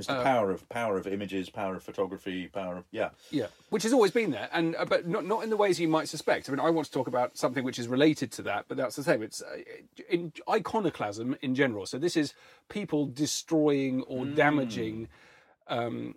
It's 0.00 0.08
the 0.08 0.22
power 0.22 0.50
of 0.50 0.66
power 0.70 0.96
of 0.96 1.06
images, 1.06 1.50
power 1.50 1.76
of 1.76 1.82
photography, 1.82 2.48
power 2.48 2.78
of 2.78 2.84
yeah. 2.90 3.10
Yeah, 3.30 3.48
which 3.68 3.82
has 3.82 3.92
always 3.92 4.10
been 4.10 4.30
there, 4.30 4.48
and 4.50 4.74
uh, 4.76 4.86
but 4.86 5.06
not 5.06 5.26
not 5.26 5.44
in 5.44 5.50
the 5.50 5.58
ways 5.58 5.78
you 5.78 5.88
might 5.88 6.08
suspect. 6.08 6.48
I 6.48 6.52
mean, 6.52 6.60
I 6.60 6.70
want 6.70 6.86
to 6.86 6.92
talk 6.92 7.06
about 7.06 7.36
something 7.36 7.64
which 7.64 7.78
is 7.78 7.86
related 7.86 8.32
to 8.32 8.42
that, 8.42 8.64
but 8.66 8.78
that's 8.78 8.96
the 8.96 9.02
same. 9.02 9.22
It's 9.22 9.42
uh, 9.42 9.58
in 10.08 10.32
iconoclasm 10.48 11.36
in 11.42 11.54
general. 11.54 11.84
So 11.84 11.98
this 11.98 12.16
is 12.16 12.32
people 12.70 13.06
destroying 13.06 14.02
or 14.02 14.24
damaging 14.24 15.08
um, 15.68 16.14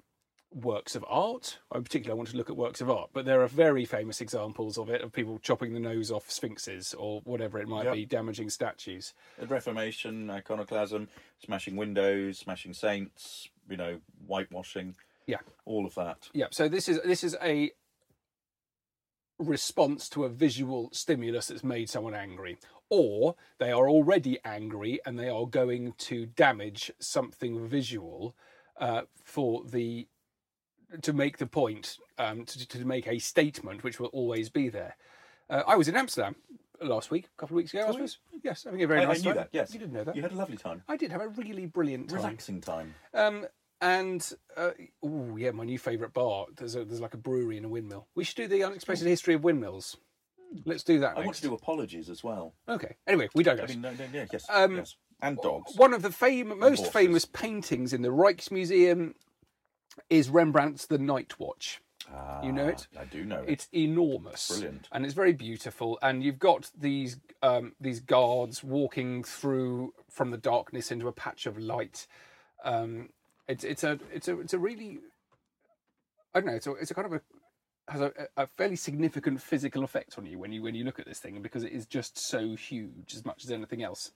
works 0.55 0.95
of 0.95 1.03
art. 1.07 1.59
I 1.71 1.79
particularly 1.79 2.17
want 2.17 2.29
to 2.29 2.37
look 2.37 2.49
at 2.49 2.55
works 2.55 2.81
of 2.81 2.89
art, 2.89 3.09
but 3.13 3.25
there 3.25 3.41
are 3.41 3.47
very 3.47 3.85
famous 3.85 4.21
examples 4.21 4.77
of 4.77 4.89
it 4.89 5.01
of 5.01 5.11
people 5.11 5.39
chopping 5.39 5.73
the 5.73 5.79
nose 5.79 6.11
off 6.11 6.29
sphinxes 6.29 6.93
or 6.93 7.21
whatever 7.25 7.59
it 7.59 7.67
might 7.67 7.85
Yep. 7.85 7.93
be, 7.93 8.05
damaging 8.05 8.49
statues. 8.49 9.13
The 9.39 9.47
Reformation, 9.47 10.29
iconoclasm, 10.29 11.09
smashing 11.43 11.75
windows, 11.75 12.37
smashing 12.39 12.73
saints, 12.73 13.49
you 13.69 13.77
know, 13.77 13.99
whitewashing, 14.27 14.95
Yeah, 15.25 15.39
all 15.65 15.85
of 15.85 15.95
that. 15.95 16.29
Yeah, 16.33 16.47
so 16.51 16.67
this 16.67 16.87
is 16.89 16.99
this 17.03 17.23
is 17.23 17.35
a 17.41 17.71
response 19.39 20.07
to 20.09 20.23
a 20.25 20.29
visual 20.29 20.89
stimulus 20.93 21.47
that's 21.47 21.63
made 21.63 21.89
someone 21.89 22.13
angry, 22.13 22.57
or 22.89 23.35
they 23.57 23.71
are 23.71 23.89
already 23.89 24.39
angry 24.45 24.99
and 25.05 25.17
they 25.17 25.29
are 25.29 25.45
going 25.47 25.93
to 25.97 26.25
damage 26.27 26.91
something 26.99 27.67
visual 27.67 28.35
uh, 28.79 29.01
for 29.23 29.63
the 29.65 30.07
to 31.01 31.13
make 31.13 31.37
the 31.37 31.47
point 31.47 31.97
um, 32.17 32.45
to, 32.45 32.67
to 32.67 32.85
make 32.85 33.07
a 33.07 33.19
statement 33.19 33.83
which 33.83 33.99
will 33.99 34.07
always 34.07 34.49
be 34.49 34.69
there. 34.69 34.95
Uh, 35.49 35.63
I 35.67 35.75
was 35.75 35.87
in 35.87 35.95
Amsterdam 35.95 36.35
last 36.81 37.11
week, 37.11 37.25
a 37.25 37.39
couple 37.39 37.55
of 37.55 37.57
weeks 37.57 37.73
ago. 37.73 37.87
I 37.87 37.91
suppose. 37.91 38.17
Yes, 38.43 38.63
having 38.63 38.83
a 38.83 38.87
very 38.87 39.01
I, 39.01 39.05
nice 39.05 39.19
I 39.19 39.21
knew 39.21 39.29
time. 39.29 39.35
that. 39.37 39.49
Yes, 39.51 39.73
you 39.73 39.79
didn't 39.79 39.93
know 39.93 40.03
that. 40.03 40.15
You 40.15 40.21
had 40.21 40.31
a 40.31 40.35
lovely 40.35 40.57
time, 40.57 40.83
I 40.87 40.97
did 40.97 41.11
have 41.11 41.21
a 41.21 41.29
really 41.29 41.65
brilliant 41.65 42.09
time. 42.09 42.17
relaxing 42.17 42.61
time. 42.61 42.93
Um, 43.13 43.45
and 43.81 44.31
uh, 44.55 44.71
oh 45.03 45.35
yeah, 45.35 45.51
my 45.51 45.65
new 45.65 45.77
favourite 45.77 46.13
bar. 46.13 46.45
There's 46.55 46.75
a, 46.75 46.85
there's 46.85 47.01
like 47.01 47.13
a 47.13 47.17
brewery 47.17 47.57
and 47.57 47.65
a 47.65 47.69
windmill. 47.69 48.07
We 48.15 48.23
should 48.23 48.37
do 48.37 48.47
the 48.47 48.63
unexpected 48.63 49.07
history 49.07 49.33
of 49.33 49.43
windmills. 49.43 49.97
Let's 50.65 50.83
do 50.83 50.99
that. 50.99 51.17
I 51.17 51.21
want 51.25 51.35
to 51.37 51.41
do 51.41 51.53
apologies 51.53 52.09
as 52.09 52.23
well. 52.23 52.53
Okay. 52.69 52.95
Anyway, 53.07 53.27
we 53.33 53.43
I 53.43 53.49
digress. 53.55 53.69
mean, 53.69 53.81
no, 53.81 53.91
no, 53.91 54.05
yeah, 54.13 54.25
yes, 54.31 54.45
Um, 54.49 54.75
yes, 54.77 54.95
and 55.21 55.37
dogs. 55.41 55.75
One 55.75 55.93
of 55.93 56.01
the 56.03 56.11
fam- 56.11 56.59
most 56.59 56.77
horses. 56.79 56.93
famous 56.93 57.25
paintings 57.25 57.91
in 57.91 58.03
the 58.03 58.09
Rijksmuseum 58.09 59.15
is 60.09 60.29
Rembrandt's 60.29 60.85
The 60.85 60.97
Night 60.97 61.39
Watch. 61.39 61.81
you 62.43 62.51
know 62.51 62.67
it? 62.67 62.87
Ah, 62.97 63.01
I 63.01 63.05
do 63.05 63.23
know 63.23 63.39
it. 63.41 63.49
It's 63.49 63.67
enormous, 63.73 64.49
Brilliant. 64.49 64.87
and 64.91 65.05
it's 65.05 65.13
very 65.13 65.33
beautiful. 65.33 65.97
And 66.01 66.23
you've 66.23 66.39
got 66.39 66.69
these 66.77 67.17
um, 67.41 67.73
these 67.79 67.99
guards 67.99 68.63
walking 68.63 69.23
through 69.23 69.93
from 70.09 70.31
the 70.31 70.37
darkness 70.37 70.91
into 70.91 71.07
a 71.07 71.13
patch 71.13 71.45
of 71.45 71.57
light. 71.57 72.07
Um, 72.63 73.09
it's 73.47 73.63
it's 73.63 73.83
a 73.83 73.99
it's 74.13 74.27
a 74.27 74.39
it's 74.39 74.53
a 74.53 74.59
really 74.59 74.99
I 76.33 76.39
don't 76.39 76.47
know. 76.47 76.55
It's 76.55 76.67
a 76.67 76.73
it's 76.73 76.91
a 76.91 76.93
kind 76.93 77.07
of 77.07 77.13
a 77.13 77.21
has 77.89 77.99
a, 78.01 78.11
a 78.37 78.47
fairly 78.47 78.77
significant 78.77 79.41
physical 79.41 79.83
effect 79.83 80.17
on 80.17 80.25
you 80.25 80.39
when 80.39 80.51
you 80.53 80.61
when 80.61 80.73
you 80.75 80.83
look 80.85 80.99
at 80.99 81.05
this 81.05 81.19
thing 81.19 81.41
because 81.41 81.63
it 81.63 81.71
is 81.73 81.85
just 81.85 82.17
so 82.17 82.55
huge 82.55 83.13
as 83.13 83.25
much 83.25 83.43
as 83.43 83.51
anything 83.51 83.83
else. 83.83 84.11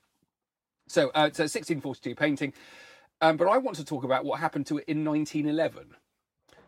So 0.88 1.10
uh, 1.10 1.28
it's 1.28 1.40
a 1.40 1.44
1642 1.44 2.16
painting, 2.16 2.54
um, 3.22 3.38
but 3.38 3.48
I 3.48 3.58
want 3.58 3.78
to 3.78 3.86
talk 3.86 4.04
about 4.04 4.26
what 4.26 4.40
happened 4.40 4.68
to 4.68 4.78
it 4.78 4.86
in 4.88 5.04
1911 5.04 5.96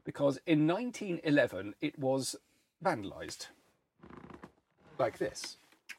because 0.04 0.40
in 0.46 0.68
1911 0.68 1.76
it 1.82 2.00
was 2.00 2.36
vandalised 2.84 3.48
like 4.98 5.18
this. 5.18 5.58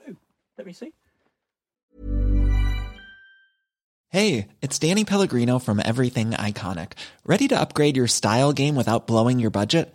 Oh, 0.09 0.17
let 0.59 0.67
me 0.67 0.73
see. 0.73 0.93
Hey, 4.09 4.49
it's 4.61 4.79
Danny 4.81 5.05
Pellegrino 5.05 5.61
from 5.61 5.81
Everything 5.85 6.33
Iconic. 6.33 6.95
Ready 7.25 7.47
to 7.47 7.61
upgrade 7.61 7.97
your 7.97 8.09
style 8.09 8.53
game 8.53 8.75
without 8.75 9.07
blowing 9.07 9.39
your 9.39 9.51
budget? 9.51 9.95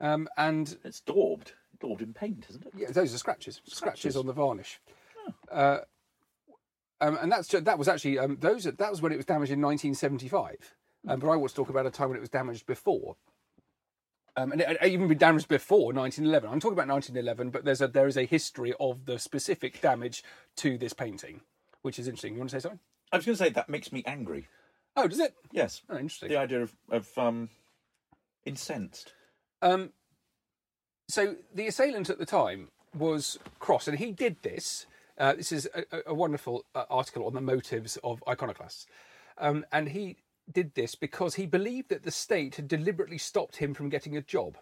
Um, 0.00 0.28
and 0.36 0.76
it's 0.84 1.00
daubed. 1.00 1.52
Daubed 1.80 2.02
in 2.02 2.12
paint, 2.12 2.46
isn't 2.50 2.66
it? 2.66 2.72
Yeah, 2.76 2.90
those 2.90 3.14
are 3.14 3.18
scratches. 3.18 3.56
Scratches, 3.64 3.76
Scratches. 3.78 4.16
on 4.16 4.26
the 4.26 4.32
varnish. 4.32 4.80
Uh, 5.50 5.78
um, 7.00 7.16
and 7.20 7.32
that's 7.32 7.48
that 7.48 7.78
was 7.78 7.88
actually 7.88 8.18
um, 8.18 8.36
those. 8.40 8.64
That 8.64 8.90
was 8.90 9.00
when 9.00 9.12
it 9.12 9.16
was 9.16 9.24
damaged 9.26 9.52
in 9.52 9.60
1975. 9.60 10.74
Um, 11.08 11.18
but 11.20 11.28
I 11.30 11.36
want 11.36 11.48
to 11.50 11.54
talk 11.56 11.70
about 11.70 11.86
a 11.86 11.90
time 11.90 12.08
when 12.08 12.18
it 12.18 12.20
was 12.20 12.28
damaged 12.28 12.66
before. 12.66 13.16
Um, 14.36 14.52
and 14.52 14.60
it 14.60 14.80
had 14.80 14.90
even 14.90 15.08
been 15.08 15.18
damaged 15.18 15.48
before 15.48 15.92
1911. 15.92 16.48
I'm 16.50 16.60
talking 16.60 16.74
about 16.78 16.88
1911, 16.92 17.50
but 17.50 17.64
there's 17.64 17.80
a 17.80 17.88
there 17.88 18.06
is 18.06 18.16
a 18.18 18.24
history 18.26 18.74
of 18.78 19.06
the 19.06 19.18
specific 19.18 19.80
damage 19.80 20.22
to 20.56 20.76
this 20.76 20.92
painting, 20.92 21.40
which 21.82 21.98
is 21.98 22.06
interesting. 22.06 22.34
You 22.34 22.40
want 22.40 22.50
to 22.50 22.56
say 22.56 22.62
something? 22.62 22.80
I 23.12 23.16
was 23.16 23.26
going 23.26 23.36
to 23.36 23.42
say 23.44 23.50
that 23.50 23.68
makes 23.70 23.90
me 23.92 24.02
angry. 24.06 24.46
Oh, 24.96 25.08
does 25.08 25.20
it? 25.20 25.34
Yes, 25.52 25.82
Oh, 25.88 25.94
interesting. 25.96 26.28
the 26.28 26.36
idea 26.36 26.62
of, 26.62 26.76
of 26.90 27.08
um, 27.16 27.48
incensed. 28.44 29.14
Um, 29.62 29.92
so 31.08 31.36
the 31.54 31.66
assailant 31.66 32.10
at 32.10 32.18
the 32.18 32.26
time 32.26 32.68
was 32.96 33.38
Cross, 33.58 33.88
and 33.88 33.98
he 33.98 34.12
did 34.12 34.42
this. 34.42 34.86
Uh, 35.18 35.34
this 35.34 35.52
is 35.52 35.68
a, 35.74 35.84
a- 36.06 36.14
wonderful 36.14 36.64
uh, 36.74 36.84
article 36.88 37.26
on 37.26 37.34
the 37.34 37.40
motives 37.40 37.98
of 38.02 38.22
iconoclasts, 38.28 38.86
um, 39.38 39.64
and 39.70 39.88
he 39.90 40.16
did 40.50 40.74
this 40.74 40.94
because 40.94 41.34
he 41.34 41.46
believed 41.46 41.90
that 41.90 42.04
the 42.04 42.10
state 42.10 42.56
had 42.56 42.68
deliberately 42.68 43.18
stopped 43.18 43.56
him 43.56 43.74
from 43.74 43.88
getting 43.90 44.16
a 44.16 44.22
job, 44.22 44.56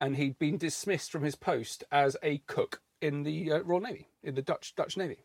and 0.00 0.16
he'd 0.16 0.38
been 0.38 0.56
dismissed 0.56 1.12
from 1.12 1.22
his 1.24 1.34
post 1.34 1.84
as 1.92 2.16
a 2.22 2.38
cook 2.46 2.80
in 3.02 3.22
the 3.22 3.52
uh, 3.52 3.58
Royal 3.60 3.80
Navy, 3.82 4.08
in 4.22 4.34
the 4.34 4.42
Dutch 4.42 4.74
Dutch 4.76 4.96
Navy. 4.96 5.18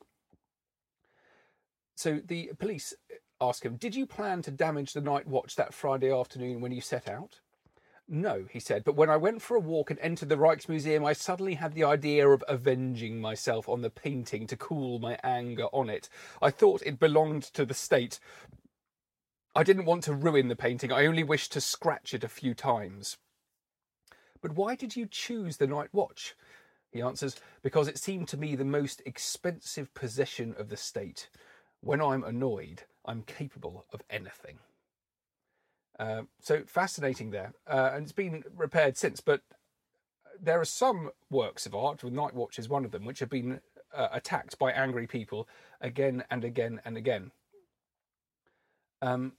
So 1.95 2.19
the 2.25 2.51
police 2.59 2.93
ask 3.39 3.63
him, 3.63 3.77
"Did 3.77 3.95
you 3.95 4.05
plan 4.05 4.41
to 4.41 4.51
damage 4.51 4.93
the 4.93 5.01
night 5.01 5.27
watch 5.27 5.55
that 5.55 5.73
Friday 5.73 6.11
afternoon 6.11 6.61
when 6.61 6.71
you 6.73 6.81
set 6.81 7.07
out?" 7.07 7.39
No, 8.07 8.45
he 8.51 8.59
said, 8.59 8.83
but 8.83 8.95
when 8.95 9.09
I 9.09 9.17
went 9.17 9.41
for 9.41 9.57
a 9.57 9.59
walk 9.59 9.89
and 9.89 9.99
entered 9.99 10.29
the 10.29 10.37
Rijksmuseum, 10.37 11.03
I 11.03 11.13
suddenly 11.13 11.55
had 11.55 11.73
the 11.73 11.83
idea 11.83 12.27
of 12.29 12.43
avenging 12.47 13.19
myself 13.19 13.67
on 13.67 13.81
the 13.81 13.89
painting 13.89 14.45
to 14.47 14.57
cool 14.57 14.99
my 14.99 15.17
anger 15.23 15.65
on 15.73 15.89
it. 15.89 16.07
I 16.39 16.51
thought 16.51 16.83
it 16.85 16.99
belonged 16.99 17.43
to 17.53 17.65
the 17.65 17.73
state. 17.73 18.19
I 19.55 19.63
didn't 19.63 19.85
want 19.85 20.03
to 20.03 20.13
ruin 20.13 20.49
the 20.49 20.55
painting, 20.55 20.91
I 20.91 21.07
only 21.07 21.23
wished 21.23 21.51
to 21.53 21.61
scratch 21.61 22.13
it 22.13 22.23
a 22.23 22.29
few 22.29 22.53
times. 22.53 23.17
But 24.39 24.51
why 24.51 24.75
did 24.75 24.95
you 24.95 25.07
choose 25.07 25.57
the 25.57 25.65
night 25.65 25.89
watch? 25.91 26.35
He 26.91 27.01
answers, 27.01 27.35
because 27.63 27.87
it 27.87 27.97
seemed 27.97 28.27
to 28.27 28.37
me 28.37 28.55
the 28.55 28.65
most 28.65 29.01
expensive 29.07 29.91
possession 29.95 30.53
of 30.59 30.69
the 30.69 30.77
state. 30.77 31.29
When 31.81 32.01
I'm 32.01 32.23
annoyed, 32.23 32.83
I'm 33.03 33.23
capable 33.23 33.85
of 33.91 34.01
anything. 34.11 34.59
Uh, 35.97 36.23
so 36.41 36.63
fascinating 36.65 37.31
there, 37.31 37.53
uh, 37.67 37.91
and 37.93 38.03
it's 38.03 38.12
been 38.12 38.43
repaired 38.55 38.97
since. 38.97 39.21
But 39.21 39.41
there 40.41 40.60
are 40.60 40.65
some 40.65 41.12
works 41.29 41.65
of 41.65 41.73
art, 41.73 42.03
with 42.03 42.13
Night 42.13 42.34
Watch 42.34 42.60
is 42.60 42.67
one 42.67 42.86
of 42.86 42.91
them, 42.91 43.05
which 43.05 43.19
have 43.19 43.29
been 43.29 43.62
uh, 43.95 44.10
attacked 44.12 44.60
by 44.60 44.71
angry 44.71 45.08
people 45.08 45.47
again 45.79 46.23
and 46.29 46.43
again 46.43 46.81
and 46.84 46.97
again. 46.97 47.31
Um, 49.01 49.34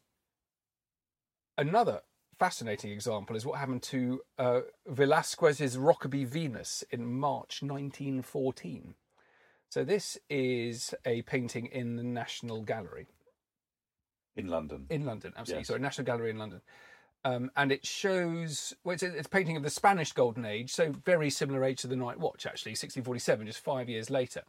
another 1.58 2.02
fascinating 2.38 2.92
example 2.92 3.36
is 3.36 3.44
what 3.44 3.58
happened 3.58 3.82
to 3.82 4.20
uh, 4.38 4.60
Velasquez's 4.86 5.76
Rokeby 5.76 6.26
Venus 6.26 6.84
in 6.90 7.06
March 7.06 7.62
1914. 7.62 8.94
So 9.68 9.84
this 9.84 10.16
is 10.30 10.94
a 11.04 11.22
painting 11.22 11.66
in 11.66 11.96
the 11.96 12.02
National 12.02 12.62
Gallery 12.62 13.08
in 14.36 14.48
London. 14.48 14.86
in 14.90 15.04
London, 15.04 15.32
absolutely. 15.36 15.60
Yes. 15.60 15.68
Sorry, 15.68 15.80
National 15.80 16.04
Gallery 16.04 16.30
in 16.30 16.38
London. 16.38 16.60
Um, 17.24 17.50
and 17.56 17.72
it 17.72 17.84
shows, 17.84 18.74
well, 18.84 18.94
it's 18.94 19.02
a, 19.02 19.06
it's 19.16 19.26
a 19.26 19.30
painting 19.30 19.56
of 19.56 19.62
the 19.62 19.70
Spanish 19.70 20.12
Golden 20.12 20.44
Age, 20.44 20.70
so 20.70 20.92
very 21.04 21.28
similar 21.28 21.64
age 21.64 21.80
to 21.80 21.88
the 21.88 21.96
Night 21.96 22.20
Watch, 22.20 22.46
actually, 22.46 22.70
1647, 22.70 23.46
just 23.46 23.58
five 23.58 23.88
years 23.88 24.10
later. 24.10 24.42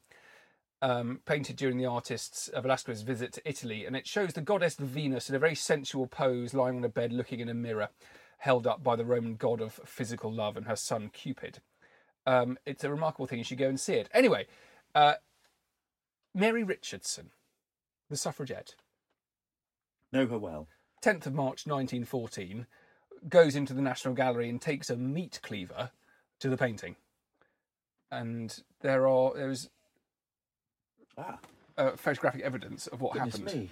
Um, 0.80 1.21
painted 1.26 1.56
during 1.56 1.80
the 1.80 1.88
artist's 1.88 2.50
uh, 2.50 2.62
Velasquez's 2.62 3.02
visit 3.02 3.34
to 3.34 3.50
Italy, 3.50 3.86
and 3.88 3.95
it 3.95 4.06
shows 4.06 4.34
the 4.34 4.41
goddess 4.41 4.76
Venus 4.76 5.28
in 5.28 5.34
a 5.34 5.39
very 5.39 5.56
sensual 5.56 6.06
pose, 6.06 6.54
lying 6.54 6.78
on 6.78 6.84
a 6.84 6.89
bed, 6.89 7.12
looking 7.12 7.39
in 7.39 7.50
a 7.50 7.56
mirror, 7.56 7.89
held 8.38 8.67
up 8.67 8.84
by 8.84 8.95
the 8.95 9.06
Roman 9.06 9.38
god 9.38 9.60
of 9.60 9.80
physical 9.86 10.32
love 10.32 10.56
and 10.56 10.67
her 10.67 10.76
son 10.76 11.10
Cupid. 11.10 11.62
Um, 12.28 12.60
it's 12.63 12.84
a 12.84 12.91
remarkable 12.91 13.26
thing. 13.26 13.39
You 13.39 13.43
should 13.43 13.58
go 13.58 13.69
and 13.69 13.80
see 13.80 13.93
it. 13.93 14.08
Anyway, 14.13 14.45
uh, 14.93 15.15
Mary 16.36 16.63
Richardson, 16.63 17.32
the 18.10 18.17
suffragette, 18.17 18.76
Know 20.12 20.28
her 20.28 20.38
well. 20.38 20.67
10th 21.04 21.26
of 21.28 21.34
March 21.34 21.65
1914, 21.67 22.65
goes 23.30 23.56
into 23.56 23.74
the 23.74 23.82
National 23.82 24.13
Gallery 24.13 24.50
and 24.50 24.62
takes 24.62 24.89
a 24.89 24.96
meat 24.96 25.39
cleaver 25.43 25.91
to 26.39 26.50
the 26.50 26.58
painting. 26.58 26.96
And 28.12 28.58
there 28.82 29.08
are 29.08 29.34
there 29.36 29.50
is 29.50 29.70
Ah, 31.17 31.39
uh, 31.78 31.96
photographic 31.96 32.41
evidence 32.41 32.88
of 32.88 33.02
what 33.02 33.13
goodness 33.13 33.38
happened. 33.38 33.62
me. 33.62 33.70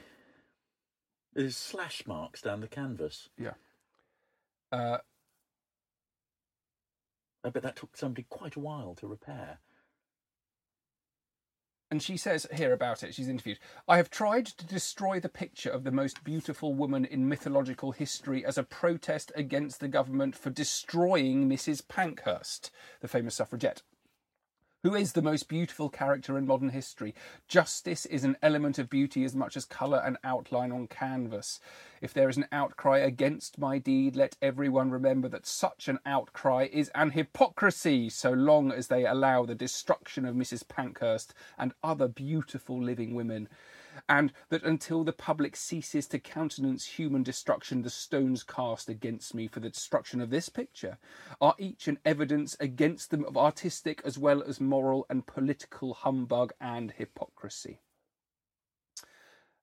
There's 1.34 1.56
slash 1.56 2.06
marks 2.08 2.41
down 2.41 2.62
the 2.62 2.67
canvas. 2.67 3.30
Yeah. 3.38 3.54
Uh, 4.71 4.98
I 7.43 7.50
bet 7.50 7.62
that 7.63 7.76
took 7.76 7.95
somebody 7.95 8.26
quite 8.30 8.56
a 8.56 8.60
while 8.60 8.95
to 8.95 9.08
repair. 9.08 9.60
And 11.91 12.02
she 12.02 12.17
says 12.17 12.48
here 12.54 12.74
about 12.74 13.04
it, 13.04 13.13
she's 13.13 13.30
interviewed 13.30 13.60
I 13.88 13.98
have 13.98 14.10
tried 14.10 14.45
to 14.48 14.65
destroy 14.65 15.19
the 15.19 15.30
picture 15.30 15.69
of 15.69 15.84
the 15.84 15.91
most 15.91 16.24
beautiful 16.24 16.74
woman 16.74 17.06
in 17.06 17.30
mythological 17.30 17.91
history 17.91 18.45
as 18.45 18.58
a 18.58 18.63
protest 18.63 19.32
against 19.36 19.80
the 19.80 19.88
government 19.88 20.36
for 20.36 20.50
destroying 20.50 21.50
Mrs. 21.50 21.88
Pankhurst, 21.88 22.71
the 23.02 23.08
famous 23.08 23.36
suffragette. 23.36 23.84
Who 24.86 24.93
is 24.93 25.13
the 25.13 25.24
most 25.24 25.48
beautiful 25.48 25.89
character 25.89 26.38
in 26.38 26.45
modern 26.45 26.69
history? 26.69 27.15
Justice 27.48 28.06
is 28.06 28.24
an 28.24 28.38
element 28.43 28.78
of 28.78 28.88
beauty 28.88 29.24
as 29.24 29.36
much 29.36 29.58
as 29.58 29.65
colour 29.65 30.00
and 30.06 30.15
outline 30.24 30.71
on 30.71 30.86
canvas. 30.86 31.60
If 32.02 32.13
there 32.13 32.30
is 32.30 32.38
an 32.38 32.45
outcry 32.52 33.00
against 33.00 33.58
my 33.58 33.80
deed, 33.80 34.15
let 34.15 34.38
everyone 34.43 34.91
remember 34.91 35.28
that 35.30 35.48
such 35.48 35.88
an 35.88 35.98
outcry 36.06 36.67
is 36.71 36.91
an 36.93 37.10
hypocrisy 37.10 38.10
so 38.12 38.30
long 38.30 38.71
as 38.71 38.86
they 38.86 39.08
allow 39.08 39.43
the 39.43 39.56
destruction 39.56 40.24
of 40.24 40.36
Mrs. 40.36 40.67
Pankhurst 40.67 41.34
and 41.58 41.74
other 41.84 42.08
beautiful 42.08 42.80
living 42.80 43.15
women. 43.15 43.50
And 44.08 44.34
that 44.49 44.63
until 44.63 45.03
the 45.03 45.13
public 45.13 45.55
ceases 45.55 46.08
to 46.08 46.19
countenance 46.19 46.86
human 46.86 47.24
destruction, 47.24 47.82
the 47.82 47.89
stones 47.89 48.43
cast 48.43 48.89
against 48.89 49.34
me 49.34 49.47
for 49.47 49.59
the 49.59 49.70
destruction 49.70 50.22
of 50.22 50.30
this 50.30 50.49
picture 50.49 50.97
are 51.41 51.55
each 51.57 51.88
an 51.88 51.99
evidence 52.05 52.55
against 52.59 53.11
them 53.11 53.26
of 53.26 53.38
artistic 53.38 54.01
as 54.05 54.17
well 54.17 54.43
as 54.43 54.59
moral 54.59 55.05
and 55.09 55.28
political 55.28 55.93
humbug 55.93 56.53
and 56.59 56.91
hypocrisy. 56.91 57.80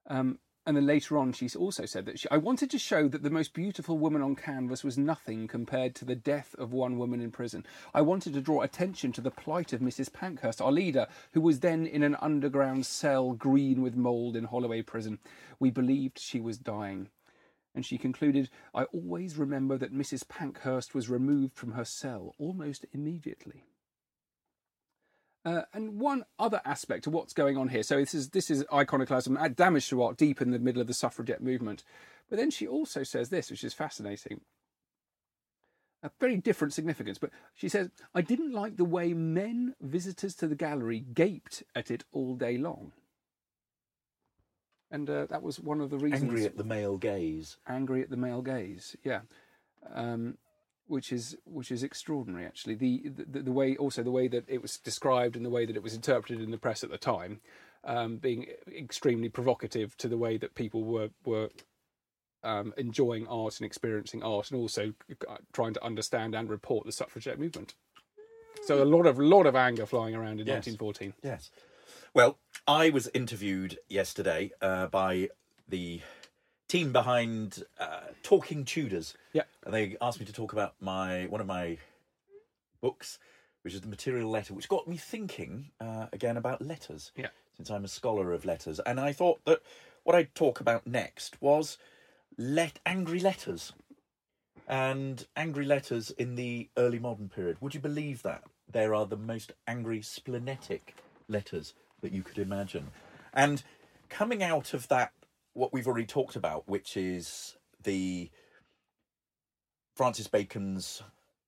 Um, 0.06 0.38
and 0.64 0.76
then 0.76 0.86
later 0.86 1.18
on, 1.18 1.32
she 1.32 1.48
also 1.56 1.86
said 1.86 2.06
that 2.06 2.20
she, 2.20 2.30
I 2.30 2.36
wanted 2.36 2.70
to 2.70 2.78
show 2.78 3.08
that 3.08 3.24
the 3.24 3.30
most 3.30 3.52
beautiful 3.52 3.98
woman 3.98 4.22
on 4.22 4.36
canvas 4.36 4.84
was 4.84 4.96
nothing 4.96 5.48
compared 5.48 5.96
to 5.96 6.04
the 6.04 6.14
death 6.14 6.54
of 6.56 6.72
one 6.72 6.98
woman 6.98 7.20
in 7.20 7.32
prison. 7.32 7.66
I 7.92 8.02
wanted 8.02 8.32
to 8.34 8.40
draw 8.40 8.62
attention 8.62 9.10
to 9.12 9.20
the 9.20 9.32
plight 9.32 9.72
of 9.72 9.80
Mrs. 9.80 10.12
Pankhurst, 10.12 10.60
our 10.60 10.70
leader, 10.70 11.08
who 11.32 11.40
was 11.40 11.60
then 11.60 11.84
in 11.84 12.04
an 12.04 12.16
underground 12.20 12.86
cell 12.86 13.32
green 13.32 13.82
with 13.82 13.96
mould 13.96 14.36
in 14.36 14.44
Holloway 14.44 14.82
prison. 14.82 15.18
We 15.58 15.70
believed 15.70 16.20
she 16.20 16.40
was 16.40 16.58
dying. 16.58 17.08
And 17.74 17.84
she 17.84 17.98
concluded, 17.98 18.48
I 18.72 18.84
always 18.84 19.36
remember 19.36 19.76
that 19.78 19.94
Mrs. 19.94 20.28
Pankhurst 20.28 20.94
was 20.94 21.08
removed 21.08 21.56
from 21.56 21.72
her 21.72 21.84
cell 21.84 22.34
almost 22.38 22.86
immediately. 22.92 23.64
Uh, 25.44 25.62
and 25.72 25.98
one 25.98 26.24
other 26.38 26.60
aspect 26.64 27.06
of 27.08 27.12
what's 27.12 27.32
going 27.32 27.56
on 27.56 27.68
here. 27.68 27.82
So 27.82 27.98
this 27.98 28.14
is 28.14 28.30
this 28.30 28.48
is 28.48 28.64
iconoclasm, 28.72 29.36
damage 29.54 29.88
to 29.88 30.00
art, 30.02 30.16
deep 30.16 30.40
in 30.40 30.52
the 30.52 30.58
middle 30.60 30.80
of 30.80 30.86
the 30.86 30.94
suffragette 30.94 31.42
movement. 31.42 31.82
But 32.30 32.38
then 32.38 32.50
she 32.50 32.66
also 32.66 33.02
says 33.02 33.28
this, 33.28 33.50
which 33.50 33.64
is 33.64 33.74
fascinating. 33.74 34.42
A 36.04 36.10
very 36.20 36.36
different 36.36 36.74
significance, 36.74 37.18
but 37.18 37.30
she 37.54 37.68
says, 37.68 37.90
I 38.14 38.22
didn't 38.22 38.52
like 38.52 38.76
the 38.76 38.84
way 38.84 39.14
men 39.14 39.74
visitors 39.80 40.34
to 40.36 40.48
the 40.48 40.56
gallery 40.56 41.00
gaped 41.00 41.62
at 41.74 41.90
it 41.90 42.04
all 42.12 42.34
day 42.34 42.56
long. 42.56 42.92
And 44.90 45.08
uh, 45.08 45.26
that 45.26 45.42
was 45.42 45.58
one 45.58 45.80
of 45.80 45.90
the 45.90 45.98
reasons. 45.98 46.22
Angry 46.22 46.44
at 46.44 46.56
the 46.56 46.64
male 46.64 46.98
gaze. 46.98 47.56
Angry 47.66 48.02
at 48.02 48.10
the 48.10 48.16
male 48.16 48.42
gaze, 48.42 48.96
yeah. 49.04 49.20
Um, 49.92 50.38
which 50.92 51.10
is 51.10 51.36
which 51.46 51.70
is 51.72 51.82
extraordinary 51.82 52.44
actually 52.44 52.74
the, 52.74 53.08
the 53.08 53.40
the 53.40 53.50
way 53.60 53.74
also 53.76 54.02
the 54.02 54.10
way 54.10 54.28
that 54.28 54.44
it 54.46 54.60
was 54.60 54.76
described 54.76 55.34
and 55.36 55.44
the 55.44 55.54
way 55.56 55.64
that 55.64 55.74
it 55.74 55.82
was 55.82 55.94
interpreted 55.94 56.42
in 56.42 56.50
the 56.50 56.58
press 56.58 56.84
at 56.84 56.90
the 56.90 56.98
time 56.98 57.40
um, 57.84 58.18
being 58.18 58.46
extremely 58.76 59.30
provocative 59.30 59.96
to 59.96 60.06
the 60.06 60.18
way 60.18 60.36
that 60.36 60.54
people 60.54 60.84
were 60.84 61.08
were 61.24 61.48
um, 62.44 62.74
enjoying 62.76 63.26
art 63.26 63.58
and 63.58 63.64
experiencing 63.66 64.22
art 64.22 64.50
and 64.50 64.60
also 64.60 64.92
trying 65.52 65.72
to 65.72 65.82
understand 65.82 66.34
and 66.34 66.50
report 66.50 66.84
the 66.84 66.92
suffragette 66.92 67.38
movement 67.38 67.74
so 68.66 68.82
a 68.82 68.84
lot 68.84 69.06
of 69.06 69.18
lot 69.18 69.46
of 69.46 69.56
anger 69.56 69.86
flying 69.86 70.14
around 70.14 70.40
in 70.40 70.46
Yes. 70.46 70.66
1914 70.66 71.14
Yes. 71.22 71.50
Well, 72.14 72.38
I 72.66 72.90
was 72.90 73.08
interviewed 73.14 73.78
yesterday 73.88 74.50
uh, 74.60 74.88
by 74.88 75.30
the 75.66 76.02
team 76.72 76.90
behind 76.90 77.62
uh, 77.78 78.00
Talking 78.22 78.64
Tudors. 78.64 79.14
Yeah. 79.34 79.42
And 79.66 79.74
they 79.74 79.98
asked 80.00 80.20
me 80.20 80.24
to 80.24 80.32
talk 80.32 80.54
about 80.54 80.72
my 80.80 81.26
one 81.26 81.42
of 81.42 81.46
my 81.46 81.76
books, 82.80 83.18
which 83.60 83.74
is 83.74 83.82
the 83.82 83.88
Material 83.88 84.30
Letter, 84.30 84.54
which 84.54 84.70
got 84.70 84.88
me 84.88 84.96
thinking 84.96 85.70
uh, 85.82 86.06
again 86.14 86.38
about 86.38 86.62
letters. 86.62 87.12
Yeah. 87.14 87.28
Since 87.58 87.70
I'm 87.70 87.84
a 87.84 87.88
scholar 87.88 88.32
of 88.32 88.46
letters, 88.46 88.80
and 88.80 88.98
I 88.98 89.12
thought 89.12 89.44
that 89.44 89.60
what 90.02 90.16
I'd 90.16 90.34
talk 90.34 90.60
about 90.60 90.86
next 90.86 91.40
was 91.42 91.76
let 92.38 92.78
angry 92.86 93.20
letters 93.20 93.74
and 94.66 95.26
angry 95.36 95.66
letters 95.66 96.10
in 96.12 96.36
the 96.36 96.70
early 96.78 96.98
modern 96.98 97.28
period. 97.28 97.58
Would 97.60 97.74
you 97.74 97.80
believe 97.80 98.22
that 98.22 98.44
there 98.66 98.94
are 98.94 99.04
the 99.04 99.18
most 99.18 99.52
angry 99.68 100.00
splenetic 100.00 100.94
letters 101.28 101.74
that 102.00 102.12
you 102.12 102.22
could 102.22 102.38
imagine? 102.38 102.88
And 103.34 103.62
coming 104.08 104.42
out 104.42 104.72
of 104.72 104.88
that, 104.88 105.12
what 105.54 105.72
we've 105.72 105.86
already 105.86 106.06
talked 106.06 106.36
about, 106.36 106.68
which 106.68 106.96
is 106.96 107.56
the 107.82 108.30
Francis 109.94 110.26
Bacon's 110.26 111.02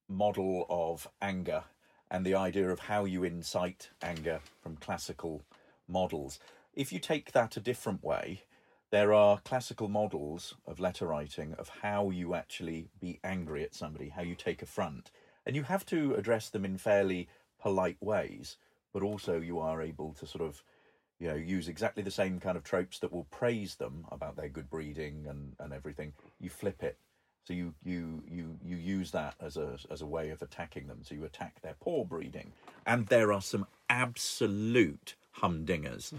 model 0.08 0.66
of 0.68 1.08
anger 1.22 1.64
and 2.10 2.24
the 2.24 2.34
idea 2.34 2.70
of 2.70 2.80
how 2.80 3.04
you 3.04 3.24
incite 3.24 3.90
anger 4.02 4.40
from 4.62 4.76
classical 4.76 5.42
models. 5.88 6.38
If 6.74 6.92
you 6.92 6.98
take 6.98 7.32
that 7.32 7.56
a 7.56 7.60
different 7.60 8.04
way, 8.04 8.42
there 8.90 9.12
are 9.12 9.38
classical 9.38 9.88
models 9.88 10.54
of 10.66 10.78
letter 10.78 11.06
writing 11.06 11.54
of 11.58 11.68
how 11.68 12.10
you 12.10 12.34
actually 12.34 12.90
be 13.00 13.18
angry 13.24 13.64
at 13.64 13.74
somebody, 13.74 14.10
how 14.10 14.22
you 14.22 14.34
take 14.34 14.62
affront. 14.62 15.10
And 15.46 15.56
you 15.56 15.62
have 15.64 15.84
to 15.86 16.14
address 16.14 16.50
them 16.50 16.64
in 16.64 16.78
fairly 16.78 17.28
polite 17.60 17.96
ways, 18.00 18.56
but 18.92 19.02
also 19.02 19.40
you 19.40 19.58
are 19.58 19.82
able 19.82 20.12
to 20.14 20.26
sort 20.26 20.44
of, 20.44 20.62
you 21.24 21.30
know, 21.30 21.36
use 21.36 21.68
exactly 21.68 22.02
the 22.02 22.10
same 22.10 22.38
kind 22.38 22.54
of 22.54 22.64
tropes 22.64 22.98
that 22.98 23.10
will 23.10 23.26
praise 23.30 23.76
them 23.76 24.04
about 24.12 24.36
their 24.36 24.50
good 24.50 24.68
breeding 24.68 25.24
and, 25.26 25.54
and 25.58 25.72
everything. 25.72 26.12
You 26.38 26.50
flip 26.50 26.82
it. 26.82 26.98
So 27.44 27.54
you, 27.54 27.72
you 27.82 28.22
you 28.30 28.58
you 28.62 28.76
use 28.76 29.10
that 29.12 29.34
as 29.40 29.56
a 29.56 29.78
as 29.90 30.02
a 30.02 30.06
way 30.06 30.28
of 30.28 30.42
attacking 30.42 30.86
them. 30.86 30.98
So 31.02 31.14
you 31.14 31.24
attack 31.24 31.62
their 31.62 31.76
poor 31.80 32.04
breeding. 32.04 32.52
And 32.84 33.06
there 33.06 33.32
are 33.32 33.40
some 33.40 33.66
absolute 33.88 35.14
humdingers. 35.38 36.12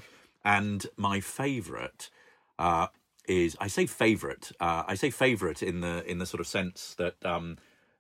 And 0.43 0.87
my 0.97 1.19
favourite 1.19 2.09
uh, 2.57 2.87
is 3.27 3.55
I 3.61 3.67
say 3.67 3.85
favourite. 3.85 4.51
Uh, 4.59 4.85
I 4.87 4.95
say 4.95 5.11
favourite 5.11 5.61
in 5.61 5.81
the 5.81 6.03
in 6.09 6.17
the 6.17 6.25
sort 6.25 6.41
of 6.41 6.47
sense 6.47 6.95
that 6.97 7.23
um, 7.23 7.57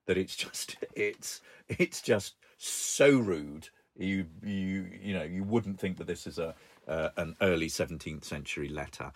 that 0.07 0.17
it's 0.17 0.35
just 0.35 0.75
it's 0.95 1.41
it's 1.67 2.01
just 2.01 2.33
so 2.57 3.11
rude. 3.19 3.69
You 3.95 4.25
you 4.43 4.87
you 5.01 5.13
know 5.13 5.23
you 5.23 5.43
wouldn't 5.43 5.79
think 5.79 5.97
that 5.97 6.07
this 6.07 6.25
is 6.25 6.39
a 6.39 6.55
uh, 6.87 7.09
an 7.17 7.35
early 7.41 7.69
seventeenth 7.69 8.23
century 8.23 8.69
letter. 8.69 9.11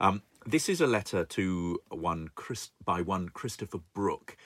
Um, 0.00 0.22
this 0.44 0.68
is 0.68 0.80
a 0.80 0.86
letter 0.86 1.24
to 1.24 1.80
one 1.88 2.28
Chris, 2.34 2.70
by 2.84 3.02
one 3.02 3.28
Christopher 3.28 3.78
Brooke, 3.94 4.36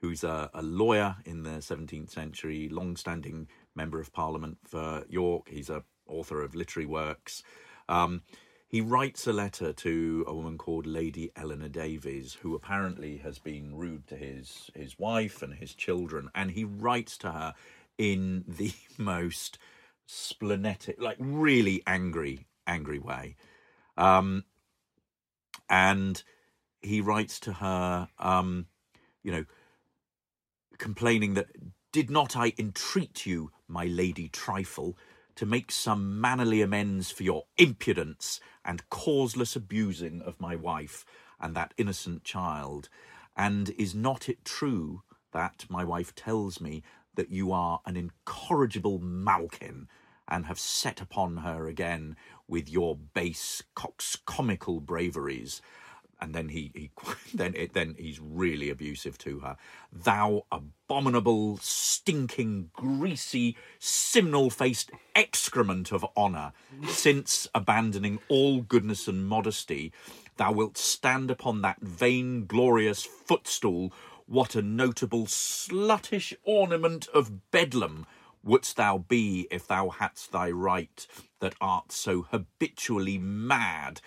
who's 0.00 0.22
a, 0.22 0.50
a 0.52 0.62
lawyer 0.62 1.16
in 1.24 1.42
the 1.42 1.58
17th 1.58 2.10
century, 2.10 2.68
long-standing 2.68 3.48
member 3.74 3.98
of 3.98 4.12
Parliament 4.12 4.58
for 4.64 5.04
York. 5.08 5.48
He's 5.48 5.70
a 5.70 5.84
author 6.06 6.42
of 6.42 6.54
literary 6.54 6.86
works. 6.86 7.42
Um, 7.88 8.22
he 8.68 8.80
writes 8.80 9.26
a 9.26 9.32
letter 9.32 9.72
to 9.72 10.24
a 10.26 10.34
woman 10.34 10.58
called 10.58 10.86
Lady 10.86 11.30
Eleanor 11.36 11.68
Davies, 11.68 12.34
who 12.42 12.54
apparently 12.54 13.18
has 13.18 13.38
been 13.38 13.76
rude 13.76 14.06
to 14.08 14.16
his 14.16 14.70
his 14.74 14.98
wife 14.98 15.40
and 15.40 15.54
his 15.54 15.74
children, 15.74 16.30
and 16.34 16.50
he 16.50 16.64
writes 16.64 17.16
to 17.18 17.32
her 17.32 17.54
in 17.96 18.44
the 18.46 18.72
most 18.98 19.58
splenetic, 20.06 21.00
like 21.00 21.16
really 21.18 21.82
angry, 21.86 22.46
angry 22.66 22.98
way. 22.98 23.36
Um, 23.96 24.44
and 25.68 26.22
he 26.80 27.00
writes 27.00 27.40
to 27.40 27.54
her, 27.54 28.08
um, 28.18 28.66
you 29.22 29.32
know, 29.32 29.44
complaining 30.78 31.34
that 31.34 31.48
did 31.92 32.10
not 32.10 32.36
I 32.36 32.52
entreat 32.58 33.26
you, 33.26 33.50
my 33.66 33.86
lady 33.86 34.28
trifle, 34.28 34.96
to 35.36 35.46
make 35.46 35.70
some 35.70 36.20
mannerly 36.20 36.62
amends 36.62 37.10
for 37.10 37.22
your 37.22 37.44
impudence 37.58 38.40
and 38.64 38.88
causeless 38.90 39.56
abusing 39.56 40.22
of 40.22 40.40
my 40.40 40.56
wife 40.56 41.04
and 41.40 41.54
that 41.54 41.74
innocent 41.76 42.24
child? 42.24 42.88
And 43.36 43.70
is 43.70 43.94
not 43.94 44.28
it 44.28 44.44
true 44.44 45.02
that 45.32 45.66
my 45.68 45.84
wife 45.84 46.14
tells 46.14 46.60
me 46.60 46.82
that 47.16 47.30
you 47.30 47.52
are 47.52 47.80
an 47.84 47.96
incorrigible 47.96 48.98
malkin 48.98 49.88
and 50.28 50.46
have 50.46 50.58
set 50.58 51.00
upon 51.00 51.38
her 51.38 51.66
again 51.66 52.16
with 52.48 52.68
your 52.68 52.96
base 52.96 53.62
coxcomical 53.74 54.80
braveries? 54.80 55.60
and 56.20 56.34
then 56.34 56.48
he, 56.48 56.70
he 56.74 56.90
then 57.34 57.54
it, 57.54 57.72
then 57.74 57.94
he's 57.98 58.20
really 58.20 58.70
abusive 58.70 59.18
to 59.18 59.40
her. 59.40 59.56
Thou 59.92 60.44
abominable, 60.50 61.58
stinking, 61.58 62.70
greasy, 62.72 63.56
simnel-faced 63.78 64.90
excrement 65.14 65.92
of 65.92 66.06
honour, 66.16 66.52
since 66.88 67.48
abandoning 67.54 68.18
all 68.28 68.60
goodness 68.60 69.08
and 69.08 69.26
modesty, 69.26 69.92
thou 70.36 70.52
wilt 70.52 70.76
stand 70.76 71.30
upon 71.30 71.62
that 71.62 71.80
vain, 71.80 72.46
glorious 72.46 73.02
footstool. 73.02 73.92
What 74.28 74.56
a 74.56 74.62
notable 74.62 75.26
sluttish 75.26 76.34
ornament 76.42 77.06
of 77.14 77.52
bedlam 77.52 78.06
wouldst 78.42 78.76
thou 78.76 78.98
be 78.98 79.46
if 79.52 79.68
thou 79.68 79.90
hadst 79.90 80.32
thy 80.32 80.50
right 80.50 81.06
that 81.38 81.54
art 81.60 81.92
so 81.92 82.22
habitually 82.22 83.18
mad? 83.18 84.00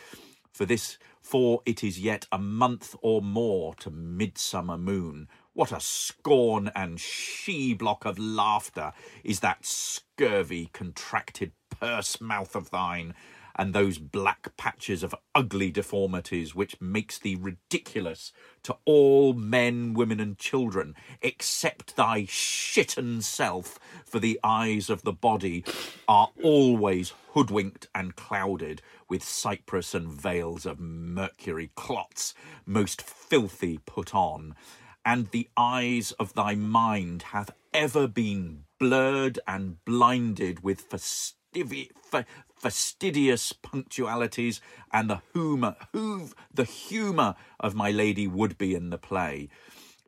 For 0.51 0.65
this 0.65 0.97
for 1.21 1.61
it 1.65 1.85
is 1.85 2.01
yet 2.01 2.27
a 2.33 2.37
month 2.37 2.97
or 3.01 3.21
more 3.21 3.73
to 3.75 3.89
midsummer 3.89 4.77
moon. 4.77 5.29
What 5.53 5.71
a 5.71 5.79
scorn 5.79 6.69
and 6.75 6.99
she 6.99 7.73
block 7.73 8.03
of 8.03 8.19
laughter 8.19 8.91
is 9.23 9.39
that 9.39 9.65
scurvy, 9.65 10.69
contracted 10.73 11.53
purse 11.69 12.19
mouth 12.19 12.57
of 12.57 12.71
thine, 12.71 13.13
and 13.59 13.73
those 13.73 13.97
black 13.97 14.55
patches 14.55 15.03
of 15.03 15.13
ugly 15.35 15.69
deformities 15.69 16.55
which 16.55 16.79
makes 16.79 17.19
thee 17.19 17.35
ridiculous 17.35 18.31
to 18.63 18.77
all 18.85 19.33
men, 19.33 19.93
women, 19.93 20.21
and 20.21 20.37
children, 20.37 20.95
except 21.21 21.97
thy 21.97 22.23
shitten 22.23 23.21
self, 23.21 23.77
for 24.05 24.19
the 24.19 24.39
eyes 24.45 24.89
of 24.89 25.01
the 25.01 25.11
body 25.11 25.65
are 26.07 26.29
always 26.41 27.11
hoodwinked 27.33 27.85
and 27.93 28.15
clouded 28.15 28.81
with 29.09 29.21
cypress 29.21 29.93
and 29.93 30.07
veils 30.07 30.65
of 30.65 30.79
mercury 30.79 31.69
clots, 31.75 32.33
most 32.65 33.01
filthy 33.01 33.77
put 33.85 34.15
on, 34.15 34.55
and 35.03 35.31
the 35.31 35.49
eyes 35.57 36.13
of 36.13 36.33
thy 36.33 36.55
mind 36.55 37.23
hath 37.23 37.49
ever 37.73 38.07
been 38.07 38.63
blurred 38.79 39.37
and 39.45 39.83
blinded 39.83 40.63
with 40.63 40.89
festivi- 40.89 41.89
fa- 42.01 42.25
fastidious 42.59 43.53
punctualities 43.53 44.59
and 44.91 45.09
the 45.09 45.21
humour, 45.33 45.75
who, 45.93 46.29
the 46.53 46.65
humour 46.65 47.35
of 47.59 47.75
my 47.75 47.91
lady 47.91 48.27
would 48.27 48.57
be 48.57 48.75
in 48.75 48.89
the 48.89 48.97
play. 48.97 49.49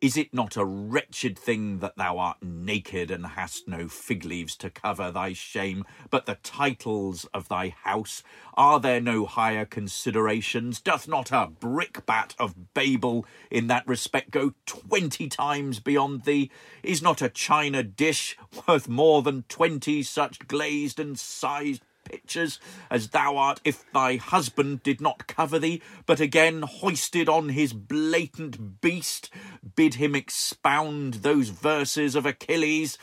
Is 0.02 0.18
it 0.18 0.34
not 0.34 0.58
a 0.58 0.66
wretched 0.66 1.38
thing 1.38 1.78
that 1.78 1.96
thou 1.96 2.18
art 2.18 2.38
naked 2.42 3.12
and 3.12 3.24
hast 3.24 3.68
no 3.68 3.88
fig 3.88 4.26
leaves 4.26 4.56
to 4.58 4.72
cover 4.72 5.12
thy 5.12 5.34
shame, 5.34 5.86
but 6.10 6.26
the 6.26 6.40
titles 6.42 7.26
of 7.36 7.48
thy 7.50 7.76
house? 7.84 8.24
Are 8.56 8.80
there 8.80 9.00
no 9.00 9.28
higher 9.28 9.64
considerations? 9.64 10.82
Doth 10.82 11.08
not 11.08 11.32
a 11.32 11.52
brickbat 11.60 12.34
of 12.40 12.74
Babel 12.74 13.28
in 13.52 13.68
that 13.68 13.88
respect 13.88 14.32
go 14.32 14.56
twenty 14.66 15.30
times 15.30 15.80
beyond 15.80 16.24
thee? 16.24 16.50
Is 16.82 17.04
not 17.04 17.22
a 17.22 17.30
china 17.30 17.84
dish 17.84 18.36
worth 18.68 18.90
more 18.90 19.22
than 19.22 19.46
twenty 19.50 20.02
such 20.02 20.48
glazed 20.48 21.00
and 21.00 21.20
sized 21.20 21.84
pictures 22.04 22.60
as 22.90 23.10
thou 23.10 23.38
art 23.38 23.62
if 23.64 23.90
thy 23.92 24.18
husband 24.18 24.84
did 24.84 25.02
not 25.02 25.28
cover 25.28 25.60
thee, 25.60 25.82
but 26.06 26.20
again 26.20 26.64
hoisted 26.64 27.30
on 27.30 27.50
his 27.50 27.74
blatant 27.74 28.82
beast, 28.82 29.30
bid 29.76 29.96
him 29.96 30.16
expound 30.16 31.16
those 31.16 31.50
verses 31.50 32.16
of 32.16 32.26
Achilles. 32.26 32.98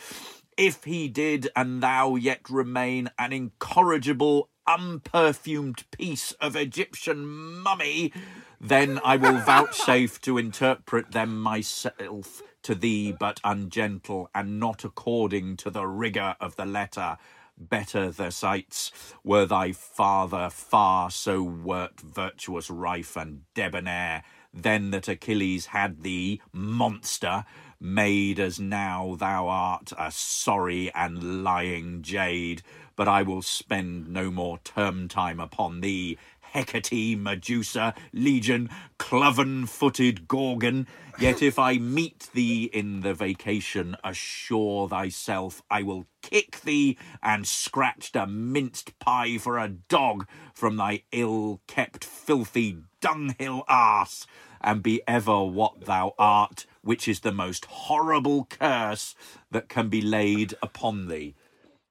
If 0.57 0.85
he 0.85 1.09
did, 1.09 1.49
and 1.55 1.83
thou 1.83 2.17
yet 2.17 2.51
remain 2.51 3.11
an 3.19 3.33
incorrigible, 3.33 4.51
unperfumed 4.67 5.85
piece 5.91 6.33
of 6.33 6.57
Egyptian 6.57 7.27
mummy, 7.27 8.13
then 8.61 9.01
I 9.05 9.17
will 9.17 9.39
vouchsafe 9.39 10.21
to 10.23 10.37
interpret 10.37 11.13
them 11.13 11.41
myself 11.41 12.43
to 12.63 12.75
thee, 12.75 13.13
but 13.13 13.41
ungentle, 13.45 14.29
and 14.35 14.59
not 14.59 14.85
according 14.85 15.57
to 15.59 15.71
the 15.71 15.87
rigour 15.87 16.35
of 16.41 16.57
the 16.57 16.67
letter 16.67 17.17
better 17.59 18.11
the 18.11 18.31
sights. 18.31 18.93
Were 19.25 19.47
thy 19.47 19.73
father 19.73 20.51
far 20.51 21.11
so 21.11 21.43
wert 21.43 22.01
virtuous 22.01 22.71
rife 22.71 23.17
and 23.17 23.43
debonair 23.55 24.23
then 24.53 24.91
that 24.91 25.09
achilles 25.09 25.67
had 25.67 26.03
thee 26.03 26.41
monster 26.53 27.45
made 27.81 28.41
as 28.41 28.59
now 28.59 29.15
thou 29.19 29.47
art 29.47 29.93
a 29.99 30.11
sorry 30.11 30.91
and 30.95 31.45
lying 31.45 32.03
jade. 32.03 32.63
But 32.97 33.07
i 33.09 33.23
will 33.23 33.43
spend 33.43 34.09
no 34.09 34.31
more 34.31 34.59
term 34.65 35.07
time 35.07 35.39
upon 35.39 35.81
thee 35.81 36.19
Hecate, 36.53 37.19
Medusa, 37.19 37.95
Legion, 38.13 38.71
cloven 38.99 39.67
footed 39.67 40.29
Gorgon. 40.29 40.87
Yet 41.19 41.43
if 41.43 41.59
I 41.59 41.79
meet 41.79 42.29
thee 42.33 42.65
in 42.73 43.01
the 43.01 43.15
vacation, 43.15 43.97
assure 44.05 44.89
thyself 44.89 45.63
I 45.71 45.83
will 45.83 46.07
kick 46.23 46.61
thee 46.61 46.97
and 47.23 47.47
scratch 47.47 48.11
a 48.15 48.27
minced 48.27 48.99
pie 48.99 49.39
for 49.39 49.59
a 49.59 49.69
dog 49.69 50.27
from 50.55 50.77
thy 50.77 51.03
ill 51.13 51.61
kept, 51.67 52.05
filthy 52.05 52.79
dunghill 53.01 53.65
ass, 53.69 54.27
and 54.61 54.83
be 54.83 55.03
ever 55.07 55.45
what 55.45 55.87
thou 55.87 56.15
art, 56.19 56.67
which 56.83 57.09
is 57.09 57.21
the 57.21 57.33
most 57.33 57.65
horrible 57.67 58.47
curse 58.51 59.15
that 59.51 59.69
can 59.69 59.89
be 59.89 60.01
laid 60.01 60.55
upon 60.63 61.09
thee. 61.09 61.35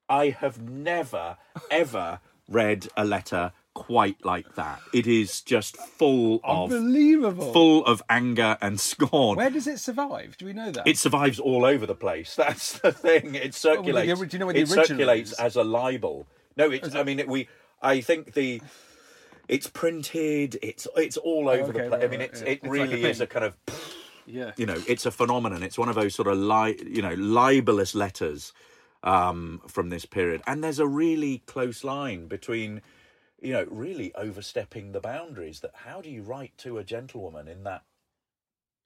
I 0.10 0.30
have 0.30 0.62
never, 0.62 1.38
ever 1.70 2.22
read 2.48 2.88
a 2.96 3.04
letter 3.04 3.52
quite 3.78 4.26
like 4.26 4.56
that. 4.56 4.82
It 4.92 5.06
is 5.06 5.42
just 5.42 5.78
full 5.78 6.42
of 6.44 6.72
Unbelievable. 6.74 7.54
full 7.54 7.86
of 7.86 8.02
anger 8.10 8.58
and 8.60 8.80
scorn. 8.80 9.38
Where 9.38 9.52
does 9.52 9.68
it 9.68 9.80
survive? 9.80 10.36
Do 10.38 10.48
we 10.48 10.54
know 10.54 10.72
that? 10.72 10.88
It 10.88 10.98
survives 10.98 11.40
all 11.40 11.64
over 11.64 11.86
the 11.86 11.96
place. 11.96 12.36
That's 12.44 12.80
the 12.80 12.92
thing. 12.92 13.36
It 13.36 13.54
circulates. 13.54 14.20
do 14.20 14.28
you 14.32 14.40
know 14.40 14.48
where 14.48 14.54
the 14.54 14.62
it 14.62 14.70
original 14.70 14.86
circulates 14.86 15.32
is? 15.34 15.40
as 15.40 15.56
a 15.56 15.64
libel. 15.64 16.26
No, 16.56 16.72
it's. 16.72 16.96
I 16.96 17.04
mean, 17.04 17.20
it, 17.20 17.28
we. 17.28 17.48
I 17.82 18.02
think 18.02 18.34
the. 18.34 18.62
It's 19.48 19.68
printed. 19.68 20.58
It's 20.62 20.88
it's 20.98 21.18
all 21.18 21.48
over 21.48 21.70
okay, 21.70 21.84
the 21.84 21.90
place. 21.90 21.92
right, 21.92 22.04
I 22.04 22.08
mean, 22.08 22.22
it's 22.22 22.42
yeah. 22.42 22.48
it 22.48 22.52
It's 22.54 22.64
like 22.64 22.72
really 22.72 23.04
a 23.06 23.08
is 23.10 23.22
a 23.22 23.28
kind 23.28 23.46
of 23.46 23.56
yeah. 24.26 24.52
you 24.58 24.66
know, 24.66 24.82
it's 24.88 25.06
a 25.06 25.12
phenomenon. 25.12 25.64
It's 25.64 25.78
one 25.78 25.90
of 25.90 25.96
those 25.96 26.16
sort 26.16 26.28
of 26.28 26.38
li- 26.38 26.80
you 26.86 27.02
know, 27.02 27.14
libelous 27.18 27.96
letters 27.96 28.54
um, 29.04 29.62
from 29.68 29.90
this 29.90 30.06
period, 30.06 30.42
and 30.48 30.64
there's 30.64 30.80
a 30.80 30.88
really 30.88 31.44
close 31.46 31.84
line 31.84 32.28
between, 32.28 32.82
you 33.42 33.54
know, 33.54 33.66
really 33.70 34.14
overstepping 34.16 34.92
the 34.92 35.00
boundaries. 35.00 35.60
That 35.60 35.72
how 35.74 36.02
do 36.02 36.10
you 36.10 36.22
write 36.22 36.58
to 36.60 36.78
a 36.78 36.84
gentlewoman 36.84 37.48
in 37.48 37.64
that? 37.64 37.84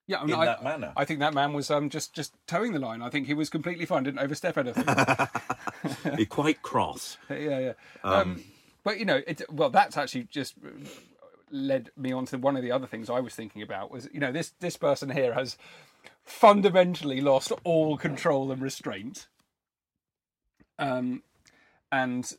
Yeah, 0.08 0.20
I 0.20 0.26
mean, 0.26 0.34
in 0.34 0.42
I, 0.42 0.46
that 0.46 0.64
manner. 0.64 0.94
I 0.98 1.06
think 1.06 1.20
that 1.20 1.34
man 1.34 1.54
was 1.54 1.72
um, 1.72 1.90
just 1.90 2.14
just 2.14 2.34
toeing 2.48 2.74
the 2.74 2.80
line. 2.80 3.02
I 3.02 3.10
think 3.10 3.28
he 3.28 3.34
was 3.34 3.50
completely 3.50 3.86
fine, 3.86 4.04
didn't 4.04 4.20
overstep 4.20 4.58
anything. 4.58 4.86
Be 6.18 6.26
quite 6.26 6.62
cross. 6.62 7.18
yeah, 7.30 7.60
yeah. 7.60 7.74
Um, 8.04 8.44
but 8.84 9.00
you 9.00 9.06
know, 9.06 9.22
it, 9.26 9.44
well, 9.52 9.70
that's 9.70 9.98
actually 9.98 10.24
just 10.24 10.56
led 11.50 11.92
me 11.96 12.12
on 12.12 12.26
to 12.26 12.38
one 12.38 12.56
of 12.56 12.64
the 12.64 12.72
other 12.72 12.88
things 12.88 13.10
I 13.10 13.20
was 13.20 13.36
thinking 13.36 13.62
about 13.62 13.92
was 13.92 14.10
you 14.14 14.20
know 14.20 14.32
this 14.32 14.54
this 14.60 14.76
person 14.76 15.12
here 15.12 15.34
has 15.34 15.58
fundamentally 16.24 17.22
lost 17.22 17.52
all 17.64 17.98
control 17.98 18.52
and 18.52 18.62
restraint, 18.62 19.28
um, 20.80 21.24
and 21.92 22.34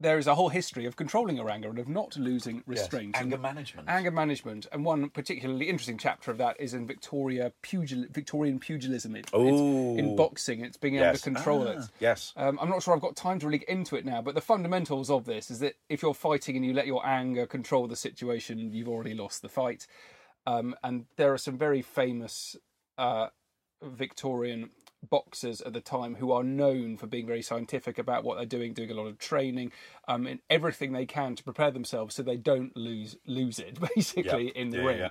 there 0.00 0.18
is 0.18 0.26
a 0.28 0.34
whole 0.34 0.48
history 0.48 0.84
of 0.86 0.94
controlling 0.96 1.36
your 1.36 1.50
anger 1.50 1.68
and 1.68 1.78
of 1.78 1.88
not 1.88 2.16
losing 2.16 2.62
restraint. 2.66 3.16
Anger 3.16 3.34
And- 3.34 3.42
management. 3.42 3.88
Anger 3.88 4.10
management, 4.12 4.66
and 4.70 4.84
one 4.84 5.10
particularly 5.10 5.68
interesting 5.68 5.98
chapter 5.98 6.30
of 6.30 6.38
that 6.38 6.60
is 6.60 6.72
in 6.72 6.86
Victoria 6.86 7.52
pugil, 7.62 8.08
Victorian 8.10 8.60
pugilism. 8.60 9.16
It, 9.16 9.28
it's 9.32 9.34
in 10.00 10.14
boxing. 10.14 10.60
It's 10.64 10.76
being 10.76 10.94
able 10.96 11.06
Yes. 11.06 11.22
to 11.22 11.30
control 11.32 11.66
Ah, 11.66 11.72
it. 11.72 11.84
yes. 11.98 12.32
Um, 12.36 12.58
I'm 12.60 12.68
not 12.68 12.82
sure 12.82 12.94
I've 12.94 13.00
got 13.00 13.16
time 13.16 13.40
to 13.40 13.46
really 13.46 13.58
get 13.58 13.68
into 13.68 13.96
it 13.96 14.04
now, 14.04 14.22
but 14.22 14.34
the 14.36 14.40
fundamentals 14.40 15.10
of 15.10 15.24
this 15.24 15.50
is 15.50 15.58
that 15.60 15.74
if 15.88 16.02
you're 16.02 16.14
fighting 16.14 16.54
and 16.56 16.64
you 16.64 16.72
let 16.72 16.86
your 16.86 17.04
anger 17.04 17.46
control 17.46 17.88
the 17.88 17.96
situation, 17.96 18.72
you've 18.72 18.88
already 18.88 19.14
lost 19.14 19.42
the 19.42 19.48
fight. 19.48 19.86
Um, 20.46 20.76
and 20.84 21.06
there 21.16 21.32
are 21.32 21.38
some 21.38 21.58
very 21.58 21.82
famous 21.82 22.54
uh, 22.96 23.28
Victorian 23.82 24.70
boxers 25.08 25.60
at 25.60 25.72
the 25.72 25.80
time 25.80 26.16
who 26.16 26.32
are 26.32 26.42
known 26.42 26.96
for 26.96 27.06
being 27.06 27.26
very 27.26 27.42
scientific 27.42 27.98
about 27.98 28.24
what 28.24 28.36
they're 28.36 28.46
doing, 28.46 28.72
doing 28.72 28.90
a 28.90 28.94
lot 28.94 29.06
of 29.06 29.18
training, 29.18 29.72
um, 30.08 30.26
and 30.26 30.40
everything 30.50 30.92
they 30.92 31.06
can 31.06 31.34
to 31.36 31.44
prepare 31.44 31.70
themselves 31.70 32.14
so 32.14 32.22
they 32.22 32.36
don't 32.36 32.76
lose 32.76 33.16
lose 33.26 33.58
it 33.58 33.78
basically 33.94 34.46
Yeah. 34.46 34.60
in 34.62 34.70
the 34.70 34.78
Yeah, 34.78 34.84
ring. 34.84 34.98
yeah. 34.98 35.08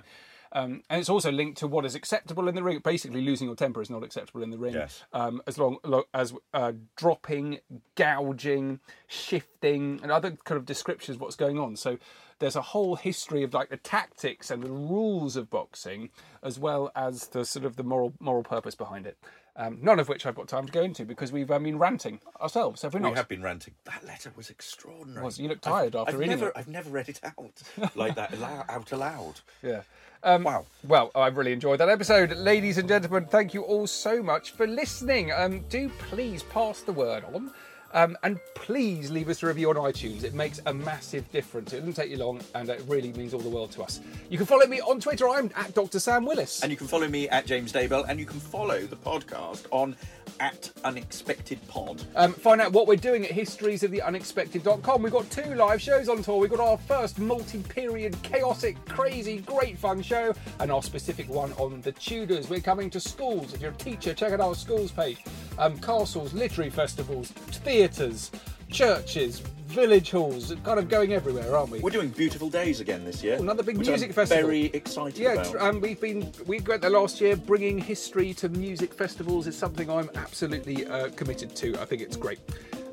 Um, 0.50 0.82
and 0.88 0.98
it's 0.98 1.10
also 1.10 1.30
linked 1.30 1.58
to 1.58 1.66
what 1.66 1.84
is 1.84 1.94
acceptable 1.94 2.48
in 2.48 2.54
the 2.54 2.62
ring. 2.62 2.78
Basically, 2.82 3.20
losing 3.20 3.46
your 3.48 3.54
temper 3.54 3.82
is 3.82 3.90
not 3.90 4.02
acceptable 4.02 4.42
in 4.42 4.48
the 4.48 4.56
ring. 4.56 4.72
Yes. 4.72 5.04
Um, 5.12 5.42
as 5.46 5.58
long 5.58 5.76
as 6.14 6.32
uh, 6.54 6.72
dropping, 6.96 7.58
gouging, 7.96 8.80
shifting, 9.06 10.00
and 10.02 10.10
other 10.10 10.30
kind 10.44 10.56
of 10.58 10.64
descriptions 10.64 11.16
of 11.16 11.20
what's 11.20 11.36
going 11.36 11.58
on. 11.58 11.76
So 11.76 11.98
there's 12.38 12.56
a 12.56 12.62
whole 12.62 12.96
history 12.96 13.42
of 13.42 13.52
like 13.52 13.68
the 13.68 13.76
tactics 13.76 14.50
and 14.50 14.62
the 14.62 14.70
rules 14.70 15.36
of 15.36 15.50
boxing, 15.50 16.08
as 16.42 16.58
well 16.58 16.90
as 16.96 17.26
the 17.28 17.44
sort 17.44 17.66
of 17.66 17.76
the 17.76 17.82
moral 17.82 18.14
moral 18.18 18.42
purpose 18.42 18.74
behind 18.74 19.06
it. 19.06 19.18
Um, 19.58 19.78
none 19.82 19.98
of 19.98 20.08
which 20.08 20.24
I've 20.24 20.36
got 20.36 20.46
time 20.46 20.66
to 20.66 20.72
go 20.72 20.82
into 20.82 21.04
because 21.04 21.32
we've 21.32 21.50
um, 21.50 21.64
been 21.64 21.80
ranting 21.80 22.20
ourselves, 22.40 22.82
have 22.82 22.94
we 22.94 23.00
not? 23.00 23.10
We 23.10 23.16
have 23.16 23.26
been 23.26 23.42
ranting. 23.42 23.74
That 23.86 24.06
letter 24.06 24.32
was 24.36 24.50
extraordinary. 24.50 25.24
Was. 25.24 25.40
You 25.40 25.48
look 25.48 25.60
tired 25.60 25.96
I've, 25.96 26.02
after 26.02 26.12
I've 26.12 26.18
reading 26.20 26.38
never, 26.38 26.48
it. 26.50 26.52
I've 26.54 26.68
never 26.68 26.90
read 26.90 27.08
it 27.08 27.20
out 27.24 27.62
like 27.96 28.14
that 28.14 28.32
out 28.68 28.92
aloud. 28.92 29.40
Yeah. 29.60 29.82
Um, 30.22 30.44
Wow. 30.44 30.66
Well, 30.86 31.10
I've 31.14 31.36
really 31.36 31.52
enjoyed 31.52 31.80
that 31.80 31.88
episode. 31.88 32.36
Ladies 32.36 32.78
and 32.78 32.88
gentlemen, 32.88 33.26
thank 33.26 33.52
you 33.52 33.62
all 33.62 33.88
so 33.88 34.22
much 34.22 34.52
for 34.52 34.66
listening. 34.66 35.32
Um, 35.32 35.60
do 35.68 35.88
please 36.08 36.44
pass 36.44 36.82
the 36.82 36.92
word 36.92 37.24
on. 37.34 37.52
Um, 37.92 38.16
and 38.22 38.38
please 38.54 39.10
leave 39.10 39.28
us 39.28 39.42
a 39.42 39.46
review 39.46 39.70
on 39.70 39.76
iTunes. 39.76 40.24
It 40.24 40.34
makes 40.34 40.60
a 40.66 40.74
massive 40.74 41.30
difference. 41.32 41.72
It 41.72 41.80
doesn't 41.80 41.94
take 41.94 42.10
you 42.10 42.18
long, 42.18 42.40
and 42.54 42.68
it 42.68 42.82
really 42.86 43.12
means 43.12 43.32
all 43.32 43.40
the 43.40 43.48
world 43.48 43.72
to 43.72 43.82
us. 43.82 44.00
You 44.28 44.36
can 44.36 44.46
follow 44.46 44.66
me 44.66 44.80
on 44.80 45.00
Twitter. 45.00 45.28
I'm 45.28 45.50
at 45.56 45.74
Dr. 45.74 45.98
Sam 45.98 46.24
Willis. 46.24 46.62
And 46.62 46.70
you 46.70 46.76
can 46.76 46.86
follow 46.86 47.08
me 47.08 47.28
at 47.28 47.46
James 47.46 47.72
Daybell, 47.72 48.04
and 48.08 48.20
you 48.20 48.26
can 48.26 48.40
follow 48.40 48.80
the 48.80 48.96
podcast 48.96 49.66
on 49.70 49.96
at 50.40 50.70
Unexpected 50.84 51.58
Pod. 51.68 52.02
Um, 52.14 52.32
find 52.32 52.60
out 52.60 52.72
what 52.72 52.86
we're 52.86 52.96
doing 52.96 53.24
at 53.24 53.30
historiesoftheunexpected.com. 53.32 55.02
We've 55.02 55.12
got 55.12 55.28
two 55.30 55.54
live 55.54 55.80
shows 55.80 56.08
on 56.08 56.22
tour. 56.22 56.38
We've 56.38 56.50
got 56.50 56.60
our 56.60 56.78
first 56.78 57.18
multi 57.18 57.58
period, 57.62 58.20
chaotic, 58.22 58.76
crazy, 58.86 59.38
great 59.38 59.78
fun 59.78 60.02
show, 60.02 60.34
and 60.60 60.70
our 60.70 60.82
specific 60.82 61.28
one 61.28 61.52
on 61.54 61.80
the 61.80 61.92
Tudors. 61.92 62.48
We're 62.48 62.60
coming 62.60 62.90
to 62.90 63.00
schools. 63.00 63.54
If 63.54 63.62
you're 63.62 63.72
a 63.72 63.74
teacher, 63.74 64.14
check 64.14 64.32
out 64.32 64.40
our 64.40 64.54
schools 64.54 64.92
page. 64.92 65.18
Um, 65.58 65.76
castles, 65.78 66.32
literary 66.32 66.70
festivals, 66.70 67.30
theatres, 67.30 68.30
churches, 68.70 69.42
village 69.66 70.10
halls, 70.10 70.54
kind 70.64 70.78
of 70.78 70.88
going 70.88 71.12
everywhere, 71.12 71.54
aren't 71.56 71.70
we? 71.70 71.80
We're 71.80 71.90
doing 71.90 72.08
Beautiful 72.08 72.48
Days 72.48 72.80
again 72.80 73.04
this 73.04 73.22
year. 73.22 73.36
Another 73.36 73.62
big 73.62 73.76
music 73.76 74.10
I'm 74.10 74.14
festival. 74.14 74.46
Very 74.46 74.66
excited 74.66 75.18
Yeah, 75.18 75.42
um, 75.58 75.80
we've 75.80 76.00
been 76.00 76.32
we 76.46 76.60
went 76.60 76.82
there 76.82 76.90
last 76.90 77.20
year. 77.20 77.36
Bringing 77.36 77.76
history 77.76 78.32
to 78.34 78.48
music 78.48 78.94
festivals 78.94 79.46
is 79.46 79.56
something 79.56 79.90
I'm 79.90 80.10
absolutely 80.14 80.86
uh, 80.86 81.10
committed 81.10 81.54
to. 81.56 81.78
I 81.80 81.84
think 81.84 82.02
it's 82.02 82.16
great. 82.16 82.38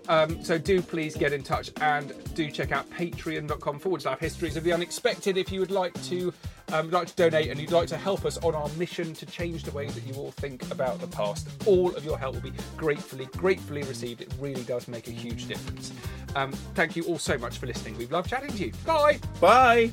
Um, 0.08 0.44
so 0.44 0.58
do 0.58 0.82
please 0.82 1.16
get 1.16 1.34
in 1.34 1.44
touch 1.44 1.72
and 1.82 2.14
do 2.36 2.50
check 2.52 2.72
out 2.72 2.90
patreon.com 2.92 3.80
forward 3.80 4.02
slash 4.02 4.20
histories 4.20 4.56
of 4.56 4.64
the 4.64 4.74
unexpected 4.74 5.38
if 5.38 5.52
you 5.52 5.60
would 5.60 5.72
like 5.72 5.94
to 6.04 6.34
um, 6.74 6.90
like 6.90 7.08
to 7.08 7.16
donate 7.16 7.50
and 7.50 7.60
you'd 7.60 7.72
like 7.72 7.88
to 7.90 7.98
help 7.98 8.26
us 8.26 8.38
on 8.40 8.56
our 8.56 8.70
mission 8.70 9.14
to 9.14 9.26
change 9.26 9.64
the 9.64 9.72
way 9.72 9.88
that 9.88 10.04
you 10.04 10.14
all 10.16 10.32
think 10.32 10.70
about 10.72 11.00
the 11.00 11.08
past. 11.08 11.48
All 11.66 11.96
of 11.96 12.04
your 12.04 12.18
help 12.18 12.36
will 12.36 12.42
be 12.42 12.54
gratefully, 12.76 13.26
gratefully 13.38 13.84
received. 13.84 14.22
It 14.22 14.34
really 14.40 14.64
does 14.64 14.88
make 14.88 15.08
a 15.08 15.12
huge 15.12 15.48
difference. 15.48 15.92
Um, 16.36 16.52
thank 16.74 16.96
you 16.96 17.04
all 17.04 17.20
so 17.20 17.38
much 17.38 17.58
for 17.58 17.68
listening. 17.68 17.98
We've 17.98 18.12
loved 18.12 18.30
chatting 18.30 18.52
to 18.52 18.66
you. 18.66 18.72
Bye. 18.86 19.20
Bye. 19.40 19.92